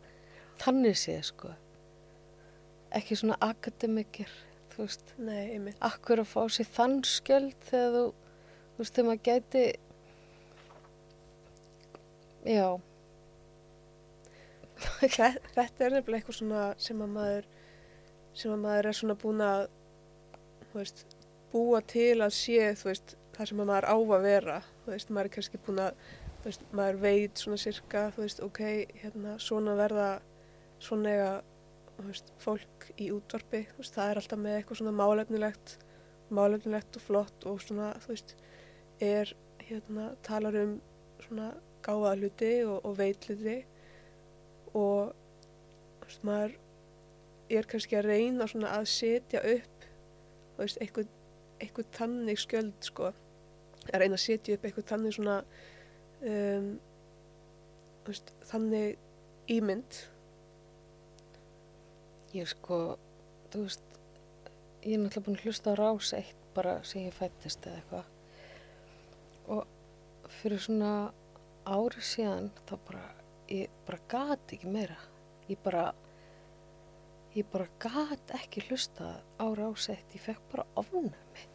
Þannig 0.62 0.96
séð, 1.00 1.20
sko. 1.32 1.52
Ekki 2.94 3.18
svona 3.18 3.38
akademikir, 3.44 4.30
þú 4.72 4.86
veist. 4.86 5.14
Nei, 5.18 5.74
akkur 5.90 6.22
að 6.22 6.30
fá 6.30 6.40
sér 6.50 6.70
þann 6.76 7.00
skjöld 7.06 7.68
þegar 7.68 7.96
þú, 7.96 8.04
þú 8.76 8.84
veist, 8.84 8.94
þegar 8.94 9.08
maður 9.10 9.24
gæti 9.28 9.64
já, 12.46 12.80
Þetta 15.00 15.84
er 15.84 15.96
nefnilega 15.96 16.20
eitthvað 16.20 16.38
svona 16.38 16.62
sem 16.80 17.02
að 17.04 17.12
maður 17.16 17.48
sem 18.40 18.54
að 18.54 18.62
maður 18.62 18.88
er 18.88 18.98
svona 19.00 19.16
búin 19.18 19.42
að 19.44 19.66
veist, 20.72 21.04
búa 21.50 21.80
til 21.90 22.20
að 22.22 22.32
sé 22.36 22.70
veist, 22.84 23.16
það 23.34 23.50
sem 23.50 23.62
að 23.64 23.70
maður 23.72 23.88
á 23.90 23.96
að 23.98 24.26
vera. 24.26 24.58
Veist, 24.86 25.10
maður 25.10 25.30
er 25.30 25.34
kannski 25.36 25.62
búin 25.66 25.82
að 25.84 26.02
maður 26.72 27.00
veit 27.02 27.42
svona 27.42 27.60
sirka 27.60 28.06
ok, 28.46 28.60
hérna, 29.02 29.36
svona 29.42 29.76
verða 29.76 30.10
svona 30.80 31.14
veist, 32.00 32.32
fólk 32.40 32.90
í 32.96 33.10
útvarpi. 33.12 33.66
Það 33.82 34.04
er 34.06 34.22
alltaf 34.22 34.40
með 34.40 34.60
eitthvað 34.60 34.80
svona 34.80 34.96
málefnilegt 34.96 35.78
málefnilegt 36.30 36.96
og 36.96 37.02
flott 37.02 37.46
og 37.50 37.60
svona, 37.62 37.90
þú 38.02 38.14
veist, 38.14 38.36
er 39.02 39.32
hérna, 39.66 40.12
talar 40.26 40.56
um 40.60 40.76
svona 41.24 41.50
gáða 41.84 42.14
hluti 42.18 42.52
og, 42.66 42.78
og 42.86 42.96
veit 42.98 43.26
hluti 43.28 43.58
og 44.76 45.14
veist, 46.04 46.22
maður 46.26 46.56
er 47.50 47.66
kannski 47.70 47.98
að 47.98 48.10
reyna 48.10 48.46
að 48.70 48.86
setja 48.90 49.42
upp 49.54 49.86
veist, 50.58 50.78
eitthvað, 50.82 51.10
eitthvað 51.60 51.90
þannig 51.96 52.40
skjöld 52.40 52.86
sko, 52.86 53.12
að 53.90 54.00
reyna 54.02 54.18
að 54.18 54.24
setja 54.26 54.56
upp 54.56 54.66
eitthvað 54.68 54.90
þannig 54.92 55.16
svona 55.16 55.36
um, 56.30 56.72
veist, 58.06 58.34
þannig 58.50 58.98
ímynd. 59.50 60.00
Ég 62.36 62.46
sko 62.46 62.80
þú 63.50 63.64
veist, 63.64 63.86
ég 64.86 64.94
er 64.94 65.02
náttúrulega 65.02 65.26
búin 65.26 65.40
að 65.40 65.46
hlusta 65.48 65.74
á 65.74 65.80
rás 65.80 66.12
eitt 66.14 66.36
bara 66.54 66.78
sem 66.86 67.08
ég 67.08 67.16
fættist 67.16 67.66
eða 67.66 67.80
eitthvað. 67.80 68.04
Og 69.50 70.30
fyrir 70.40 70.62
svona 70.62 70.92
ári 71.66 72.04
síðan 72.04 72.50
þá 72.68 72.76
bara, 72.86 73.02
ég 73.50 73.70
bara 73.86 74.00
gat 74.08 74.54
ekki 74.54 74.70
meira. 74.70 74.96
Ég 75.50 75.58
bara 75.64 75.90
ég 77.34 77.46
bara 77.50 77.66
gat 77.78 78.32
ekki 78.34 78.64
hlusta 78.68 79.20
á 79.38 79.46
rás 79.54 79.88
eitt, 79.92 80.14
ég 80.14 80.22
fekk 80.24 80.42
bara 80.50 80.66
ofnæmi. 80.78 81.46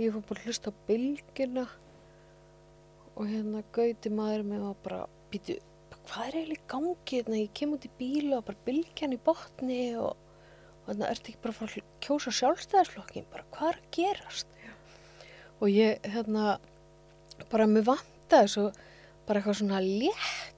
Ég 0.00 0.14
fór 0.14 0.24
bara 0.26 0.40
að 0.40 0.48
hlusta 0.48 0.72
á 0.72 0.80
bylgina 0.88 1.66
og 3.14 3.28
hérna 3.28 3.62
gauti 3.74 4.10
maður 4.10 4.46
með 4.48 4.64
var 4.64 4.78
bara 4.84 5.00
býtu, 5.30 5.58
hvað 6.08 6.26
er 6.26 6.38
eiginlega 6.40 6.68
gangi 6.72 7.18
hérna, 7.18 7.38
ég 7.38 7.54
kem 7.54 7.74
út 7.76 7.86
í 7.86 7.92
bílu 7.98 8.36
og 8.38 8.46
bara 8.48 8.64
bylgjan 8.66 9.14
í 9.14 9.20
botni 9.26 9.80
og, 10.00 10.14
og 10.14 10.88
þannig 10.88 11.10
ertu 11.10 11.32
ekki 11.32 11.42
bara 11.44 11.54
að 11.54 11.60
fara 11.60 11.82
að 11.82 11.90
kjósa 12.06 12.34
sjálfstæðisflokkin 12.38 13.28
bara 13.30 13.46
hvað 13.54 13.72
er 13.72 13.80
að 13.80 13.90
gerast? 13.98 14.56
Og 15.60 15.68
ég 15.68 16.08
hérna 16.08 16.56
bara 17.52 17.68
mér 17.68 17.86
vantaði 17.90 18.54
svo 18.54 18.70
bara 19.28 19.38
eitthvað 19.42 19.60
svona 19.60 19.82
létt 19.84 20.49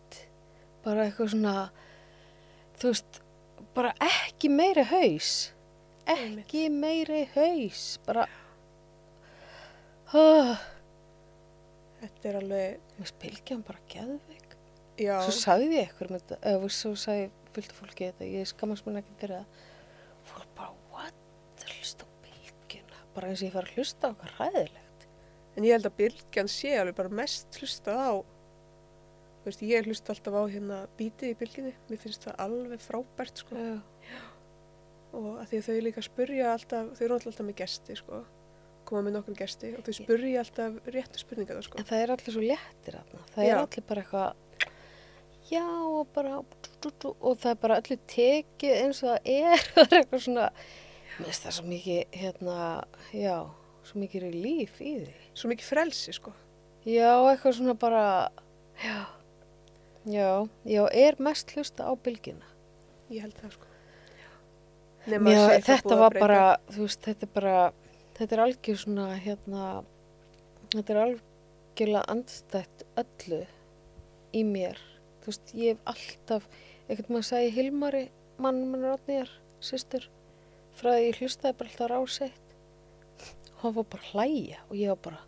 bara 0.85 1.07
eitthvað 1.07 1.33
svona 1.35 1.55
þú 2.81 2.93
veist, 2.93 3.19
bara 3.77 3.93
ekki 4.03 4.51
meiri 4.53 4.85
haus. 4.91 5.33
Ekki 6.11 6.67
meiri 6.75 7.23
haus 7.37 7.85
bara 8.07 8.27
oh, 10.13 10.57
þetta 12.03 12.29
er 12.29 12.39
alveg, 12.41 12.81
ég 12.97 13.05
veist, 13.05 13.19
bylgjan 13.23 13.65
bara 13.67 13.85
geðveik. 13.93 14.57
Já, 15.01 15.17
svo 15.25 15.35
sagði 15.37 15.79
ég 15.79 15.87
eitthvað 15.87 16.11
um 16.11 16.19
þetta 16.19 16.41
eða 16.51 16.73
svo 16.77 16.95
sagði 17.01 17.31
fullt 17.55 17.73
af 17.73 17.79
fólki 17.81 18.09
þetta 18.11 18.31
ég 18.33 18.51
skammast 18.51 18.87
mér 18.87 19.01
ekki 19.01 19.19
fyrir 19.23 19.39
það. 19.39 19.67
Fólk 20.33 20.55
bara, 20.59 20.75
what, 20.93 21.67
hlusta 21.67 22.07
á 22.07 22.09
bylgjuna. 22.27 23.05
Bara 23.17 23.31
eins 23.31 23.43
og 23.43 23.49
ég 23.49 23.55
fara 23.57 23.71
að 23.71 23.79
hlusta 23.79 24.11
á 24.11 24.13
okkar 24.13 24.37
ræðilegt 24.41 24.83
en 25.57 25.67
ég 25.67 25.77
held 25.77 25.89
að 25.89 25.99
bylgjan 25.99 26.51
sé 26.51 26.73
alveg 26.79 26.97
bara 26.97 27.13
mest 27.13 27.59
hlustað 27.61 28.01
á 28.01 28.13
veist, 29.45 29.65
ég 29.67 29.89
hlusta 29.89 30.13
alltaf 30.15 30.37
á 30.39 30.43
hérna 30.53 30.83
bítið 30.99 31.33
í 31.33 31.39
bylginni, 31.41 31.73
mér 31.91 32.01
finnst 32.03 32.27
það 32.29 32.45
alveg 32.47 32.85
frábært 32.85 33.43
sko 33.43 33.59
Já. 33.59 34.21
og 35.13 35.33
að 35.43 35.49
því 35.51 35.59
að 35.61 35.67
þau 35.69 35.81
líka 35.89 36.05
spurja 36.07 36.53
alltaf, 36.53 36.93
þau 36.99 37.05
eru 37.09 37.19
alltaf 37.19 37.43
með 37.47 37.59
gesti 37.63 37.97
sko, 37.99 38.23
koma 38.89 39.03
með 39.07 39.17
nokkur 39.19 39.39
gesti 39.43 39.73
og 39.79 39.85
þau 39.87 39.97
spurja 39.99 40.45
alltaf 40.45 40.79
réttu 40.95 41.23
spurningar 41.23 41.59
það 41.59 41.67
sko. 41.69 41.81
en 41.83 41.89
það 41.91 42.05
er 42.05 42.15
allir 42.17 42.37
svo 42.37 42.45
léttir 42.47 42.99
aðna 43.01 43.25
það 43.35 43.49
Já. 43.49 43.53
er 43.53 43.63
allir 43.65 43.87
bara 43.91 44.05
eitthvað 44.07 44.41
já 45.53 45.65
og 45.67 46.07
bara 46.15 46.37
og 46.39 47.35
það 47.43 47.51
er 47.51 47.59
bara 47.65 47.81
allir 47.81 47.99
tekið 48.09 48.77
eins 48.85 49.03
og 49.03 49.11
það 49.11 49.33
er 49.35 49.65
það 49.75 49.83
er 49.89 49.99
eitthvað 49.99 50.25
svona 50.27 50.47
mér 51.19 51.27
finnst 51.27 51.47
það 51.49 51.57
svo 51.59 51.67
mikið 51.69 52.17
hérna 52.23 52.59
já, 53.13 53.35
svo 53.91 54.01
mikið 54.03 54.29
er 54.31 54.39
líf 54.47 54.79
í 54.81 54.93
því 55.03 55.19
Svo 55.33 55.49
mikið 55.51 55.69
frelsi 55.73 56.13
sko. 56.17 56.33
já, 56.85 57.11
eitthvað 57.31 57.59
svona 57.59 57.75
bara 57.81 58.05
já 58.83 58.97
já, 60.07 60.49
já, 60.65 60.83
er 60.93 61.19
mest 61.23 61.53
hlusta 61.55 61.87
á 61.87 61.93
bylgjuna 61.95 62.53
Ég 63.13 63.27
held 63.27 63.37
það 63.37 63.55
sko. 63.57 63.67
Já, 65.03 65.41
þetta 65.67 65.97
var 65.99 66.15
bara, 66.17 66.43
þú 66.71 66.87
veist, 66.87 67.03
þetta 67.05 67.27
er 67.27 67.31
bara, 67.35 67.57
þetta 68.17 68.37
er 68.37 68.43
algjör 68.47 68.79
svona, 68.81 69.07
hérna, 69.21 69.65
þetta 70.73 70.95
er 70.95 71.01
algjörlega 71.03 72.05
andstætt 72.15 72.85
öllu 73.03 73.43
í 74.33 74.45
mér. 74.49 74.81
Þú 75.21 75.33
veist, 75.33 75.53
ég 75.59 75.75
hef 75.75 75.93
alltaf, 75.93 76.49
ekkert 76.87 77.11
maður 77.11 77.25
að 77.25 77.29
segja 77.29 77.55
Hilmari, 77.59 78.05
mann 78.41 78.63
minn 78.71 78.87
Rótnýjar, 78.87 79.37
systur, 79.61 80.09
frá 80.79 80.95
því 80.95 81.05
ég 81.11 81.21
hlustaði 81.21 81.59
bara 81.61 81.73
alltaf 81.75 81.93
ráseitt. 81.93 82.57
Hún 83.61 83.77
var 83.77 83.91
bara 83.93 84.07
að 84.07 84.13
hlæja 84.15 84.65
og 84.71 84.77
ég 84.79 84.95
var 84.95 85.03
bara, 85.11 85.25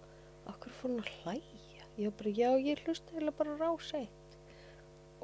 okkur 0.54 0.78
fór 0.78 0.94
hún 0.94 1.04
að 1.04 1.12
hlæja? 1.20 1.88
Ég 1.98 2.08
var 2.08 2.20
bara, 2.22 2.36
já, 2.40 2.50
ég 2.70 2.86
hlustaði 2.86 3.34
bara 3.42 3.58
ráseitt. 3.60 4.23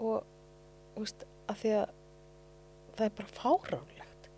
Og, 0.01 0.25
þú 0.95 1.05
veist, 1.05 1.25
að 1.51 1.63
því 1.63 1.73
að 1.81 1.95
það 2.97 3.07
er 3.07 3.15
bara 3.21 3.35
fáránlegt. 3.37 4.29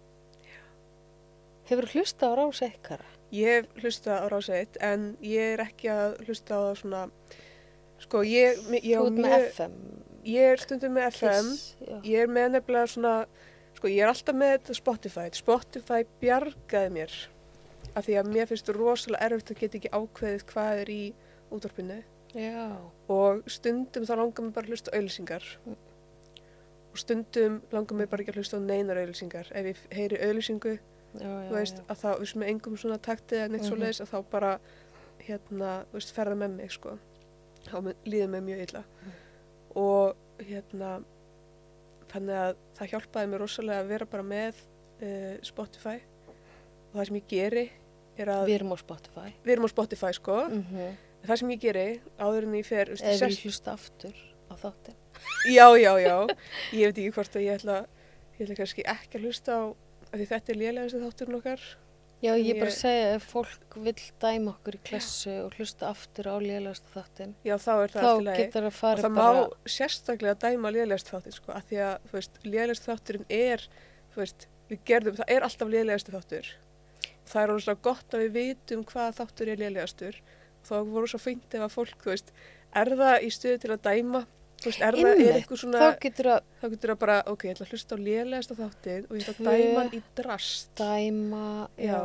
Hefur 1.70 1.88
hlusta 1.94 2.30
á 2.30 2.32
rás 2.38 2.62
ekkara? 2.66 3.08
Ég 3.32 3.62
hef 3.62 3.80
hlustað 3.80 4.18
á 4.20 4.26
rása 4.28 4.56
1 4.60 4.76
en 4.84 5.04
ég 5.24 5.54
er 5.54 5.62
ekki 5.64 5.88
að 5.88 6.18
hlusta 6.26 6.58
á 6.58 6.76
svona, 6.76 7.02
sko 8.02 8.20
ég, 8.28 8.58
ég, 8.82 8.98
Þú 8.98 9.06
ert 9.08 9.20
með 9.24 9.36
FM. 9.54 9.76
ég 10.28 10.50
er 10.52 10.60
stundum 10.60 10.92
með 10.98 11.06
FM, 11.14 11.48
Kiss, 11.54 11.70
ég 12.04 12.26
er 12.26 12.28
með 12.28 12.50
nefnilega 12.58 12.90
svona, 12.92 13.14
sko 13.78 13.88
ég 13.88 14.02
er 14.04 14.12
alltaf 14.12 14.36
með 14.36 14.52
þetta 14.58 14.76
Spotify. 14.82 15.24
Spotify 15.38 16.02
bjargaði 16.20 16.92
mér 16.98 17.16
af 17.96 18.04
því 18.04 18.18
að 18.20 18.28
mér 18.34 18.50
finnst 18.52 18.68
rosalega 18.76 19.30
erfitt 19.30 19.54
að 19.54 19.62
geta 19.62 19.80
ekki 19.80 19.94
ákveðið 19.96 20.44
hvað 20.52 20.82
er 20.82 20.92
í 20.92 21.02
útvarpinu 21.52 21.98
Já. 22.34 22.76
og 23.08 23.42
stundum 23.46 24.04
þá 24.08 24.14
langar 24.16 24.44
mér 24.44 24.52
bara 24.52 24.66
að 24.66 24.70
hlusta 24.70 24.90
auðlýsingar 24.96 25.42
Mm. 25.66 25.76
og 26.92 26.98
stundum 26.98 27.62
langar 27.72 27.96
mér 27.98 28.08
bara 28.10 28.22
ekki 28.22 28.32
að 28.32 28.38
hlusta 28.40 28.56
á 28.56 28.60
neinar 28.60 28.96
auðlýsingar. 28.96 29.46
Ef 29.52 29.64
ég 29.66 29.76
heyri 29.90 30.16
auðlýsingu 30.18 30.78
þú 31.18 31.52
veist, 31.52 31.76
já. 31.76 31.84
að 31.88 31.96
þá, 32.02 32.08
þú 32.14 32.18
veist, 32.20 32.36
með 32.36 32.48
engum 32.48 32.76
svona 32.76 32.98
takti 32.98 33.36
eða 33.36 33.48
neitt 33.50 33.62
Mhm. 33.62 33.70
svoleiðis, 33.70 34.00
að 34.00 34.10
þá 34.12 34.24
bara, 34.30 34.60
hérna, 35.20 35.84
þú 35.90 35.92
veist, 35.92 36.12
ferða 36.14 36.34
með 36.36 36.50
mig, 36.56 36.70
sko. 36.72 36.98
Þá 37.68 37.94
líður 38.06 38.28
mér 38.28 38.42
mjög 38.42 38.60
illa. 38.68 38.84
Mhm. 39.02 39.12
Og, 39.76 40.16
hérna, 40.38 41.04
þannig 42.08 42.34
að 42.36 42.56
það 42.76 42.90
hjálpaði 42.92 43.28
mér 43.28 43.38
rosalega 43.40 43.80
að 43.84 43.88
vera 43.88 44.06
bara 44.06 44.22
með 44.22 44.54
uh, 45.02 45.36
Spotify. 45.42 46.00
Og 46.92 47.00
það 47.00 47.06
sem 47.06 47.16
ég 47.16 47.28
geri 47.28 47.70
er 48.18 48.26
að, 48.26 48.46
Við 48.46 48.54
erum 48.60 48.72
á 48.72 48.76
Spotify. 48.78 49.32
við 49.44 49.52
erum 49.52 49.64
á 49.64 49.70
Spotify, 49.72 50.12
sko. 50.12 50.48
Mm 50.48 50.64
-hmm. 50.72 50.92
Það 51.22 51.38
sem 51.42 51.50
ég 51.54 51.60
geri, 51.62 51.86
áður 52.18 52.48
en 52.48 52.54
ég 52.58 52.66
fer, 52.66 52.88
Eða 52.96 53.12
við 53.12 53.20
sest- 53.22 53.44
hlusta 53.46 53.72
aftur 53.76 54.16
á 54.50 54.54
þáttin. 54.58 54.96
já, 55.52 55.66
já, 55.78 55.92
já. 56.02 56.16
Ég 56.72 56.90
veit 56.90 56.98
ekki 56.98 57.12
hvort 57.14 57.36
að 57.38 57.44
ég 57.46 57.60
ætla, 57.60 57.76
ég 58.38 58.42
ætla 58.48 58.56
kannski 58.58 58.82
ekki 58.90 59.18
að 59.20 59.26
hlusta 59.28 59.52
á, 59.54 59.62
því 60.16 60.26
þetta 60.32 60.52
er 60.52 60.58
lélegasti 60.62 61.02
þátturinn 61.04 61.38
okkar. 61.38 61.62
Já, 62.22 62.36
ég 62.38 62.54
Ég- 62.54 62.58
bara 62.62 62.70
segja 62.70 63.14
ef 63.16 63.24
fólk 63.32 63.76
vill 63.82 64.02
dæma 64.22 64.52
okkur 64.54 64.74
í 64.78 64.80
klessu 64.86 65.32
og 65.44 65.54
hlusta 65.58 65.88
aftur 65.90 66.26
á 66.30 66.38
lélegasta 66.38 66.86
þáttin, 66.94 67.34
Já, 67.44 67.56
þá 67.58 67.72
er 67.82 67.88
það 67.90 68.02
þá 68.02 68.06
allt 68.10 68.20
í 68.20 68.24
lagi. 68.24 68.42
getur 68.44 68.62
það 68.70 68.92
og 68.92 69.02
það 69.02 69.14
bara... 69.16 69.40
má 69.42 69.66
sérstaklega 69.66 70.34
dæma 70.38 70.70
lélegast 70.70 71.10
þáttin 71.10 71.34
sko, 71.34 71.52
af 71.52 71.64
því 71.66 71.80
að, 71.82 72.28
lélegast 72.46 72.86
þátturinn 72.86 73.26
er, 73.28 73.64
veist, 74.14 74.46
við 74.70 74.78
gerðum, 74.86 75.16
það 75.18 75.34
er 75.34 75.42
alltaf 75.42 75.68
lélegast 75.68 76.12
þáttur. 76.14 76.46
Það 77.26 77.42
er 77.42 77.48
rosalega 77.50 77.82
gott 77.82 78.14
að 78.14 78.20
við 78.22 78.32
vitum 78.38 78.84
hvað 78.84 79.18
þáttur 79.18 79.48
er 79.48 79.56
lélegastur. 79.58 80.20
Þá 80.68 80.74
voru 80.92 81.10
svo 81.10 81.18
fint 81.22 81.54
ef 81.58 81.66
að 81.66 81.74
fólk, 81.74 81.98
þú 82.04 82.12
veist, 82.14 82.32
er 82.82 82.92
það 83.02 83.16
í 83.26 83.30
stöðu 83.34 83.60
til 83.64 83.70
að 83.74 83.82
dæma, 83.88 84.22
þú 84.62 84.70
veist, 84.70 84.82
er 84.86 84.98
það, 84.98 85.22
er 85.26 85.36
eitthvað 85.40 85.62
svona, 85.64 85.78
Þá 85.82 86.00
getur 86.06 86.28
það 86.30 86.40
þá 86.62 86.66
getur 86.74 86.92
það 86.92 86.98
bara, 87.04 87.16
ok, 87.32 87.44
ég 87.48 87.54
ætla 87.56 87.66
að 87.66 87.72
hlusta 87.76 87.96
á 87.96 88.04
lélegasta 88.06 88.58
þáttin 88.62 89.06
og 89.08 89.16
ég 89.18 89.30
ætla 89.32 89.54
að 89.54 89.62
dæma 89.62 89.86
í 89.92 90.02
drast. 90.20 90.68
dæma, 90.78 91.46
já. 91.76 91.92
Já, 91.92 92.02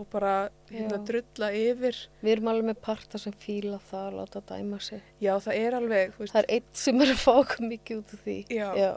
og 0.00 0.06
bara, 0.12 0.34
hérna, 0.70 0.98
Já. 1.00 1.04
drulla 1.08 1.48
yfir. 1.58 1.96
Við 2.22 2.32
erum 2.36 2.48
alveg 2.52 2.68
með 2.70 2.76
parta 2.86 3.18
sem 3.18 3.32
fíla 3.32 3.80
það 3.90 4.04
að 4.06 4.18
láta 4.20 4.42
dæma 4.50 4.78
sig. 4.80 5.02
Já, 5.20 5.32
það 5.42 5.56
er 5.58 5.76
alveg, 5.80 6.12
þú 6.14 6.22
veist, 6.24 6.32
Það 6.34 6.42
er 6.44 6.50
eitt 6.56 6.76
sem 6.78 7.00
er 7.02 7.10
að 7.14 7.18
fá 7.24 7.32
okkur 7.40 7.66
mikið 7.72 7.98
út 8.02 8.14
af 8.14 8.22
því. 8.24 8.36
Já. 8.54 8.68
Já. 8.78 8.92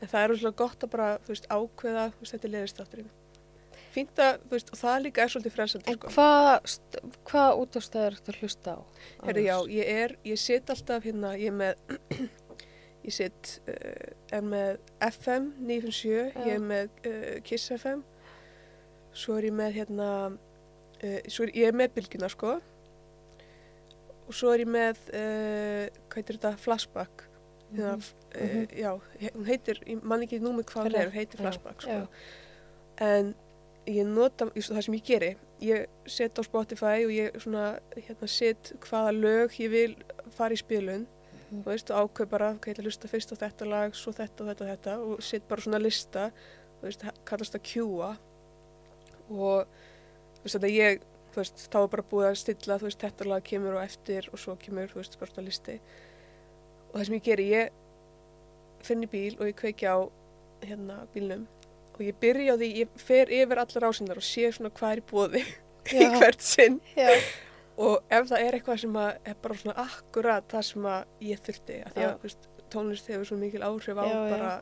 En 0.00 0.08
það 0.08 0.20
er 0.22 0.28
rosalega 0.32 0.56
gott 0.62 0.84
að 0.86 0.90
bara, 0.94 1.08
þú 1.26 1.34
veist, 1.34 1.46
ákveða, 1.50 2.04
þú 2.14 2.22
veist, 2.24 2.32
þetta 2.34 2.48
er 2.48 2.52
leiðistátturinn. 2.54 3.10
Fínt 3.98 4.20
að, 4.22 4.40
þú 4.46 4.54
veist, 4.56 4.72
og 4.74 4.78
það 4.80 4.98
líka 5.04 5.22
er 5.26 5.32
svolítið 5.34 5.54
frelsandi, 5.56 5.90
En 5.92 5.98
sko. 5.98 6.10
hvað 6.14 7.14
hva 7.30 7.44
útastæður 7.62 8.16
ertu 8.18 8.32
að 8.34 8.40
hlusta 8.42 8.74
á? 8.74 8.80
Herri, 9.26 9.44
já, 9.48 9.56
ég 9.74 9.90
er, 10.04 10.16
ég 10.32 10.38
sit 10.38 10.70
alltaf 10.74 11.04
hérna, 11.08 11.32
ég 11.38 11.50
er 11.50 11.56
með, 11.58 11.98
ég 13.08 13.14
sit, 13.18 13.52
uh, 13.68 14.10
er 14.38 14.42
með 14.54 14.78
FM 15.08 15.50
957, 15.58 16.32
Já. 16.34 16.44
ég 16.46 16.54
er 16.54 16.64
með 16.70 16.88
uh, 17.10 17.40
Kiss 17.48 17.70
FM, 17.74 18.02
svo 19.18 19.38
er 19.40 19.48
ég 19.50 19.56
með 19.58 19.78
hérna, 19.80 20.08
uh, 21.02 21.20
svo 21.26 21.46
er 21.48 21.54
ég 21.58 21.70
er 21.72 21.78
með 21.82 21.94
bylgjuna, 21.98 22.28
sko. 22.34 22.58
Og 24.28 24.36
svo 24.36 24.50
er 24.52 24.60
ég 24.60 24.68
með, 24.68 24.98
hvað 25.08 26.18
heitir 26.20 26.36
þetta, 26.36 26.50
Flashback. 26.60 27.24
Hérna, 27.72 27.94
Mhm. 27.98 28.62
uh, 28.62 28.66
já, 28.76 28.90
hún 29.34 29.44
heitir, 29.48 29.78
ég 29.88 30.02
man 30.04 30.22
ekki 30.24 30.38
númið 30.40 30.64
hvað 30.70 30.86
hún 30.88 30.94
er, 31.00 31.10
heitir 31.12 31.36
Já, 31.40 31.42
Flashback, 31.46 31.82
sko. 31.82 31.90
já. 31.90 32.08
en 33.00 33.34
ég 33.88 34.08
nota, 34.08 34.50
það 34.54 34.84
sem 34.84 34.98
ég 34.98 35.06
geri 35.06 35.34
ég 35.60 35.88
set 36.06 36.38
á 36.38 36.42
Spotify 36.46 37.04
og 37.06 37.12
ég 37.12 37.36
svona, 37.42 37.78
hérna, 37.96 38.28
set 38.30 38.72
hvaða 38.84 39.12
lög 39.14 39.58
ég 39.58 39.72
vil 39.72 39.94
fara 40.34 40.54
í 40.54 40.60
spilun. 40.60 41.06
Þú 41.48 41.62
veist, 41.64 41.90
og 41.90 42.10
ákveð 42.10 42.30
bara, 42.30 42.50
ok, 42.54 42.68
ég 42.68 42.76
ætla 42.76 42.84
að 42.84 42.88
hlusta 42.90 43.08
fyrst 43.08 43.32
á 43.32 43.36
þetta 43.40 43.68
lag, 43.68 43.94
svo 43.96 44.12
þetta 44.12 44.44
og 44.44 44.50
þetta 44.50 44.64
og 44.64 44.70
þetta 44.70 44.96
og 45.04 45.22
set 45.24 45.46
bara 45.48 45.64
svona 45.64 45.80
lista, 45.80 46.26
veist, 46.82 47.06
kallast 47.28 47.56
það 47.56 47.64
kjúa 47.70 48.10
og 49.32 49.78
veist, 50.42 50.58
þetta 50.58 50.72
ég 50.74 51.00
veist, 51.34 51.64
þá 51.72 51.78
er 51.80 51.90
bara 51.94 52.06
búið 52.12 52.28
að 52.28 52.38
stilla, 52.42 52.78
veist, 52.84 53.00
þetta 53.00 53.30
lag 53.32 53.48
kemur 53.48 53.78
og 53.78 53.84
eftir 53.86 54.28
og 54.28 54.42
svo 54.42 54.58
kemur, 54.60 54.92
þú 54.92 55.00
veist, 55.00 55.18
bara 55.20 55.32
svona 55.32 55.48
listi. 55.48 55.78
Og 56.90 56.98
það 56.98 57.08
sem 57.08 57.18
ég 57.18 57.28
geri, 57.30 57.50
ég 57.54 58.84
finn 58.84 59.08
í 59.08 59.10
bíl 59.10 59.38
og 59.38 59.48
ég 59.48 59.56
kveiki 59.56 59.88
á 59.88 60.04
hérna 60.68 61.06
bílnum 61.14 61.48
og 61.98 62.04
ég 62.06 62.18
byrja 62.22 62.54
á 62.54 62.60
því, 62.60 62.68
ég 62.84 63.00
fer 63.02 63.32
yfir 63.34 63.60
allar 63.62 63.88
ásindar 63.90 64.20
og 64.20 64.26
sé 64.26 64.48
svona 64.54 64.70
hvað 64.74 64.94
er 64.94 65.02
í 65.02 65.06
bóði 65.10 65.42
í 65.98 66.08
hvert 66.18 66.44
sinn. 66.44 66.78
Já. 66.96 67.10
og 67.78 68.04
ef 68.12 68.28
það 68.30 68.44
er 68.44 68.58
eitthvað 68.58 68.82
sem 68.84 68.96
er 69.02 69.36
bara 69.42 69.58
svona 69.58 69.76
akkurat 69.84 70.48
það 70.50 70.66
sem 70.70 70.88
ég 71.28 71.42
þurfti 71.46 71.80
að 71.84 71.96
því 71.96 72.06
að 72.06 72.16
veist, 72.26 72.48
tónlist 72.72 73.10
hefur 73.10 73.28
svo 73.30 73.38
mikil 73.40 73.64
áhrif 73.64 73.98
á 73.98 74.04
Já, 74.06 74.16
bara 74.32 74.54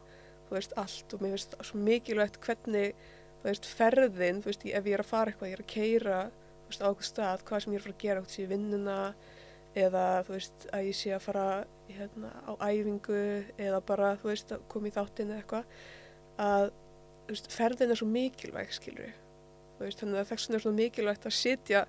þú 0.46 0.56
veist, 0.56 0.74
allt 0.78 1.14
og 1.14 1.22
mér 1.24 1.34
finnst 1.34 1.56
svo 1.68 1.80
mikilvægt 1.82 2.40
hvernig 2.44 2.92
þú 3.40 3.48
veist, 3.48 3.70
ferðin, 3.78 4.42
þú 4.42 4.52
veist, 4.52 4.66
ef 4.66 4.86
ég 4.86 4.96
er 4.96 5.02
að 5.02 5.10
fara 5.10 5.32
eitthvað, 5.32 5.50
ég 5.50 5.58
er 5.58 5.64
að 5.64 5.72
keira 5.72 6.20
þú 6.28 6.70
veist, 6.70 6.84
á 6.84 6.88
okkur 6.90 7.08
stað, 7.08 7.44
hvað 7.48 7.64
sem 7.64 7.74
ég 7.74 7.80
er 7.80 7.82
að 7.82 7.88
fara 7.88 7.96
að 7.96 8.04
gera 8.04 8.24
sé 8.30 8.44
í 8.44 8.50
vinnuna 8.52 8.98
eða 9.76 10.04
þú 10.26 10.36
veist, 10.36 10.66
að 10.72 10.86
ég 10.88 10.96
sé 10.96 11.12
að 11.16 11.24
fara 11.26 11.46
hérna, 11.90 12.32
á 12.46 12.52
æfingu 12.64 13.20
eða 13.60 13.80
bara, 13.86 14.14
þú 14.22 14.30
veist, 14.30 14.54
að 14.54 14.66
koma 14.72 14.90
í 14.90 14.94
þáttin 14.94 15.32
eða 15.32 15.42
eitthvað 15.42 15.80
að 16.46 16.70
veist, 17.28 17.50
ferðin 17.52 17.92
er 17.92 18.00
svo 18.00 18.08
mikilvæg, 18.10 18.72
skilur 18.76 19.12
veist, 19.80 20.00
þannig 20.00 20.22
að 20.22 20.30
þess 20.30 20.46
vegna 20.46 20.58
er 20.58 20.64
svo 20.64 20.74
mikilvægt 20.76 21.28
að 21.28 21.36
sitja 21.36 21.82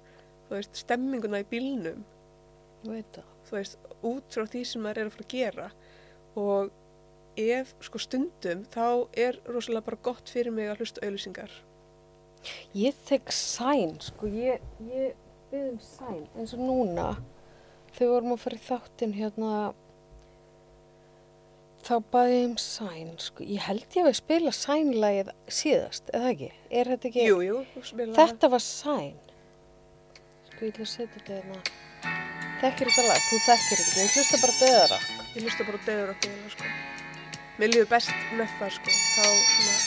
veist, 0.49 0.81
stemminguna 0.83 1.43
í 1.43 1.47
bílnum. 1.51 2.03
Út 2.87 4.35
frá 4.35 4.43
því 4.45 4.65
sem 4.67 4.83
maður 4.83 5.01
er 5.01 5.09
að 5.09 5.15
fara 5.15 5.25
að 5.25 5.33
gera. 5.33 5.69
Og 6.37 6.75
ef 7.37 7.73
sko 7.85 8.01
stundum 8.01 8.65
þá 8.73 9.07
er 9.17 9.39
rosalega 9.47 9.87
bara 9.91 10.03
gott 10.09 10.29
fyrir 10.31 10.53
mig 10.53 10.69
að 10.71 10.81
hlusta 10.81 11.03
auðlýsingar 11.05 11.53
Ég 12.77 12.95
tek 13.07 13.31
sæn, 13.33 13.97
sko, 14.03 14.29
ég, 14.29 14.61
ég 14.87 15.15
byrð 15.51 15.73
um 15.73 15.79
sæn, 15.83 16.21
eins 16.37 16.53
og 16.55 16.61
núna, 16.63 17.07
þegar 17.95 18.03
við 18.03 18.13
vorum 18.13 18.35
að 18.35 18.43
fara 18.43 18.59
í 18.59 18.65
þáttinn 18.67 19.15
hérna, 19.17 19.51
þá 21.87 21.95
baði 22.11 22.33
ég 22.35 22.45
um 22.49 22.55
sæn, 22.59 23.13
sko, 23.21 23.45
ég 23.47 23.63
held 23.63 23.95
ég 23.95 24.07
að 24.09 24.15
spila 24.17 24.51
sænlægið 24.55 25.29
síðast, 25.47 26.09
eða 26.15 26.31
ekki? 26.33 26.49
Er 26.67 26.85
þetta 26.91 27.07
ekki? 27.09 27.23
Jú, 27.29 27.37
jú, 27.45 27.57
Þetta 28.17 28.49
var 28.51 28.63
sæn. 28.63 29.15
Sko, 30.49 30.59
ég 30.65 30.73
að 30.83 30.89
setja 30.91 31.13
þetta 31.15 31.31
hérna. 31.37 31.59
Þekkir 32.57 32.89
þetta 32.91 33.03
lag? 33.07 33.21
Þú 33.29 33.37
þekkir 33.45 33.77
þetta, 33.83 33.99
ég 34.01 34.09
hlusta 34.17 34.35
bara 34.41 34.55
döðara. 34.59 34.97
ég 35.37 35.41
hlusta 35.45 35.61
bara 35.67 35.77
okkur 36.11 36.51
sko. 36.55 36.65
mér 37.57 37.69
líður 37.71 37.89
best 37.93 38.11
með 38.37 38.49
það 38.59 38.71
sko. 38.75 38.89
þá 39.13 39.25
svona, 39.53 39.77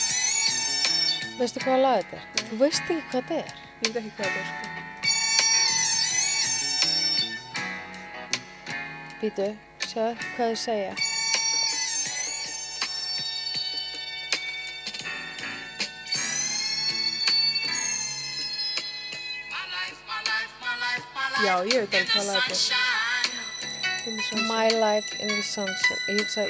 Veistu 1.37 1.59
hvað 1.63 1.79
lag 1.81 1.95
þetta 2.01 2.15
er? 2.17 2.23
Þú 2.49 2.55
veist 2.63 2.81
ekki 2.81 3.03
hvað 3.11 3.23
þetta 3.29 3.35
er. 3.37 3.49
ég 3.81 3.89
veit 3.93 3.97
ekki 4.01 4.13
hvað 4.17 4.25
það 4.25 4.41
er 4.41 4.45
sko. 4.49 4.65
Býtu, 9.21 9.47
sjáðu 9.85 10.13
hvað 10.33 10.47
þau 10.47 10.55
segja. 10.65 11.10
Já, 21.45 21.55
ég 21.65 21.77
veit 21.81 21.93
alveg 21.95 22.09
hvað 22.11 22.25
lag 22.27 22.41
þetta 22.47 22.75
er. 22.77 23.01
My 24.49 24.67
Life 24.73 25.17
in 25.21 25.27
the 25.29 25.43
Sunshine. 25.45 26.01
Ég 26.09 26.21
hugsa 26.21 26.47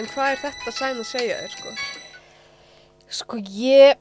En 0.00 0.08
hvað 0.08 0.30
er 0.30 0.40
þetta 0.40 0.72
sæn 0.72 1.00
að 1.02 1.08
segja 1.10 1.36
þér 1.42 1.52
sko? 1.56 1.74
Sko 3.12 3.38
ég, 3.52 4.00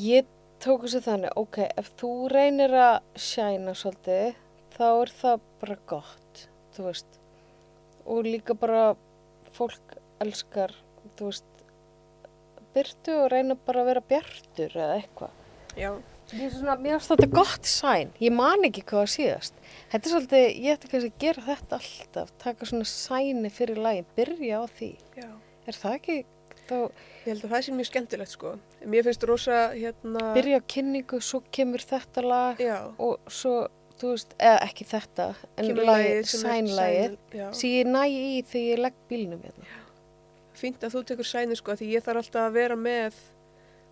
ég 0.00 0.28
tók 0.64 0.86
þessu 0.86 1.02
þannig, 1.04 1.34
ok, 1.36 1.60
ef 1.76 1.90
þú 2.00 2.12
reynir 2.32 2.72
að 2.80 2.96
sjæna 3.20 3.74
svolítið, 3.76 4.38
þá 4.76 4.86
er 4.88 5.12
það 5.20 5.44
bara 5.60 5.76
gott, 5.92 6.46
þú 6.76 6.88
veist. 6.88 7.20
Og 8.08 8.24
líka 8.24 8.56
bara 8.56 8.94
fólk 9.56 9.98
elskar, 10.24 10.72
þú 11.18 11.30
veist, 11.30 11.64
byrtu 12.76 13.16
og 13.22 13.30
reyna 13.32 13.56
bara 13.66 13.82
að 13.82 13.90
vera 13.92 14.04
bjartur 14.12 14.76
eða 14.76 15.00
eitthvað. 15.00 15.40
já, 15.76 15.90
Ég 16.34 16.50
svona, 16.50 16.74
mér 16.82 16.96
finnst 16.96 17.12
þetta 17.12 17.26
gott 17.30 17.68
sæn. 17.70 18.08
Ég 18.18 18.32
man 18.34 18.64
ekki 18.66 18.82
hvað 18.88 19.04
að 19.04 19.10
síðast. 19.12 19.60
Þetta 19.92 20.08
er 20.08 20.12
svolítið, 20.12 20.46
ég 20.64 20.72
ætti 20.74 20.88
kannski 20.90 21.10
að 21.12 21.20
gera 21.22 21.44
þetta 21.46 21.78
alltaf, 21.78 22.32
taka 22.42 22.66
svona 22.66 22.88
sæni 22.90 23.50
fyrir 23.54 23.78
lagin, 23.78 24.08
byrja 24.18 24.58
á 24.58 24.64
því. 24.66 24.88
Já. 25.20 25.28
Er 25.70 25.78
það 25.78 25.94
ekki 26.00 26.16
þá, 26.66 26.76
Ég 26.80 27.30
held 27.30 27.46
að 27.46 27.54
það 27.54 27.64
sé 27.66 27.76
mjög 27.78 27.90
skemmtilegt 27.92 28.34
sko. 28.34 28.52
Mér 28.82 29.06
finnst 29.06 29.28
rosa 29.30 29.62
hérna... 29.76 30.26
byrja 30.34 30.58
á 30.58 30.62
kynningu, 30.74 31.22
svo 31.22 31.42
kemur 31.54 31.86
þetta 31.94 32.26
lag 32.26 32.62
Já. 32.62 32.76
og 32.98 33.30
svo, 33.30 33.54
þú 34.00 34.12
veist, 34.16 34.34
eða 34.42 34.60
ekki 34.66 34.90
þetta, 34.90 35.30
en 35.54 35.70
lagið, 35.70 35.86
lagið 35.92 36.30
sem 36.34 36.70
Já. 37.38 37.48
ég 37.70 37.90
næ 37.94 38.02
í 38.10 38.42
þegar 38.42 38.66
ég 38.66 38.82
legg 38.82 39.02
bílnum 39.10 39.46
hérna. 39.46 39.74
Fínt 40.56 40.84
að 40.86 40.94
þú 40.96 41.02
tekur 41.10 41.28
sæni 41.28 41.56
sko, 41.58 41.76
því 41.76 41.88
ég 41.94 42.04
þarf 42.06 42.22
alltaf 42.22 42.46
að 42.48 42.54
vera 42.56 42.76
með, 42.80 43.16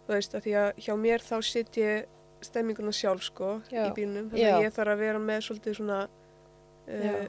þú 0.06 0.14
veist, 0.16 0.34
að 0.38 0.44
því 0.46 0.54
að 0.62 0.82
hjá 0.86 0.94
mér 1.00 1.24
þá 1.24 1.34
sitt 1.44 1.78
ég 1.80 2.06
stemminguna 2.44 2.92
sjálf 2.92 3.24
sko 3.28 3.50
Já. 3.72 3.86
í 3.86 3.90
bílnum. 3.96 4.30
Þannig 4.32 4.50
að 4.52 4.64
ég 4.66 4.74
þarf 4.76 4.94
að 4.94 5.02
vera 5.04 5.20
með 5.22 5.42
svolítið 5.46 5.76
svona 5.78 5.98
uh, 6.88 7.26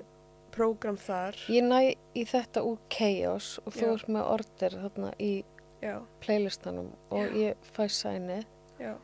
prógram 0.55 0.97
þar. 0.99 1.39
Ég 1.51 1.67
næ 1.67 1.79
í 2.15 2.23
þetta 2.27 2.63
úr 2.67 2.79
Chaos 2.91 3.49
og 3.63 3.75
þú 3.75 3.91
ert 3.93 4.09
með 4.15 4.31
order 4.37 4.77
þarna 4.85 5.11
í 5.19 5.33
Já, 5.83 5.99
playlistanum 6.23 6.87
og 7.13 7.35
ég 7.37 7.67
fæ 7.75 7.83
sænið. 7.91 8.45
já, 8.79 8.95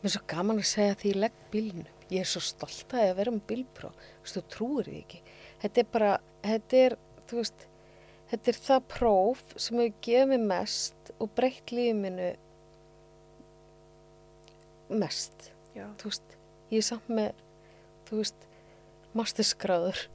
Mér 0.00 0.08
er 0.08 0.14
svo 0.14 0.22
gaman 0.30 0.62
að 0.62 0.70
segja 0.70 0.94
því 1.00 1.10
ég 1.10 1.18
legg 1.20 1.40
bílnum. 1.52 1.90
Ég 2.10 2.22
er 2.24 2.28
svo 2.30 2.40
stolt 2.44 2.94
að 2.94 3.02
ég 3.04 3.12
að 3.12 3.18
vera 3.20 3.34
með 3.34 3.42
bílpró. 3.50 3.90
Þú 3.92 4.24
veist, 4.24 4.36
þú 4.38 4.42
trúir 4.54 4.88
því 4.88 4.96
ekki. 5.02 5.20
Þetta 5.64 5.82
er 5.82 5.88
bara, 5.92 6.12
þetta 6.46 6.80
er, 6.86 6.96
þú 7.28 7.38
veist, 7.40 7.66
þetta 8.34 8.50
er 8.50 8.58
það 8.66 8.86
próf 8.90 9.42
sem 9.54 9.78
hefur 9.78 10.00
gefið 10.02 10.30
mér 10.32 10.46
mest 10.50 11.12
og 11.22 11.30
breytt 11.38 11.70
lífið 11.74 12.00
minu 12.00 12.30
mest. 14.98 15.50
veist, 16.10 16.34
ég 16.72 16.82
er 16.82 16.86
samt 16.86 17.10
með, 17.10 17.44
masterskráður. 19.14 20.06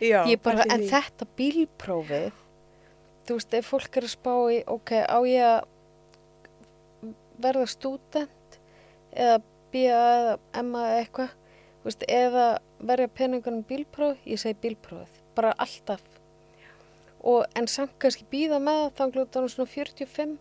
Já, 0.00 0.22
ég 0.30 0.40
bara, 0.40 0.64
en 0.64 0.80
því. 0.80 0.88
þetta 0.94 1.26
bílprófið, 1.36 2.38
þú 3.28 3.36
veist, 3.36 3.56
ef 3.58 3.68
fólk 3.68 3.98
er 4.00 4.06
að 4.06 4.14
spá 4.14 4.32
í, 4.54 4.60
ok, 4.70 4.94
á 5.04 5.18
ég 5.28 5.48
að 5.50 7.10
verða 7.40 7.66
stúdent 7.68 8.56
eða 9.12 9.36
bíja 9.74 9.98
eða 10.14 10.38
emma 10.62 10.86
eða 10.88 11.02
eitthvað, 11.02 11.36
eða 12.08 12.46
verja 12.88 13.12
peningunum 13.20 13.66
bílpróf, 13.68 14.24
ég 14.24 14.40
segi 14.40 14.56
bílprófið, 14.64 15.20
bara 15.36 15.52
alltaf. 15.60 16.19
Og, 17.20 17.44
en 17.56 17.68
samt 17.68 17.92
kannski 18.00 18.24
býða 18.30 18.60
með 18.62 18.86
það 18.96 19.12
glúta 19.16 19.42
svona 19.52 19.68
45 19.68 20.38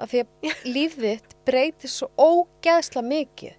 af 0.00 0.12
því 0.12 0.22
að 0.24 0.64
líf 0.76 0.96
þitt 1.00 1.36
breytist 1.48 2.00
svo 2.00 2.10
ógeðsla 2.20 3.02
mikið. 3.06 3.56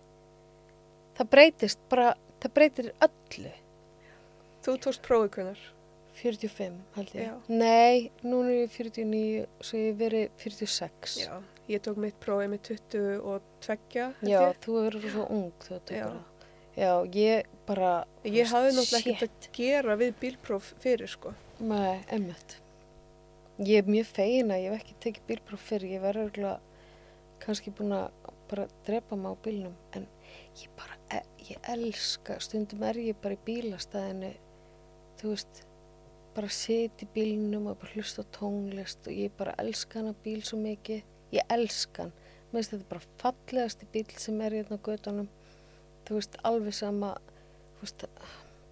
Það 1.18 1.30
breytist 1.36 1.84
bara, 1.90 2.14
það 2.42 2.56
breytir 2.58 2.92
öllu. 3.08 3.54
Þú 4.62 4.76
tókst 4.86 5.06
prófið 5.06 5.32
hvernar? 5.38 5.62
45 6.22 6.76
held 6.98 7.14
ég. 7.18 7.30
Já. 7.30 7.34
Nei, 7.50 8.12
núna 8.22 8.52
er 8.52 8.60
ég 8.66 8.74
49, 8.76 9.46
svo 9.66 9.80
ég 9.82 9.96
verið 9.98 10.28
46. 10.44 11.16
Já. 11.24 11.38
Ég 11.72 11.82
tók 11.86 11.98
mitt 12.04 12.18
prófið 12.22 12.52
með 12.52 12.62
20 12.68 13.24
og 13.32 13.48
tveggja, 13.64 14.10
held 14.20 14.34
Já, 14.34 14.42
ég. 14.44 14.60
þú 14.66 14.76
verður 14.78 15.16
svo 15.16 15.26
ung 15.34 15.66
þú 15.66 15.78
Já. 15.78 15.82
tekur 15.90 16.12
það. 16.12 16.28
Já, 16.72 16.92
ég 17.16 17.50
bara... 17.68 17.92
Ég 18.24 18.52
hafði 18.52 18.76
náttúrulega 18.78 19.16
ekkert 19.16 19.48
að 19.48 19.58
gera 19.58 19.96
við 20.00 20.14
bílpróf 20.22 20.70
fyrir 20.84 21.12
sko. 21.12 21.34
Nei, 21.62 22.00
emmitt. 22.10 22.56
Ég 23.62 23.84
er 23.84 23.90
mjög 23.90 24.08
fegin 24.16 24.50
að 24.50 24.64
ég 24.64 24.72
hef 24.74 24.80
ekki 24.82 24.96
tekið 25.04 25.26
bílpróf 25.28 25.66
fyrir. 25.70 25.92
Ég 25.94 26.02
verður 26.02 26.24
örgulega 26.32 27.36
kannski 27.44 27.74
búin 27.78 27.94
að 27.94 28.08
bara 28.50 28.66
drepa 28.88 29.20
mig 29.20 29.30
á 29.30 29.36
bílnum. 29.46 29.76
En 29.94 30.08
ég 30.58 30.72
bara, 30.80 30.98
e- 31.14 31.52
ég 31.52 31.70
elska, 31.76 32.40
stundum 32.42 32.82
er 32.82 32.98
ég 32.98 33.22
bara 33.22 33.38
í 33.38 33.44
bílastæðinu, 33.46 34.32
þú 35.22 35.36
veist, 35.36 35.62
bara 36.34 36.50
sit 36.50 37.06
í 37.06 37.10
bílnum 37.14 37.70
og 37.70 37.78
bara 37.78 37.94
hlusta 37.94 38.26
á 38.26 38.32
tónlist 38.40 39.06
og 39.06 39.14
ég 39.14 39.38
bara 39.38 39.54
elska 39.62 40.02
hana 40.02 40.16
bíl 40.26 40.42
svo 40.42 40.58
mikið. 40.58 41.06
Ég 41.32 41.46
elska 41.46 42.08
hann. 42.08 42.18
Mér 42.50 42.64
finnst 42.64 42.74
þetta 42.74 42.90
bara 42.90 43.10
fallegasti 43.22 43.94
bíl 43.94 44.10
sem 44.18 44.42
er 44.42 44.58
hérna 44.58 44.82
á 44.82 44.86
gödunum. 44.90 45.30
Þú 46.10 46.18
veist, 46.18 46.42
alveg 46.42 46.74
sama, 46.74 47.16
þú 47.78 47.86
veist, 47.86 48.10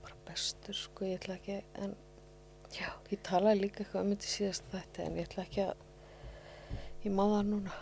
bara 0.01 0.21
bestur, 0.25 0.73
sko, 0.73 1.05
ég 1.05 1.21
ætla 1.21 1.37
ekki, 1.37 1.61
en 1.75 1.93
Já, 2.75 2.89
ég 3.09 3.21
talaði 3.25 3.63
líka 3.65 3.83
eitthvað 3.83 4.03
um 4.05 4.11
þetta 4.13 4.31
síðast 4.33 4.73
þetta 4.73 5.05
en 5.05 5.15
ég 5.17 5.29
ætla 5.29 5.45
ekki 5.45 5.63
að 5.65 5.85
ég 7.05 7.15
má 7.15 7.23
það 7.23 7.45
núna. 7.53 7.77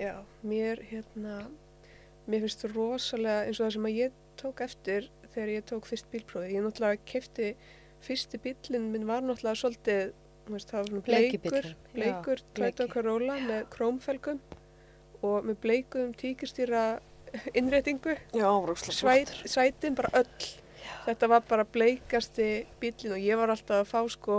Já, 0.00 0.14
mér 0.46 0.80
hérna, 0.90 1.36
mér 2.30 2.46
finnst 2.46 2.64
rosalega 2.72 3.46
eins 3.46 3.60
og 3.60 3.66
það 3.66 3.74
sem 3.76 3.88
að 3.90 3.98
ég 3.98 4.16
tók 4.40 4.62
eftir 4.64 5.10
þegar 5.34 5.52
ég 5.54 5.66
tók 5.68 5.86
fyrst 5.88 6.08
bílprófið. 6.12 6.54
Ég 6.56 6.64
náttúrulega 6.64 7.04
kefti, 7.08 7.50
fyrsti 8.04 8.40
bílinn 8.42 8.88
minn 8.94 9.06
var 9.08 9.22
náttúrulega 9.24 9.60
svolítið, 9.60 10.14
þú 10.46 10.56
veist, 10.56 10.72
það 10.72 10.80
var 10.80 10.90
svona 10.90 11.04
bleikur, 11.06 11.68
bleikur, 11.92 12.42
Toyota 12.56 12.86
bleiki. 12.86 12.94
Corolla 12.94 13.36
með 13.44 13.62
krómfelgum 13.74 14.40
og 15.20 15.46
með 15.46 15.60
bleikuðum 15.66 16.16
tíkistýra 16.18 16.84
innréttingu, 17.54 18.16
Já, 18.34 18.48
sætin 19.46 19.94
bara 19.94 20.10
öll. 20.24 20.48
Þetta 21.06 21.28
var 21.32 21.46
bara 21.48 21.64
bleikasti 21.64 22.50
bílinn 22.80 23.16
og 23.16 23.22
ég 23.24 23.40
var 23.40 23.52
alltaf 23.52 23.82
að 23.82 23.90
fá 23.90 24.00
sko 24.12 24.36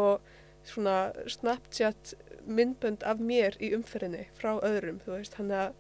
svona 0.68 1.12
Snapchat 1.30 2.14
myndbönd 2.48 3.06
af 3.08 3.22
mér 3.22 3.58
í 3.62 3.72
umferðinni 3.76 4.26
frá 4.38 4.56
öðrum, 4.66 5.00
þú 5.06 5.16
veist, 5.16 5.38
hann 5.39 5.52
að, 5.54 5.74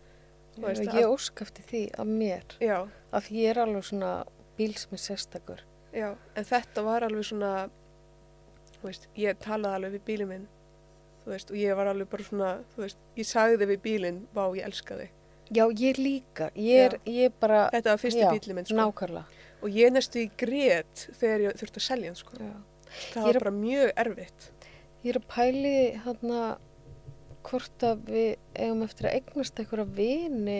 veist, 0.61 0.87
ég 0.93 1.09
ósk 1.09 1.43
eftir 1.45 1.67
því 1.69 1.83
af 2.01 2.09
mér, 2.09 2.55
já, 2.61 2.77
af 3.11 3.27
því 3.27 3.43
ég 3.43 3.53
er 3.53 3.61
alveg 3.63 3.87
svona 3.87 4.11
bíl 4.57 4.73
sem 4.77 4.97
er 4.97 5.03
sérstakur. 5.05 5.63
já, 5.93 6.09
en 6.35 6.47
þetta 6.47 6.85
var 6.85 7.05
alveg 7.07 7.27
svona, 7.31 7.53
þú 8.77 8.89
veist, 8.89 9.07
ég 9.17 9.39
talaði 9.43 9.79
alveg 9.79 9.97
við 9.97 10.05
bílinn 10.09 10.31
minn, 10.33 10.45
þú 11.23 11.33
veist, 11.33 11.53
og 11.53 11.61
ég 11.61 11.81
var 11.81 11.91
alveg 11.91 12.11
bara 12.11 12.27
svona, 12.29 12.51
þú 12.75 12.85
veist, 12.85 13.01
ég 13.17 13.29
sagði 13.29 13.71
við 13.73 13.83
bílinn, 13.87 14.21
vá, 14.35 14.45
ég 14.57 14.65
elska 14.69 14.99
þig. 15.01 15.17
Já, 15.51 15.65
ég 15.67 15.97
líka, 15.99 16.47
ég 16.55 16.85
er, 16.85 16.99
ég 17.05 17.27
er 17.27 17.33
bara, 17.41 17.65
Þetta 17.73 17.95
var 17.95 17.99
fyrsti 18.05 18.21
já, 18.23 18.29
bílinn 18.31 18.61
minn, 18.61 18.69
sko, 18.69 18.77
nákvæmlega. 18.79 19.49
Og 19.61 19.69
ég 19.69 19.91
næstu 19.93 20.19
í 20.23 20.29
grét 20.37 21.07
þegar 21.19 21.45
ég 21.47 21.59
þurfti 21.61 21.81
að 21.81 21.87
selja 21.87 22.11
hann, 22.11 22.19
sko. 22.19 22.37
Það 23.13 23.23
var 23.27 23.35
er- 23.35 23.39
bara 23.45 23.53
mjög 23.55 23.91
erfitt. 24.05 24.49
Ég 25.03 25.15
er 25.15 25.19
að 25.21 25.27
pæli 25.31 25.75
hérna 26.05 26.41
hvort 27.43 27.83
að 27.87 28.03
við 28.05 28.35
eigum 28.55 28.83
eftir 28.85 29.07
að 29.09 29.15
eignast 29.17 29.59
einhverja 29.59 29.87
vini 29.97 30.59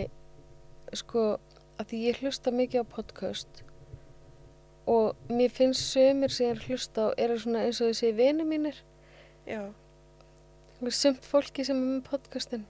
sko 0.98 1.38
að 1.78 1.86
því 1.92 2.00
ég 2.08 2.22
hlusta 2.22 2.50
mikið 2.50 2.82
á 2.82 2.92
podcast 2.96 3.62
og 4.90 5.14
mér 5.30 5.52
finnst 5.54 5.92
sömur 5.94 6.32
sem 6.34 6.48
ég 6.48 6.56
er 6.56 6.58
að 6.58 6.66
hlusta 6.72 7.04
á 7.06 7.08
eru 7.22 7.36
svona 7.38 7.62
eins 7.68 7.78
og 7.80 7.92
þessi 7.92 8.10
vini 8.18 8.44
mínir 8.48 8.80
Já, 9.46 9.62
sumt 10.90 11.22
fólki 11.22 11.64
sem 11.64 11.78
er 11.78 12.00
með 12.00 12.04
podcastin 12.10 12.66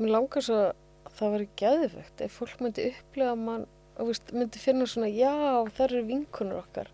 mér 0.00 0.14
langar 0.16 0.42
svo 0.44 0.56
að 0.64 1.12
það 1.18 1.34
væri 1.36 1.48
gæðvegt 1.60 2.24
ef 2.24 2.38
fólk 2.40 2.64
myndi 2.64 2.88
upplega 2.94 3.36
mann 3.38 3.66
og 3.98 4.08
veist, 4.10 4.32
myndi 4.34 4.58
finna 4.58 4.86
svona 4.90 5.08
já 5.12 5.32
það 5.76 5.84
eru 5.88 6.04
vinkunur 6.08 6.62
okkar 6.64 6.88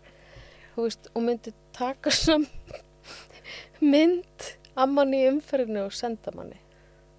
og, 0.75 0.83
veist, 0.85 1.07
og 1.15 1.23
myndi 1.25 1.53
taka 1.73 2.11
svona 2.21 2.47
mynd 3.81 4.49
að 4.77 4.91
manni 4.95 5.23
í 5.25 5.29
umferðinu 5.31 5.85
og 5.87 5.95
senda 5.95 6.33
manni 6.35 6.59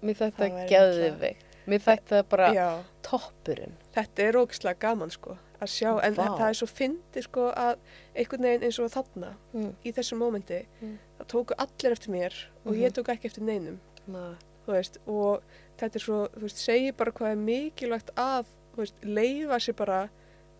mér 0.03 0.17
þetta 0.19 0.47
væri 0.49 0.69
gæðvegt 0.71 1.49
mér 1.71 1.83
þetta 1.85 2.23
bara 2.27 2.49
já. 2.55 2.67
toppurinn 3.05 3.77
Þetta 3.93 4.23
er 4.25 4.37
ógislega 4.39 4.79
gaman 4.81 5.11
sko 5.13 5.35
að 5.63 5.69
sjá, 5.71 5.91
en 6.03 6.15
Vá. 6.17 6.23
það 6.35 6.47
er 6.49 6.57
svo 6.59 6.67
fyndi 6.67 7.21
sko 7.23 7.43
að 7.55 7.77
einhvern 8.19 8.43
veginn 8.49 8.65
eins 8.67 8.79
og 8.83 8.89
þarna 8.91 9.29
mm. 9.53 9.69
í 9.87 9.93
þessu 9.95 10.17
mómenti, 10.19 10.57
Mm. 10.81 10.97
það 11.19 11.29
tóku 11.31 11.55
allir 11.63 11.93
eftir 11.95 12.11
mér 12.11 12.33
og 12.65 12.73
Mhm. 12.73 12.81
ég 12.81 12.91
tók 12.97 13.11
ekki 13.13 13.29
eftir 13.29 13.43
neinum, 13.47 13.77
Ma, 14.07 14.35
þú 14.65 14.73
veist, 14.75 14.97
og 15.07 15.43
þetta 15.79 15.95
er 15.95 16.03
svo, 16.03 16.17
þú 16.35 16.41
veist, 16.43 16.57
segir 16.59 16.97
bara 16.99 17.11
hvað 17.11 17.31
er 17.31 17.39
mikilvægt 17.45 18.11
að, 18.17 18.45
veist, 18.81 18.95
leifa 19.03 19.59
sér 19.59 19.75
bara 19.75 20.09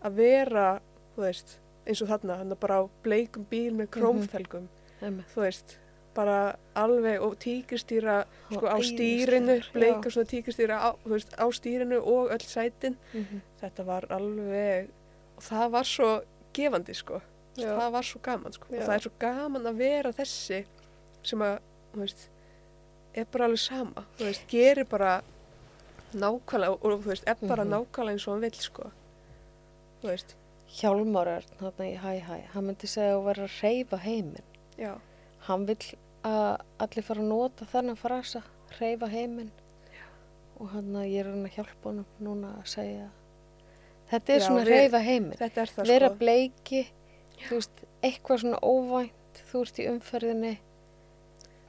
að 0.04 0.14
vera, 0.14 0.80
veist, 1.16 1.58
eins 1.86 2.02
og 2.02 2.08
þarna, 2.08 2.36
hann 2.38 2.56
bara 2.60 2.80
á 2.80 2.90
bleikum 3.04 3.46
bíl 3.50 3.72
með 3.76 3.90
krómfelgum, 3.90 4.68
einmitt. 5.02 5.26
þú 5.34 5.40
veist, 5.44 5.78
bara 6.14 6.56
alveg 6.78 7.20
og 7.26 7.34
tíkristýra 7.42 8.20
sko 8.52 8.66
á 8.70 8.78
stýrinu, 8.86 9.56
bleika 9.74 10.10
svona 10.10 10.28
tíkristýra 10.30 10.76
á, 10.78 10.90
veist, 11.04 11.34
á 11.34 11.44
stýrinu 11.50 11.98
og 12.00 12.30
öll 12.30 12.46
sætin 12.46 12.96
Mhm. 13.12 13.40
þetta 13.60 13.84
var 13.84 14.06
alveg 14.10 14.88
og 15.36 15.42
það 15.42 15.70
var 15.70 15.82
svo 15.84 16.22
gefandi 16.54 16.94
sko 16.94 17.20
Já. 17.56 17.66
það 17.78 17.90
var 17.92 18.02
svo 18.02 18.20
gaman 18.22 18.52
sko 18.52 18.66
Já. 18.70 18.78
og 18.80 18.88
það 18.88 18.94
er 18.94 19.00
svo 19.00 19.12
gaman 19.18 19.66
að 19.66 19.76
vera 19.76 20.12
þessi 20.12 20.64
sem 21.22 21.38
að, 21.40 21.58
þú 21.94 21.98
veist 22.00 22.28
er 23.14 23.24
bara 23.24 23.44
alveg 23.44 23.58
sama, 23.58 24.04
þú 24.18 24.24
veist, 24.24 24.46
gerir 24.48 24.84
bara 24.88 25.22
nákvæmlega 26.14 26.70
og, 26.70 26.80
þú 27.02 27.10
veist, 27.10 27.24
er 27.26 27.34
bara 27.48 27.64
Mhm. 27.64 27.72
nákvæmlega 27.74 28.10
eins 28.12 28.26
og 28.28 28.32
hann 28.34 28.40
vill 28.40 28.54
sko. 28.60 28.90
Þú 30.02 30.08
veist, 30.08 30.34
Hjálmar 30.74 31.26
er 31.28 31.44
þarna 31.60 31.84
í 31.86 31.96
hæ 31.96 32.20
hæ 32.26 32.40
hann 32.52 32.64
myndi 32.66 32.86
segja 32.88 33.14
að 33.14 33.24
vera 33.24 33.44
að 33.44 33.60
reyfa 33.62 33.98
heiminn. 33.98 34.42
Já, 34.78 34.98
hann 35.46 35.66
vill 35.66 35.94
að 36.24 36.60
allir 36.80 37.02
fara 37.04 37.20
að 37.20 37.28
nota 37.28 37.64
þennan 37.64 37.96
frasa 37.96 38.42
reyfa 38.80 39.06
heiminn. 39.08 39.50
Og 40.60 40.68
hann 40.70 40.92
að 40.94 41.10
ég 41.12 41.20
er 41.20 41.30
hann 41.30 41.44
að 41.46 41.54
hjálpa 41.54 41.84
honum 41.84 42.06
núna 42.20 42.56
að 42.58 42.66
segja 42.66 43.10
Þetta 44.10 44.28
er 44.34 44.38
Já, 44.40 44.46
svona 44.46 44.64
reyfa 44.64 44.98
heiminn. 45.00 45.38
þetta 45.38 45.58
er 45.62 45.66
það 45.66 45.86
Vera 45.86 46.08
sko. 46.08 46.16
bleiki, 46.18 46.86
þú 47.48 47.50
veist, 47.56 47.70
eitthvað 48.02 48.40
svona 48.40 48.60
óvænt, 48.60 49.42
þú 49.50 49.60
ert 49.62 49.78
í 49.78 49.86
umferðinni. 49.88 50.58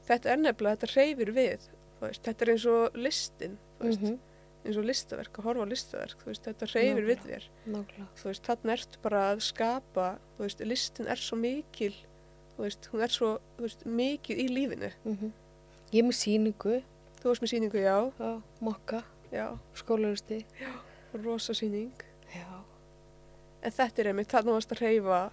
Þetta 0.08 0.26
er 0.32 0.38
nefnilega, 0.38 0.78
þetta 0.78 0.96
reyfir 0.96 1.32
við, 1.34 1.60
veist, 2.02 2.22
þetta 2.24 2.41
er 2.41 2.52
eins 2.54 2.66
og 2.66 2.93
listin, 2.96 3.58
veist, 3.80 4.02
Mhm, 4.02 4.20
eins 4.66 4.80
og 4.82 4.88
listaverk, 4.88 5.38
að 5.39 5.47
horfa 5.49 5.66
á 5.66 5.72
listaverk, 5.72 6.18
þú 6.24 6.32
veist, 6.32 6.43
þetta 6.47 6.70
reyfir 6.74 7.07
við 7.09 7.24
þér. 7.26 7.47
Þú 8.18 8.28
veist, 8.30 8.43
þarna 8.49 8.76
ertu 8.76 9.01
bara 9.03 9.24
að 9.32 9.43
skapa, 9.45 10.07
þú 10.38 10.45
veist, 10.47 10.66
listin 10.66 11.09
er 11.11 11.22
svo 11.22 11.38
mikil, 11.39 11.93
þú 12.57 12.70
hún 12.91 13.05
er 13.05 13.13
svo, 13.13 13.32
þú 13.59 13.72
mikið 13.86 14.43
í 14.43 14.47
lífinu. 14.51 14.91
Mm 15.05 15.34
Ég 15.93 16.01
er 16.01 16.07
með 16.09 16.18
síningu, 16.18 16.82
Þú 17.22 17.30
varst 17.32 17.41
með 17.41 17.49
síningu, 17.49 17.80
já, 17.82 18.11
já, 18.20 18.41
mokka, 18.61 19.03
já, 19.32 19.57
skólauristi. 19.74 20.45
rosa 21.24 21.53
síning. 21.53 21.91
Já. 22.36 22.61
En 23.63 23.72
þetta 23.72 24.01
er 24.01 24.07
einmitt, 24.11 24.30
þarna 24.30 24.51
varst 24.51 24.72
að 24.72 24.82
reyfa 24.84 25.32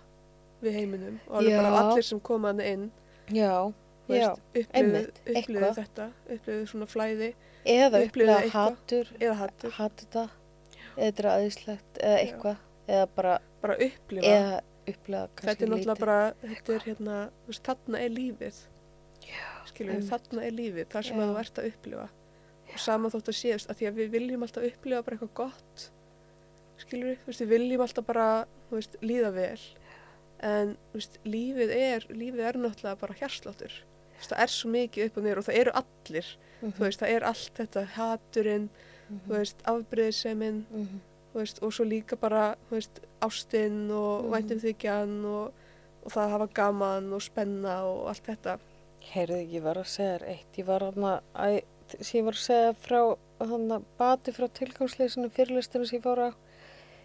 við 0.63 0.73
heiminum 0.73 1.19
og 1.29 1.43
allir 1.43 2.03
sem 2.07 2.21
koma 2.21 2.49
hann 2.49 2.61
inn, 2.61 2.91
Já, 3.29 3.73
þú 4.07 4.15
já. 4.17 4.31
einmitt, 4.73 5.21
eitthvað. 5.27 5.75
þetta, 5.77 6.07
upplifðu 6.31 6.67
svona 6.71 6.87
flæði 6.87 7.35
Eða 7.69 8.03
upplega 8.03 8.39
hatur, 8.51 9.11
eða 9.21 9.35
hattur, 9.39 9.75
þetta 10.97 11.23
er 11.23 11.29
aðeinslegt, 11.31 12.01
eða 12.01 12.17
Já. 12.17 12.23
eitthvað, 12.27 12.63
eða 12.89 13.09
bara, 13.17 13.35
bara 13.63 13.77
upplifa. 13.87 14.27
eða 14.27 14.57
upplega 14.91 15.29
þetta 15.39 15.65
er 15.65 15.71
náttúrulega 15.71 16.01
bara, 16.01 16.19
þetta 16.43 16.75
er 16.75 16.87
hérna, 16.89 17.19
veist, 17.47 17.63
þarna 17.69 18.01
er 18.03 18.17
lífið. 18.17 18.59
Já, 19.23 19.47
skilur 19.71 19.95
einmitt. 19.95 20.11
þarna 20.11 20.47
er 20.49 20.57
lífið, 20.59 20.89
það 20.91 21.07
sem 21.09 21.17
Já. 21.17 21.23
að 21.23 21.31
þú 21.31 21.39
ert 21.45 21.63
að 21.63 21.71
upplifa. 21.71 22.09
Og 22.73 22.81
sama 22.81 23.13
þótt 23.13 23.31
að 23.31 23.39
séðast, 23.39 23.71
að 23.71 23.79
því 23.79 23.89
að 23.89 24.01
við 24.01 24.11
viljum 24.17 24.47
alltaf 24.47 24.67
upplifa 24.67 25.05
bara 25.07 25.17
eitthvað 25.17 25.35
gott. 25.39 25.87
Skilur 26.83 27.13
við, 27.13 27.39
við 27.39 27.53
viljum 27.53 27.85
alltaf 27.85 28.07
bara 28.09 28.27
þú 28.69 28.79
veist, 28.81 28.99
líða 29.05 29.33
vel. 29.37 29.63
En 30.43 30.75
þú 30.91 30.99
veist, 30.99 31.19
lífið 31.29 31.75
er 31.77 32.07
lífið 32.11 32.47
er 32.49 32.59
náttúrulega 32.59 33.01
bara 33.05 33.19
veist, 33.21 33.83
það 34.31 34.43
er 34.45 34.53
svo 34.53 34.71
mikið 34.71 35.05
upp 35.07 35.17
og 35.17 35.25
niður 35.25 35.39
og 35.39 35.45
það 35.49 35.59
eru 35.61 35.73
allir. 35.83 36.29
Mhm, 36.61 36.73
þú 36.77 36.85
veist, 36.87 37.01
það 37.01 37.15
er 37.17 37.25
allt 37.25 37.55
þetta 37.59 37.85
haturinn, 37.97 38.69
mhm, 39.09 39.21
þú 39.27 39.33
veist, 39.39 39.63
afbreyðisemin 39.67 40.61
mhm. 40.71 41.01
þú 41.33 41.41
veist, 41.41 41.63
og 41.63 41.73
svo 41.73 41.85
líka 41.85 42.17
bara 42.21 42.57
veist, 42.71 43.01
ástinn 43.21 43.91
og 43.91 44.25
Mhm. 44.25 44.33
væntumþykjan 44.33 45.25
og, 45.25 45.53
og 46.05 46.13
það 46.13 46.25
að 46.25 46.31
hafa 46.31 46.47
gaman 46.55 47.13
og 47.13 47.23
spenna 47.23 47.83
og 47.85 48.09
allt 48.09 48.25
þetta. 48.27 48.59
Heyrðu, 49.13 49.41
ég 49.51 49.63
var 49.63 49.77
að 49.77 49.87
segja 49.87 50.19
þér 50.19 50.29
eitt, 50.29 50.59
ég 50.59 50.67
var 50.67 50.81
að, 50.81 51.63
sem 52.01 52.21
ég 52.21 52.25
var 52.25 52.33
að 52.33 52.47
segja 52.47 52.75
frá, 52.75 53.17
að 53.41 53.85
bati 53.99 54.31
frá 54.33 54.49
tilgangsleysinu 54.49 55.31
fyrirlistinu 55.31 55.87
sem 55.87 55.99
ég 55.99 56.05
fór 56.05 56.31
á 56.31 56.35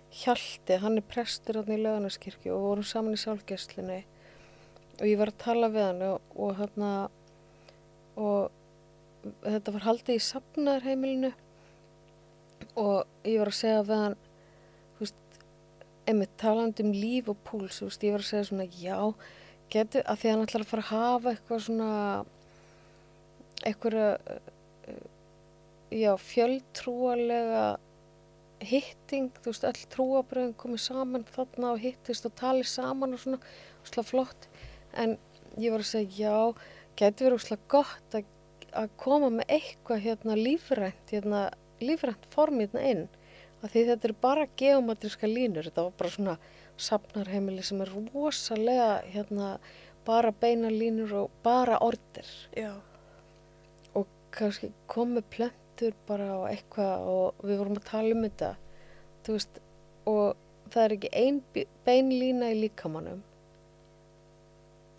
Hjalti, 0.07 0.77
hann 0.79 0.97
er 0.97 1.03
prestur 1.03 1.57
hann 1.59 1.73
í 1.73 1.81
löganaskirkju 1.83 2.53
og 2.55 2.61
vorum 2.63 2.85
saman 2.87 3.17
í 3.17 3.19
sálgæslinu 3.19 4.03
og 4.97 5.05
ég 5.05 5.19
var 5.19 5.31
að 5.31 5.41
tala 5.43 5.69
við 5.73 5.85
hann 5.85 6.03
og, 6.07 6.29
og 6.35 6.55
hann 6.57 6.85
og 8.17 8.53
þetta 9.43 9.73
var 9.75 9.85
haldið 9.85 10.17
í 10.17 10.23
safnaðarheimilinu. 10.25 11.33
Og 12.77 13.27
ég 13.27 13.41
var 13.41 13.51
að 13.51 13.59
segja 13.59 13.83
við 13.85 14.01
hann 14.03 14.17
þú 14.97 15.05
veist, 15.05 15.39
einmitt 16.09 16.37
talandi 16.41 16.85
um 16.85 16.93
líf 16.95 17.29
og 17.31 17.41
púls, 17.45 17.79
þú 17.79 17.89
veist, 17.89 18.05
ég 18.07 18.15
var 18.15 18.23
að 18.23 18.31
segja 18.31 18.49
svona 18.49 18.67
já, 18.71 18.97
getur, 19.73 20.05
að 20.05 20.21
því 20.21 20.31
hann 20.31 20.45
ætlar 20.45 20.65
að 20.65 20.71
fara 20.71 20.85
að 20.85 20.93
hafa 20.93 21.33
eitthvað 21.33 21.65
svona 21.67 21.91
eitthvað 23.67 23.97
já, 25.91 26.11
fjöldtrúalega 26.21 27.65
hitting, 28.65 29.29
þú 29.43 29.51
veist, 29.51 29.65
öll 29.67 29.89
trúabröðin 29.93 30.55
komið 30.57 30.83
saman 30.87 31.25
þarna 31.29 31.73
og 31.75 31.83
hittist 31.83 32.25
og 32.25 32.33
talið 32.39 32.69
saman 32.71 33.13
og 33.13 33.21
svona, 33.21 33.41
svona 33.85 34.07
flott 34.07 34.47
en 35.03 35.17
ég 35.57 35.73
var 35.73 35.83
að 35.83 35.91
segja, 35.91 36.31
já 36.31 36.37
getur 36.97 37.27
verið 37.27 37.37
úrslega 37.39 37.71
gott 37.71 38.17
að, 38.17 38.29
að 38.73 38.91
koma 39.01 39.29
með 39.33 39.53
eitthvað 39.57 40.03
hérna 40.05 40.37
lífrænt 40.37 41.13
hérna, 41.13 41.41
lífrænt 41.81 42.29
form 42.33 42.61
hérna 42.63 42.83
inn. 42.91 43.03
Af 43.61 43.73
því 43.73 43.83
þetta 43.89 44.07
er 44.09 44.15
bara 44.21 44.47
geometriska 44.59 45.29
línur. 45.29 45.65
Þetta 45.65 45.87
var 45.87 45.93
bara 45.97 46.13
svona 46.13 46.37
safnarheimili 46.77 47.63
sem 47.65 47.81
er 47.81 47.89
rosalega 48.13 48.89
hérna 49.09 49.55
bara 50.07 50.31
beina 50.31 50.69
línur 50.71 51.13
og 51.23 51.31
bara 51.43 51.79
ordir 51.83 52.27
já, 52.55 52.71
og 53.97 54.07
kannski 54.31 54.69
komu 54.87 55.23
plöntur 55.33 55.95
bara 56.07 56.29
og 56.37 56.45
eitthvað 56.51 57.07
og 57.11 57.41
við 57.43 57.59
vorum 57.59 57.79
að 57.79 57.89
tala 57.89 58.15
um 58.15 58.23
þetta 58.23 58.51
þú 59.25 59.35
veist 59.35 59.59
og 60.07 60.71
það 60.71 60.83
er 60.85 60.95
ekki 60.97 61.11
ein 61.23 61.41
bí- 61.53 61.67
bein 61.87 62.13
lína 62.13 62.53
í 62.53 62.61
líkamannum 62.61 63.19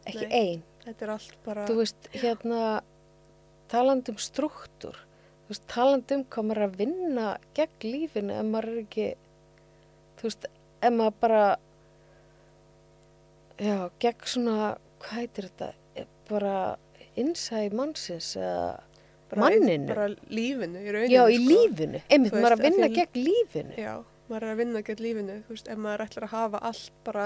ekki 0.09 0.27
Nei. 0.27 0.41
ein 0.43 0.63
þetta 0.87 1.07
er 1.09 1.13
allt 1.17 1.37
bara 1.47 1.67
þú 1.69 1.77
veist 1.83 2.09
hérna 2.17 2.63
talandi 3.73 4.15
um 4.15 4.21
struktúr 4.23 4.97
þú 5.45 5.53
veist 5.55 5.67
talandi 5.71 6.19
um 6.19 6.25
hvað 6.25 6.49
maður 6.51 6.63
er 6.63 6.69
að 6.71 6.79
vinna 6.83 7.29
gegn 7.59 7.89
lífinu 7.93 8.37
ef 8.41 8.49
maður 8.53 8.71
er 8.75 8.83
ekki 8.85 9.09
þú 10.19 10.29
veist 10.31 10.49
ef 10.49 10.93
maður 10.99 11.19
bara 11.25 11.43
já 13.59 13.79
gegn 14.03 14.29
svona 14.35 14.59
hvað 15.03 15.17
heitir 15.23 15.49
þetta 15.51 15.73
Eh, 15.99 16.05
bara 16.31 16.77
innsæði 17.19 17.73
mannsins 17.75 18.29
eða 18.39 18.77
bara, 19.33 19.41
manninu. 19.43 19.89
bara 19.91 20.05
lífinu 20.31 20.79
í 20.79 20.93
rauninu 20.95 21.11
já 21.11 21.25
í 21.27 21.39
sko. 21.41 21.49
lífinu 21.51 22.01
einmitt 22.07 22.33
Þú 22.33 22.43
maður 22.45 22.53
er 22.55 22.61
veist, 22.61 22.61
að 22.61 22.67
vinna 22.69 22.89
gegn 22.95 23.25
lífinu 23.25 23.79
já, 23.83 23.95
maður 24.31 24.45
er 24.47 24.53
að 24.53 24.61
vinna 24.63 24.83
gegn 24.87 25.03
lífinu 25.03 25.37
þú 25.49 25.57
veist, 25.57 25.71
ef 25.75 25.81
maður 25.83 26.05
ætlar 26.07 26.27
að 26.29 26.35
hafa 26.37 26.61
allt 26.71 26.93
bara 27.09 27.25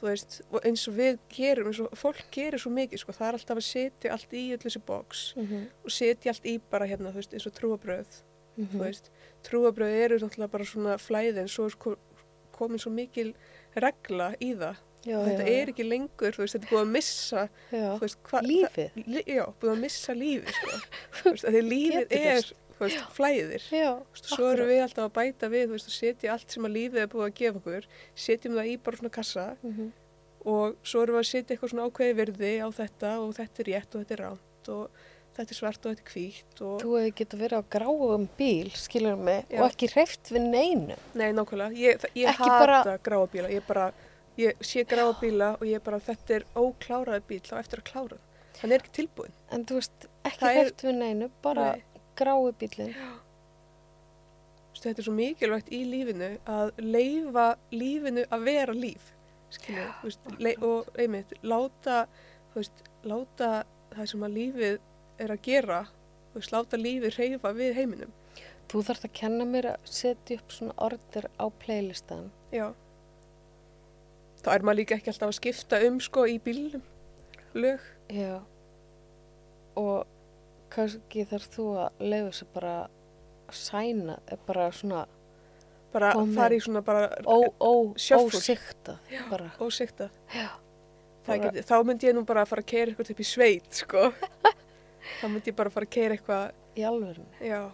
þú 0.00 0.06
veist, 0.08 0.40
og 0.52 0.64
eins 0.64 0.86
og 0.88 0.94
við 0.94 1.18
gerum 1.34 1.66
eins 1.72 1.80
og 1.80 1.92
fólk 1.98 2.24
gerir 2.34 2.58
svo 2.62 2.70
mikið, 2.70 2.98
sko, 3.02 3.12
það 3.12 3.28
er 3.28 3.38
alltaf 3.38 3.56
að 3.58 3.66
setja 3.68 4.12
allt 4.14 4.32
í 4.32 4.42
öll 4.54 4.62
þessi 4.64 4.82
box 4.86 5.34
mm 5.36 5.46
-hmm. 5.46 5.64
og 5.84 5.90
setja 5.90 6.30
allt 6.32 6.44
í 6.46 6.60
bara 6.70 6.86
hérna, 6.86 7.10
þú 7.12 7.14
veist, 7.22 7.32
eins 7.34 7.46
og 7.46 7.52
trúabröð 7.54 8.22
Mhm. 8.58 8.68
þú 8.74 8.78
veist, 8.82 9.10
trúabröð 9.44 9.94
eru 10.04 10.18
náttúrulega 10.18 10.50
bara 10.50 10.64
svona 10.64 10.96
flæði 10.98 11.38
en 11.38 11.48
svo 11.48 11.64
er 11.66 11.70
sko- 11.70 11.98
komin 12.52 12.78
svo 12.78 12.90
mikil 12.90 13.34
regla 13.76 14.34
í 14.40 14.54
það 14.56 14.76
já, 15.06 15.18
þetta 15.24 15.44
já, 15.46 15.62
er 15.62 15.66
ekki 15.68 15.84
lengur, 15.88 16.32
þú 16.34 16.38
veist, 16.42 16.54
þetta 16.54 16.66
er 16.66 16.70
búið 16.72 16.82
að 16.82 16.90
missa 16.90 17.48
já, 17.72 17.94
þú 17.94 18.00
veist, 18.00 18.18
hva, 18.24 18.40
lífið 18.42 18.90
það, 18.96 19.22
já, 19.26 19.44
búið 19.60 19.70
að 19.72 19.78
missa 19.80 20.12
lífið 20.12 20.48
sko. 20.48 20.80
Þú 21.22 21.30
veist, 21.30 21.44
því 21.44 21.62
lífið 21.62 22.06
er 22.10 22.42
veist, 22.80 23.04
flæðir. 23.16 23.62
Já, 23.74 23.90
veist, 24.12 24.28
svo 24.32 24.50
erum 24.52 24.68
við 24.70 24.82
alltaf 24.84 25.04
að 25.08 25.14
bæta 25.18 25.48
við 25.52 25.70
veist, 25.74 25.90
setja 25.90 26.32
allt 26.34 26.50
sem 26.50 26.64
að 26.68 26.76
lífið 26.78 27.02
er 27.04 27.12
búið 27.12 27.26
að 27.28 27.36
gefa 27.42 27.58
okkur 27.62 27.88
setjum 28.14 28.54
það 28.58 28.70
í 28.72 28.76
bara 28.84 28.96
svona 29.02 29.16
kassa 29.18 29.46
mm 29.62 29.88
og 30.48 30.76
svo 30.86 31.00
erum 31.02 31.16
við 31.18 31.20
að 31.24 31.26
setja 31.28 31.52
eitthvað 31.54 31.70
svona 31.72 31.86
ákveði 31.90 32.14
virði 32.16 32.50
á 32.62 32.68
þetta 32.72 33.08
og 33.20 33.32
þetta 33.36 33.60
er 33.62 33.66
rétt 33.68 33.94
og 33.98 34.02
þetta 34.04 34.14
er 34.14 34.20
ránt 34.22 34.68
og 34.72 35.00
þetta 35.38 35.52
er 35.54 35.58
svart 35.58 35.86
og 35.88 35.92
þetta 35.92 36.04
er 36.04 36.12
hvítt 36.14 36.62
og 36.64 36.76
þú 36.82 36.92
hefði 36.94 37.10
getað 37.18 37.42
verið 37.42 37.58
á 37.58 37.62
gráum 37.74 38.24
bíl 38.38 38.70
skilur 38.78 39.18
mig 39.18 39.50
Já. 39.50 39.58
og 39.58 39.66
ekki 39.66 39.88
hreift 39.92 40.30
við 40.32 40.46
neinu. 40.54 40.96
Nei, 41.18 41.26
nákvæmlega, 41.36 41.74
ég, 41.76 42.06
ég 42.22 42.38
hata 42.38 42.58
bara- 42.62 42.98
gráa 43.02 43.26
bíla. 43.34 43.50
Ég 43.52 43.66
bara, 43.66 43.88
ég 44.38 44.62
sé 44.62 44.86
gráa 44.88 45.12
bíla 45.20 45.50
og 45.58 45.66
ég 45.68 45.82
bara, 45.84 45.98
þetta 45.98 46.38
er 46.38 46.46
ókláraði 46.54 47.22
bíl 47.28 47.42
þá 47.42 47.58
eftir 47.58 47.82
að 47.82 47.88
klára 47.90 48.18
hann. 48.62 48.72
Er 48.72 48.78
ekki 48.78 48.94
tilbúin 49.02 49.34
En 49.50 49.64
þú 49.66 49.82
veist, 49.82 50.08
ekki 50.24 50.54
hreift 50.54 50.82
við 50.86 50.96
neinu, 51.02 51.30
bara 51.42 51.72
Nei. 51.74 51.82
Grái 52.18 52.52
bílinn. 52.60 52.94
Þetta 54.78 55.02
er 55.02 55.06
svo 55.08 55.14
mikilvægt 55.14 55.72
í 55.74 55.82
lífinu 55.90 56.34
að 56.46 56.76
leifa 56.78 57.48
lífinu 57.74 58.22
að 58.30 58.44
vera 58.46 58.74
líf 58.76 59.14
skilju, 59.54 59.86
þú 60.00 60.08
veist, 60.08 60.64
og 60.64 60.98
einmitt, 61.00 61.32
láta, 61.46 62.02
veist, 62.54 62.82
láta 63.08 63.52
það 63.94 64.10
sem 64.12 64.26
að 64.26 64.36
lífið 64.36 64.76
er 65.24 65.34
að 65.34 65.44
gera, 65.46 65.78
veist, 66.34 66.52
láta 66.54 66.80
lífið 66.80 67.16
reyfa 67.16 67.54
við 67.56 67.78
heiminum. 67.78 68.12
Þú 68.68 68.82
þarft 68.84 69.08
að 69.08 69.14
kenna 69.16 69.46
mér 69.48 69.70
að 69.72 69.88
setja 69.88 70.36
upp 70.36 70.52
svona 70.52 70.76
orður 70.84 71.30
á 71.40 71.46
playlistan. 71.62 72.28
Já. 72.52 72.68
Þá 74.44 74.50
er 74.54 74.66
maður 74.66 74.80
líka 74.82 74.98
ekki 74.98 75.12
alltaf 75.12 75.32
að 75.32 75.38
skipta 75.40 75.80
um 75.88 75.96
sko 76.04 76.26
í 76.28 76.36
bílnum, 76.42 76.84
lög. 77.56 77.86
Já. 78.12 78.42
Og 79.78 80.04
kannski 80.72 81.24
þarf 81.28 81.48
þú 81.54 81.66
að 81.84 82.02
leiða 82.12 82.48
bara 82.54 82.74
að 83.48 83.54
sæna, 83.58 84.18
eh, 84.28 84.40
bara 84.46 84.70
svona 84.72 85.06
Bara 85.92 86.12
fara 86.12 86.52
í 86.52 86.60
svona 86.60 86.82
bara 86.84 87.06
ósikta. 87.24 88.98
Bara, 89.30 89.50
ósikta. 89.58 90.10
Bara- 91.26 91.50
þá 91.64 91.76
myndi 91.84 92.08
ég 92.10 92.14
nú 92.14 92.26
bara 92.26 92.42
að 92.44 92.48
fara 92.48 92.62
að 92.62 92.66
keira 92.66 92.92
eitthvað 92.92 93.10
upp 93.14 93.20
í 93.20 93.24
sveit, 93.24 93.70
sko. 93.72 94.12
þá 95.20 95.26
myndi 95.32 95.48
ég 95.50 95.56
bara 95.56 95.70
að 95.72 95.72
fara 95.78 95.86
að 95.88 95.94
keira 95.96 96.18
eitthvað 96.18 96.52
Í 96.78 96.84
alvörunni. 96.86 97.40
Já. 97.42 97.72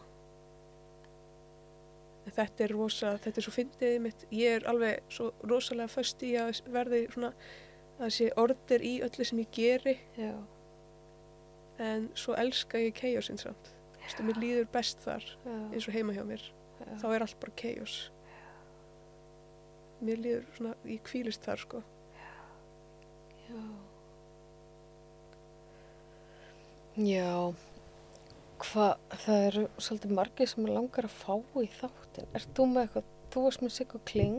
Þetta 2.35 2.65
er 2.65 2.73
rosa, 2.73 3.11
þetta 3.21 3.41
er 3.41 3.45
svo 3.45 3.53
fyndið 3.53 3.97
mitt. 4.01 4.23
Ég 4.33 4.57
er 4.61 4.69
alveg 4.71 5.03
svo 5.13 5.27
rosalega 5.45 5.93
föst 5.93 6.23
í 6.25 6.31
að 6.41 6.63
verði 6.73 7.03
svona 7.13 7.35
að 8.01 8.15
sé 8.17 8.31
orður 8.41 8.85
í 8.87 8.95
öllu 9.05 9.27
sem 9.29 9.43
ég 9.43 9.51
geri 9.55 9.99
Já. 10.17 10.33
En 11.79 12.09
svo 12.15 12.35
elska 12.39 12.79
ég 12.79 12.95
chaosin 12.99 13.39
samt. 13.41 13.73
Þú 13.95 14.05
veist, 14.05 14.21
mér 14.29 14.39
líður 14.43 14.67
best 14.73 14.99
þar 15.05 15.25
Já. 15.25 15.55
eins 15.73 15.89
og 15.89 15.95
heima 15.97 16.13
hjá 16.13 16.25
mér. 16.29 16.43
já. 16.81 16.87
Þá 17.01 17.07
er 17.15 17.23
allt 17.27 17.41
bara 17.41 17.53
chaos. 17.57 18.11
mér 20.05 20.19
líður 20.21 20.45
svona, 20.57 20.75
ég 20.85 21.01
kvílist 21.07 21.43
þar 21.47 21.59
sko. 21.63 21.83
Já. 23.49 23.61
Já. 26.97 27.31
Hvað, 28.65 28.93
það 29.25 29.45
eru 29.49 29.63
svolítið 29.83 30.13
margir 30.15 30.49
sem 30.51 30.67
er 30.69 30.75
langar 30.77 31.09
að 31.09 31.17
fá 31.19 31.35
í 31.61 31.67
þáttin. 31.75 32.29
Ert 32.39 32.53
þú 32.57 32.67
með 32.71 32.85
eitthvað, 32.85 33.09
þú 33.35 33.43
varst 33.47 33.65
með 33.65 33.73
Siggu 33.75 34.01
Kling? 34.09 34.39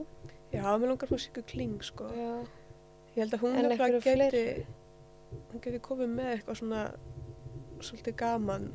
Já, 0.53 0.63
mér 0.79 0.87
langar 0.93 1.09
fyrir 1.11 1.23
Siggu 1.25 1.43
Kling 1.49 1.83
sko. 1.83 2.07
Já. 2.15 2.29
Ég 3.15 3.21
held 3.23 3.35
að 3.37 3.43
hún 3.43 3.57
nefnilega 3.59 3.99
geti, 4.05 4.65
hún 5.51 5.61
geti 5.63 5.81
komið 5.83 6.09
með 6.15 6.31
eitthvað 6.35 6.59
svona 6.61 6.81
svolítið 7.85 8.17
gaman. 8.19 8.69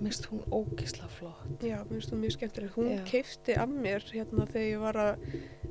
Mist 0.00 0.26
hún 0.30 0.40
ógisla 0.54 1.08
flott. 1.12 1.60
Já, 1.60 1.76
mér 1.82 1.92
finnst 1.92 2.12
hún 2.14 2.22
mjög 2.22 2.36
skemmtileg. 2.38 2.72
Hún 2.76 2.90
Já. 2.94 3.04
keifti 3.10 3.56
af 3.60 3.68
mér 3.68 4.04
hérna 4.14 4.46
þegar 4.48 4.68
ég 4.70 4.80
var 4.80 4.98
að, 5.02 5.24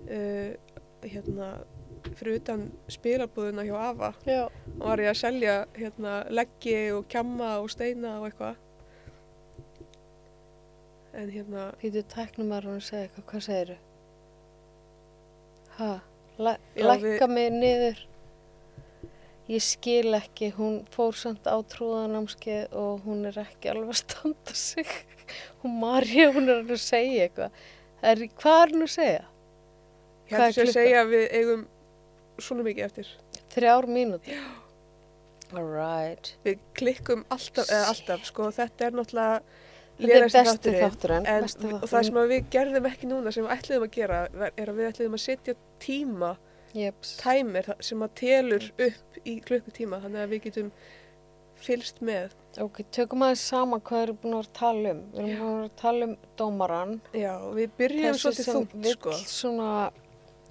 uh, 0.06 0.80
hérna, 1.02 1.50
fyrir 2.16 2.40
utan 2.40 2.66
spilabúðuna 2.92 3.66
hjá 3.66 3.76
Ava. 3.90 4.14
Já. 4.26 4.44
Og 4.78 4.86
var 4.86 5.02
ég 5.02 5.12
að 5.12 5.22
selja 5.22 5.56
hérna 5.76 6.16
leggi 6.30 6.78
og 6.94 7.08
kjamma 7.12 7.56
og 7.64 7.70
steina 7.74 8.20
og 8.20 8.30
eitthvað. 8.30 8.56
En 11.20 11.32
hérna, 11.34 11.72
Pítur 11.82 12.06
tæknum 12.06 12.54
að 12.54 12.70
hún 12.70 12.84
segja 12.86 13.08
eitthvað, 13.08 13.26
hvað 13.32 13.46
segiru? 13.48 13.80
Ha? 15.80 15.92
Læ, 16.40 16.54
Já, 16.76 16.86
lækka 16.86 17.28
mig 17.28 17.50
niður. 17.52 18.06
Ég 19.50 19.64
skil 19.66 20.14
ekki, 20.14 20.52
hún 20.60 20.84
fór 20.94 21.18
samt 21.18 21.48
á 21.50 21.58
trúðanámskeið 21.74 22.76
og 22.78 23.06
hún 23.08 23.26
er 23.26 23.40
ekki 23.42 23.72
alveg 23.72 23.96
að 23.96 24.02
standa 24.04 24.56
sig. 24.58 24.92
Hún 25.64 25.80
Marja, 25.82 26.30
hún 26.36 26.50
er 26.50 26.62
að 26.64 26.82
segja 26.82 27.26
eitthvað. 27.28 27.60
Er, 28.02 28.24
hvað 28.40 28.62
er 28.62 28.74
hún 28.76 28.86
að 28.86 28.94
segja? 28.94 29.26
ég 30.30 30.36
Hvað 30.36 30.46
hætti 30.46 30.60
sér 30.60 30.70
að 30.70 30.78
segja 30.78 31.02
að 31.02 31.14
við 31.16 31.26
eigum 31.40 31.66
svona 32.40 32.66
mikið 32.68 32.86
eftir. 32.86 33.14
Þrjár 33.56 33.90
mínútur. 33.90 34.44
Alright. 35.50 36.36
Við 36.46 36.62
klikkum 36.78 37.26
alltaf, 37.34 37.72
eða 37.74 37.90
alltaf, 37.90 38.28
sko, 38.30 38.52
þetta 38.54 38.86
er 38.86 38.98
náttúrulega 39.00 39.66
Þetta 40.00 40.16
er 40.16 40.24
besti 40.24 40.48
þátturinn. 40.48 40.84
þátturinn. 40.86 41.26
En, 41.28 41.44
besti 41.44 41.72
og 41.76 41.88
það 41.92 42.06
sem 42.08 42.20
við 42.32 42.46
gerðum 42.54 42.86
ekki 42.88 43.10
núna 43.10 43.34
sem 43.36 43.44
við 43.46 43.56
ætliðum 43.58 43.88
að 43.88 43.96
gera 43.98 44.20
er 44.50 44.70
að 44.72 44.78
við 44.78 44.90
ætliðum 44.90 45.18
að 45.18 45.24
setja 45.26 45.56
tíma, 45.84 46.30
Jeps. 46.74 47.18
tæmir 47.22 47.70
sem 47.82 48.00
að 48.06 48.14
telur 48.16 48.64
upp 48.88 49.20
í 49.26 49.40
klukkutíma 49.46 50.02
þannig 50.04 50.22
að 50.26 50.30
við 50.34 50.42
getum 50.48 50.72
fylst 51.60 52.00
með. 52.06 52.32
Ok, 52.64 52.84
tökum 52.96 53.24
aðeins 53.26 53.42
saman 53.50 53.82
hvað 53.82 54.04
erum 54.06 54.20
búin 54.24 54.38
að 54.40 54.52
tala 54.54 54.92
um. 54.96 55.02
Við 55.14 55.24
erum 55.26 55.42
búin 55.42 55.66
að 55.66 55.74
tala 55.82 56.06
um 56.08 56.14
dómaran. 56.40 56.94
Já, 57.14 57.34
við 57.58 57.74
byrjum 57.78 58.06
Þessi 58.14 58.22
svolítið 58.24 58.46
sem 58.48 58.56
þungt, 58.60 58.78
vill 58.86 58.96
sko. 58.96 59.12
svona, 59.28 59.92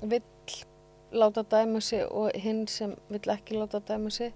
vill 0.03 0.23
láta 1.12 1.43
dæma 1.49 1.81
sig 1.81 2.05
og 2.11 2.31
hinn 2.37 2.66
sem 2.69 2.93
vill 3.09 3.33
ekki 3.33 3.57
láta 3.57 3.81
dæma 3.81 4.11
sig 4.12 4.35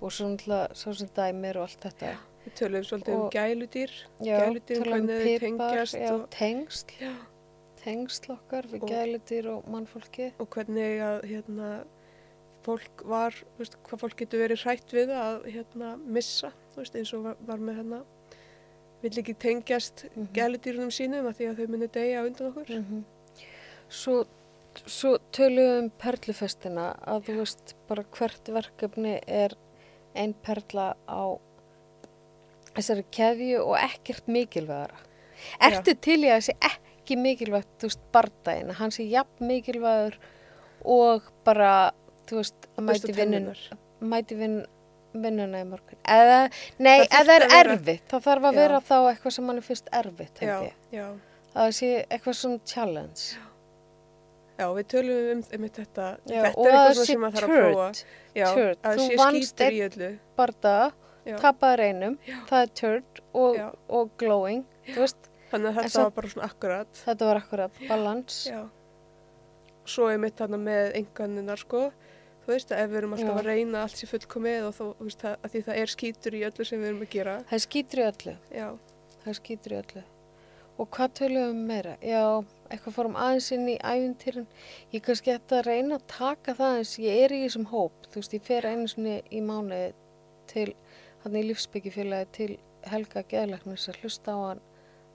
og 0.00 0.12
svo 0.12 0.28
náttúrulega 0.30 0.74
sá 0.78 0.92
sem 0.94 1.08
dæmir 1.16 1.56
og 1.58 1.62
allt 1.66 1.80
þetta. 1.88 2.14
Við 2.44 2.54
tölum 2.60 2.84
svolítið 2.84 3.14
um 3.14 3.20
Og- 3.24 3.32
gæludýr, 3.32 3.90
Já, 4.20 4.38
Gæludýrin, 4.44 4.84
tala 4.84 4.96
um 4.96 5.06
hvernig 5.08 5.40
þau 5.40 5.40
tengjast 5.40 5.94
já, 5.98 6.10
og- 6.12 6.30
tengsl, 6.30 6.86
Já. 7.00 7.12
Tengsl 7.84 8.32
okkar 8.34 8.66
við 8.72 8.86
gæludýr 8.90 9.50
og 9.52 9.68
mannfólki. 9.70 10.32
og 10.40 10.48
hvernig 10.54 11.00
að 11.04 11.24
hérna, 11.30 11.70
fólk 12.64 13.02
var, 13.04 13.34
veist, 13.58 13.76
hvað 13.84 14.00
fólk 14.00 14.16
getur 14.22 14.40
verið 14.40 14.62
hrætt 14.64 14.92
við 14.96 15.10
að 15.12 15.42
hérna, 15.52 15.96
missa, 16.00 16.52
veist, 16.76 16.94
eins 16.96 17.12
og 17.16 17.26
var, 17.28 17.36
var 17.46 17.58
með 17.60 17.76
hérna, 17.82 18.02
vill 19.02 19.18
ekki 19.20 19.34
tengjast 19.36 20.06
Mhm. 20.16 20.28
gæludýrunum 20.32 20.90
sínum 20.94 21.26
að 21.28 21.36
því 21.36 21.50
að 21.50 21.58
þau 21.60 21.68
muni 21.68 21.86
deyja 21.88 22.24
undan 22.26 22.52
okkur. 22.52 22.70
Mm 22.80 23.04
Svo, 23.94 24.24
svo 24.86 25.18
tölum 25.30 25.60
við 25.60 25.78
um 25.82 25.90
perlufestina 26.00 26.86
að 27.06 27.26
þú 27.28 27.34
veist 27.42 27.74
bara 27.86 28.02
hvert 28.16 28.48
verkefni 28.48 29.20
er 29.28 29.52
ein 30.16 30.32
perla 30.42 30.94
á 31.06 31.36
þessari 32.74 33.04
keðju 33.14 33.60
og 33.60 33.76
ekkert 33.78 34.26
mikilvægara. 34.26 34.96
Ertu 35.60 35.94
til 36.00 36.24
í 36.24 36.30
að 36.32 36.40
þessi 36.40 36.56
ekki 37.04 37.16
mikilvægt, 37.20 37.68
þú 37.78 37.90
veist, 37.90 38.04
bardaginn, 38.14 38.70
að 38.72 38.78
hann 38.80 38.94
sé 38.94 39.04
jafn 39.12 39.48
mikilvægur 39.48 40.16
og 40.96 41.28
bara, 41.46 41.72
þú 42.28 42.40
veist, 42.40 42.68
að 42.74 42.86
mæti 42.88 43.12
vinnun, 43.12 43.50
tennurnar. 43.52 43.82
mæti 44.14 44.38
vinn, 44.40 44.58
vinnuna 45.14 45.60
í 45.62 45.66
morgun. 45.68 46.00
Eða, 46.10 46.38
nei, 46.82 47.04
Það 47.04 47.20
eða 47.20 47.36
þyrfti 47.38 47.58
er 47.60 47.70
erfitt, 47.74 48.04
það 48.10 48.24
þarf 48.26 48.48
að 48.48 48.56
Já. 48.56 48.60
vera 48.64 48.80
þá 48.88 48.94
eitthvað 49.12 49.36
sem 49.36 49.46
mann 49.48 49.60
er 49.60 49.66
fyrst 49.68 49.90
erfitt, 50.00 50.42
Já, 50.42 50.56
já, 50.92 51.06
það 51.54 51.74
sé 51.78 51.90
eitthvað 52.08 52.38
svona 52.40 52.60
challenge. 52.72 53.26
já, 54.58 54.66
við 54.74 54.88
tölum 54.94 55.30
um, 55.36 55.44
um 55.58 55.68
þetta, 55.78 56.08
Já, 56.30 56.40
þetta 56.48 56.66
er 56.66 56.74
að 56.74 56.88
eitthvað 56.88 57.08
sem 57.10 57.20
maður 57.24 57.38
þarf 57.38 57.54
að 57.54 57.62
prófa. 57.62 57.88
Já, 58.34 58.46
að 58.48 58.98
Þú 58.98 59.06
sé 59.06 59.20
vannst 59.20 59.64
bardaga, 60.36 60.92
Já. 61.24 61.36
tapaði 61.40 61.76
reynum, 61.80 62.18
það 62.50 62.58
er 62.64 62.74
turd 62.80 63.22
og, 63.32 63.56
Já. 63.56 63.68
og 63.88 64.10
glowing, 64.20 64.64
þú 64.90 64.98
veist, 65.06 65.30
Þannig 65.54 65.70
að 65.70 65.76
þetta 65.84 66.02
var 66.02 66.14
bara 66.16 66.30
svona 66.32 66.48
akkurat. 66.50 67.02
þetta 67.04 67.28
var 67.28 67.40
akkurat 67.40 67.84
balans. 67.88 68.38
Já. 68.50 68.62
Svo 69.84 70.08
er 70.10 70.18
mitt 70.18 70.40
þarna 70.40 70.58
með 70.58 70.96
enganinnar, 70.98 71.60
sko. 71.60 71.84
Þú 72.44 72.52
veist 72.52 72.72
að 72.72 72.80
ef 72.82 72.90
við 72.90 72.98
erum 73.00 73.14
alltaf 73.16 73.30
Já. 73.30 73.40
að 73.40 73.46
reyna 73.48 73.82
allt 73.84 74.00
sér 74.00 74.10
fullkomið 74.10 74.66
og 74.66 74.74
þú 74.76 74.88
veist, 75.00 75.22
það, 75.22 75.36
að 75.40 75.52
því 75.54 75.62
það 75.68 75.78
er 75.82 75.92
skítur 75.94 76.34
í 76.34 76.42
öllu 76.48 76.66
sem 76.68 76.82
við 76.82 76.90
erum 76.90 77.04
að 77.06 77.14
gera. 77.14 77.36
Það 77.52 77.62
skýtur 77.64 78.00
í 78.00 78.04
öllu, 78.08 78.34
Já, 78.52 78.66
það 79.22 79.38
skýtur 79.38 79.74
í 79.74 79.78
öllu. 79.78 80.02
Og 80.74 80.90
hvað 80.90 81.14
tölum 81.20 81.38
við 81.38 81.52
um 81.54 81.62
meira? 81.70 81.94
Já, 82.02 82.24
eitthvað 82.66 82.96
fórum 82.98 83.16
aðeins 83.24 83.48
inn 83.54 83.68
í 83.70 83.78
ævintýrin. 83.78 84.46
Ég 84.92 85.04
kannski 85.06 85.32
ætti 85.36 85.56
að 85.60 85.68
reyna 85.70 86.00
að 86.00 86.06
taka 86.10 86.56
það 86.58 86.78
eins, 86.80 86.94
ég 86.98 87.24
er 87.24 87.36
í 87.36 87.40
þessum 87.44 87.68
hóp, 87.70 88.08
þú 88.10 88.20
veist, 88.20 88.34
ég 88.34 88.46
fer 88.50 88.68
einu 88.68 88.88
sinni 88.90 89.16
í 89.30 89.40
mánuði 89.44 89.92
til, 90.50 90.68
hann 91.22 91.38
í 91.38 91.44
lífsbyggjufélagi 91.48 92.30
til 92.34 92.50
Helga 92.90 93.22
Geðlæknis 93.30 93.88
að 93.88 94.02
hlusta 94.02 94.34
á 94.34 94.38
hann 94.50 94.64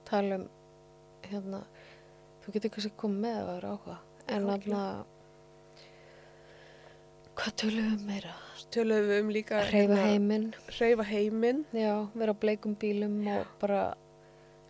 tala 0.10 0.40
um, 0.42 0.46
hérna, 1.30 1.64
þú 2.44 2.54
getur 2.56 2.74
kannski 2.76 2.94
komið 3.00 3.24
með 3.26 3.40
að 3.40 3.50
vera 3.54 3.74
áhuga. 3.74 3.98
En 4.30 4.46
Já, 4.46 4.50
þarna, 4.52 4.84
hvað 7.40 7.58
tölum 7.64 7.90
við 7.90 7.98
um 7.98 8.06
meira? 8.10 8.36
tölum 8.74 9.08
við 9.10 9.20
um 9.24 9.34
líka 9.34 9.60
Að 9.60 9.72
reyfa 9.74 9.98
hérna, 10.04 10.46
heiminn, 11.16 11.62
já, 11.74 11.94
vera 12.14 12.36
á 12.36 12.42
bleikum 12.42 12.76
bílum 12.80 13.20
og 13.34 13.52
bara 13.62 13.84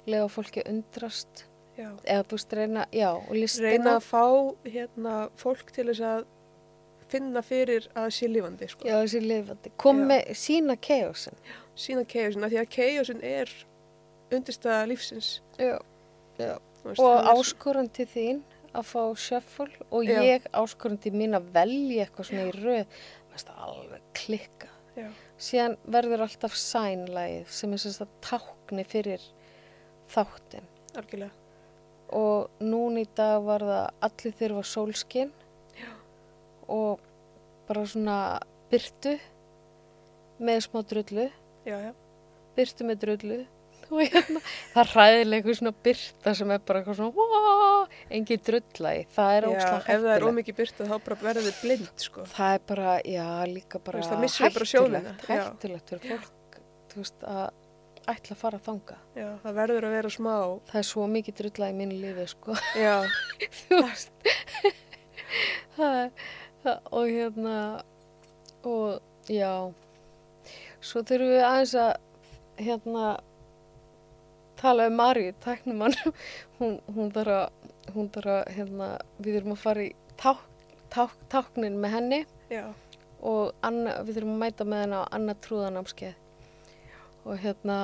lega 0.10 0.28
fólki 0.32 0.64
undrast. 0.70 1.46
Já. 1.80 1.90
Eða 2.04 2.26
þú 2.28 2.38
veist, 2.38 2.54
reyna, 2.60 2.86
já. 2.96 3.10
Reyna 3.64 3.96
að 3.98 4.06
fá 4.08 4.24
hérna, 4.68 5.16
fólk 5.40 5.72
til 5.76 5.88
þess 5.92 6.04
að 6.04 6.26
finna 7.10 7.42
fyrir 7.46 7.88
að 7.96 8.04
það 8.06 8.16
sé 8.18 8.30
lifandi, 8.30 8.70
sko. 8.70 8.88
Já, 8.88 8.96
þessi 9.00 9.22
lifandi. 9.24 9.72
Kom 9.82 10.04
Já. 10.04 10.08
með 10.12 10.32
sína 10.38 10.76
keosin. 10.78 11.40
Sína 11.80 12.04
keiðusin, 12.06 12.46
af 12.46 12.52
því 12.54 12.60
að 12.62 12.72
keiðusin 12.76 13.24
er 13.26 13.54
undirstaða 14.32 14.88
lífsins. 14.90 15.42
Já. 15.58 15.78
Já. 16.40 16.58
veist, 16.84 17.00
Og 17.00 17.30
áskorun 17.34 17.90
til 17.94 18.08
þín 18.08 18.42
að 18.74 18.86
fá 18.86 19.02
shuffle 19.18 19.88
og 19.90 20.06
Já. 20.06 20.22
ég 20.24 20.46
áskorun 20.54 21.00
til 21.02 21.14
mín 21.18 21.36
að 21.38 21.50
velja 21.56 22.06
eitthvað 22.06 22.30
svona 22.30 22.46
í. 22.46 22.54
Mér 22.54 22.86
finnst 23.32 23.50
það 23.50 23.66
alveg 23.66 24.08
klikka. 24.14 24.70
Já. 24.96 25.10
Síðan 25.40 25.78
verður 25.88 26.26
alltaf 26.26 26.56
sænlægið 26.60 27.52
sem 27.56 27.74
er 27.74 27.84
sagt 27.84 28.16
tákni 28.26 28.86
fyrir 28.88 29.24
þáttin. 30.12 30.66
Algjörlega. 31.00 31.32
Og 32.18 32.50
núna 32.66 33.04
í 33.04 33.08
dag 33.16 33.44
var 33.46 33.62
það 33.62 33.86
allir 34.08 34.38
þurfa 34.40 34.64
sólskinn 34.66 35.34
og 36.70 37.00
bara 37.68 37.86
svona 37.86 38.18
byrtu 38.72 39.16
með 40.40 40.64
smá 40.66 40.82
drullu. 40.90 41.30
Já, 41.68 41.78
já. 41.90 41.94
byrtu 42.56 42.86
með 42.88 43.02
drullu 43.04 43.40
og 43.90 44.02
hérna, 44.04 44.42
það 44.74 44.82
er 44.84 44.92
ræðilega 44.96 45.56
svona 45.60 45.74
byrta 45.88 46.34
sem 46.40 46.52
er 46.54 46.66
bara 46.66 46.82
eitthvað 46.82 47.00
svona 47.00 47.16
drulla 48.50 48.92
í, 48.96 49.06
það 49.16 49.38
er 49.38 49.48
já 49.48 49.50
óslega 49.54 49.80
ef 49.80 50.04
það 50.04 50.12
er 50.16 50.28
ómikið 50.30 50.60
byrta 50.60 50.90
þá 50.90 50.96
bara 51.08 51.18
verður 51.24 51.48
þið 51.48 51.64
blind, 51.64 51.96
sko. 52.06 52.26
það 52.36 52.58
er 52.58 52.68
bara, 52.74 52.94
já, 53.16 53.26
líka 53.50 53.82
bara 53.86 54.04
veist, 54.04 54.14
við 54.44 54.54
bara 54.60 54.70
hættulegt. 55.30 55.96
fyrir 55.96 56.22
fólk 56.22 56.62
þú 56.94 57.04
veist, 57.04 57.26
að 57.30 57.50
ætla 58.10 58.36
að 58.36 58.42
fara 58.42 58.60
að 58.60 58.66
þanga 58.66 58.98
Já, 59.18 59.28
það 59.44 59.58
verður 59.60 59.88
að 59.88 59.96
vera 59.98 60.12
smá. 60.14 60.36
það 60.70 60.80
er 60.82 60.88
svo 60.90 61.08
mikið 61.14 61.40
drulla 61.42 61.70
í 61.70 61.76
mínu 61.78 62.00
lífi, 62.04 62.28
sko. 62.32 62.56
Já, 62.80 62.96
þú 63.64 63.82
veist. 63.84 64.30
Það 65.80 65.98
er 66.00 66.10
það, 66.64 66.80
og 66.92 67.12
hérna 67.14 67.58
og 68.68 69.32
já. 69.32 69.54
Svo 70.84 71.04
þurfum 71.06 71.30
við 71.36 71.44
aðeins 71.46 71.76
að 71.80 71.92
hérna 72.60 73.04
tala 74.60 74.88
um 74.90 74.98
Maríu, 75.00 75.34
tæknumann 75.44 75.96
hún, 76.60 76.78
hún 76.96 77.12
þarf 77.16 77.36
að 77.38 77.94
hún 77.96 78.12
þarf 78.14 78.34
að, 78.36 78.44
hérna, 78.58 78.90
við 79.18 79.38
þurfum 79.38 79.56
að 79.56 79.64
fara 79.64 79.86
í 79.86 79.90
ták, 80.20 80.44
ták, 80.94 81.16
táknin 81.32 81.80
með 81.82 81.96
henni 81.98 82.22
já, 82.52 82.66
og 83.20 83.44
Anna, 83.66 84.00
við 84.06 84.20
þurfum 84.20 84.36
að 84.36 84.44
mæta 84.44 84.68
með 84.68 84.86
henni 84.86 85.00
á 85.00 85.04
annað 85.18 85.42
trúðanámskeið 85.48 86.16
og 87.26 87.34
hérna 87.44 87.78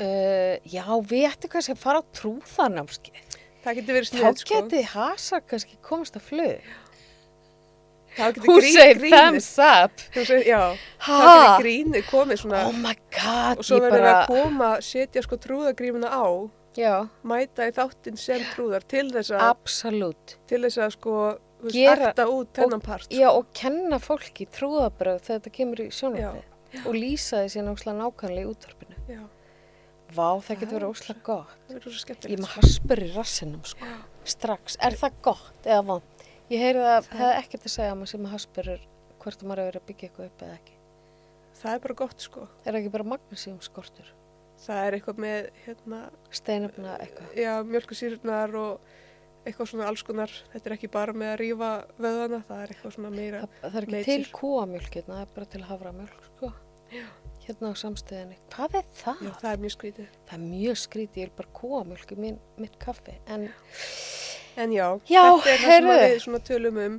uh, 0.00 0.54
já, 0.64 0.84
við 1.12 1.28
ættum 1.30 1.52
kannski 1.52 1.76
að 1.76 1.84
fara 1.84 2.00
á 2.00 2.10
trúðanámskeið 2.20 3.36
það 3.66 3.78
getur 3.80 3.96
verið 3.98 4.10
Þá 4.10 4.18
snið, 4.18 4.40
sko. 4.40 4.58
geti 4.60 4.82
Hasa 4.92 5.40
kannski 5.42 5.78
komast 5.84 6.18
að 6.18 6.26
flug. 6.28 6.66
Það 8.16 8.38
grínið. 8.42 9.02
thumbs 9.12 9.48
up. 9.60 10.04
Já, 10.46 10.60
Ha? 11.06 11.16
það 11.16 11.34
getur 11.36 11.64
grínið 11.64 12.06
komið 12.10 12.38
svona. 12.42 12.60
Oh 12.66 12.72
my 12.72 12.94
god, 13.12 13.58
og 13.58 13.64
svo 13.68 13.76
ég 13.76 13.82
verður 13.86 14.06
bara, 14.06 14.14
að 14.22 14.30
koma, 14.32 14.70
setja 14.80 15.22
sko 15.26 15.36
trúðagrímuna 15.36 16.08
á, 16.08 16.26
já, 16.76 16.94
mæta 17.28 17.68
í 17.68 17.74
þáttinn 17.76 18.16
sem 18.18 18.40
trúðar 18.54 18.86
til 18.88 19.10
þess 19.12 19.30
að, 19.36 19.44
absolutt. 19.50 20.36
til 20.48 20.62
þess 20.64 20.78
að 20.86 20.90
sko, 20.96 21.14
erta 21.72 22.26
út 22.32 22.52
þennan 22.56 22.82
part. 22.84 23.08
Já, 23.12 23.28
og 23.32 23.46
kenna 23.56 23.98
fólki 24.00 24.46
trúðabröð 24.48 25.20
þegar 25.24 25.40
þetta 25.40 25.54
kemur 25.60 25.84
í 25.84 25.88
sjónvarpið 25.92 26.84
og 26.86 26.94
lýsa 26.96 27.44
síðan 27.52 27.72
óslega 27.76 27.96
nákvæmlega 28.00 28.44
í 28.44 28.50
útvarpinu. 28.52 28.96
Já, 29.12 29.22
Vá, 30.16 30.38
það 30.38 30.42
Það 30.46 30.60
getur 30.60 30.76
er 30.76 30.80
verið 30.80 30.90
óslega 30.94 31.22
gott. 31.26 31.54
það 31.66 31.76
er 31.76 31.80
svo 31.82 31.90
Ég 31.90 32.02
skemmtilegt. 32.04 32.40
með 32.44 32.52
haspur 32.56 33.00
í 33.02 33.08
rassinum, 33.16 33.62
sko. 33.66 33.86
Strax. 34.24 34.76
Er 34.80 34.94
það 35.00 35.12
gott 35.22 35.64
eða 35.66 35.80
vond? 35.88 36.15
Ég 36.46 36.62
heyrði 36.62 36.84
að 36.86 37.08
það 37.08 37.20
hefði 37.22 37.38
ekkert 37.40 37.64
að 37.66 37.72
segja 37.74 37.92
að 37.92 37.96
maður 38.00 38.12
sem 38.12 38.22
með 38.22 38.34
haspurur 38.36 38.82
hvort 39.22 39.40
maður 39.42 39.60
hefur 39.62 39.70
verið 39.72 39.80
að 39.82 39.88
byggja 39.90 40.08
eitthvað 40.08 40.28
upp 40.30 40.42
eða 40.46 40.58
ekki. 40.60 40.76
Það 41.56 41.72
er 41.72 41.80
bara 41.86 41.96
gott 42.02 42.20
sko. 42.22 42.44
Er 42.62 42.68
það 42.70 42.78
ekki 42.82 42.92
bara 42.94 43.08
magnesium 43.14 43.56
skortur? 43.64 44.12
Það 44.66 44.78
er 44.86 44.96
eitthvað 44.96 45.18
með, 45.24 45.48
hérna, 45.66 45.98
Steinefna 46.32 46.92
eitthvað. 47.02 47.32
já, 47.36 47.52
mjölkusýrnar 47.72 48.54
og 48.60 48.94
eitthvað 49.46 49.70
svona 49.72 49.88
alls 49.90 50.02
konar. 50.06 50.32
Þetta 50.52 50.70
er 50.70 50.74
ekki 50.76 50.90
bara 50.94 51.12
með 51.16 51.32
að 51.32 51.38
rífa 51.42 51.70
vöðana, 51.98 52.40
það 52.48 52.62
er 52.62 52.72
eitthvað 52.74 52.94
svona 52.96 53.10
meira. 53.16 53.40
Það, 53.42 53.66
það 53.66 53.76
er 53.76 53.86
ekki 53.88 53.96
Nature. 53.96 54.14
til 54.14 54.32
kúamjölk 54.38 54.96
hérna, 55.00 55.14
það 55.18 55.24
er 55.26 55.34
bara 55.34 55.50
til 55.56 55.62
haframjölk, 55.66 56.24
sko. 56.30 56.52
Hérna 57.46 57.70
á 57.70 57.74
samstöðinni. 57.82 58.38
Hvað 58.54 58.78
er 58.80 58.86
það? 59.02 59.20
Já, 59.26 59.32
það 59.42 59.50
er 59.52 59.60
mjög 59.66 59.74
skrítið. 59.76 60.08
Það 60.26 60.36
er 60.38 60.44
mjög 60.46 60.76
skrítið, 60.86 61.28
En 64.56 64.72
já, 64.72 64.86
Já, 65.10 65.22
þetta 65.44 65.72
er 65.76 65.84
það 65.84 66.00
sem 66.00 66.10
við 66.10 66.20
svona 66.24 66.38
tölum 66.48 66.78
um. 66.86 66.94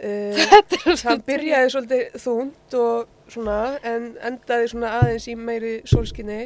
Uh, 0.00 0.38
þetta 0.50 0.94
hann 1.10 1.20
byrjaði 1.26 1.72
svolítið 1.74 2.14
þúnd 2.22 2.76
og 2.80 3.10
svona, 3.30 3.56
en 3.84 4.06
endaði 4.30 4.70
svona 4.72 4.94
aðeins 5.00 5.26
í 5.28 5.34
meiri 5.36 5.74
sólskinni. 5.92 6.38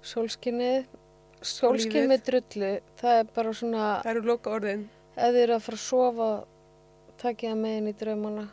Sólskinnið, 0.00 0.86
sólskinn 1.44 2.06
lífið. 2.06 2.08
með 2.12 2.22
drullu, 2.28 2.70
það 3.02 3.18
er 3.18 3.28
bara 3.36 3.52
svona, 3.58 3.88
Það 4.04 4.12
eru 4.14 4.22
loka 4.30 4.54
orðin. 4.56 4.86
ef 5.16 5.26
þið 5.34 5.42
eru 5.42 5.56
að 5.58 5.66
fara 5.66 5.80
að 5.80 5.84
sofa, 5.88 6.30
takið 7.20 7.50
það 7.52 7.60
með 7.66 7.76
inn 7.82 7.90
í 7.90 7.96
draumana. 8.04 8.46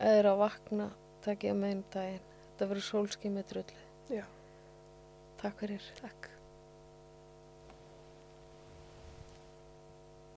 Ef 0.00 0.08
þið 0.08 0.18
eru 0.18 0.32
að 0.32 0.42
vakna, 0.42 0.88
takið 1.28 1.52
það 1.52 1.60
með 1.62 1.74
inn 1.76 1.84
í 1.84 1.88
daginn. 1.94 2.24
Þetta 2.48 2.70
verður 2.72 2.88
sólskinn 2.88 3.36
með 3.36 3.48
drullu. 3.52 3.84
Já. 4.16 4.24
Takk 5.44 5.62
fyrir. 5.62 5.86
Takk. 6.00 6.31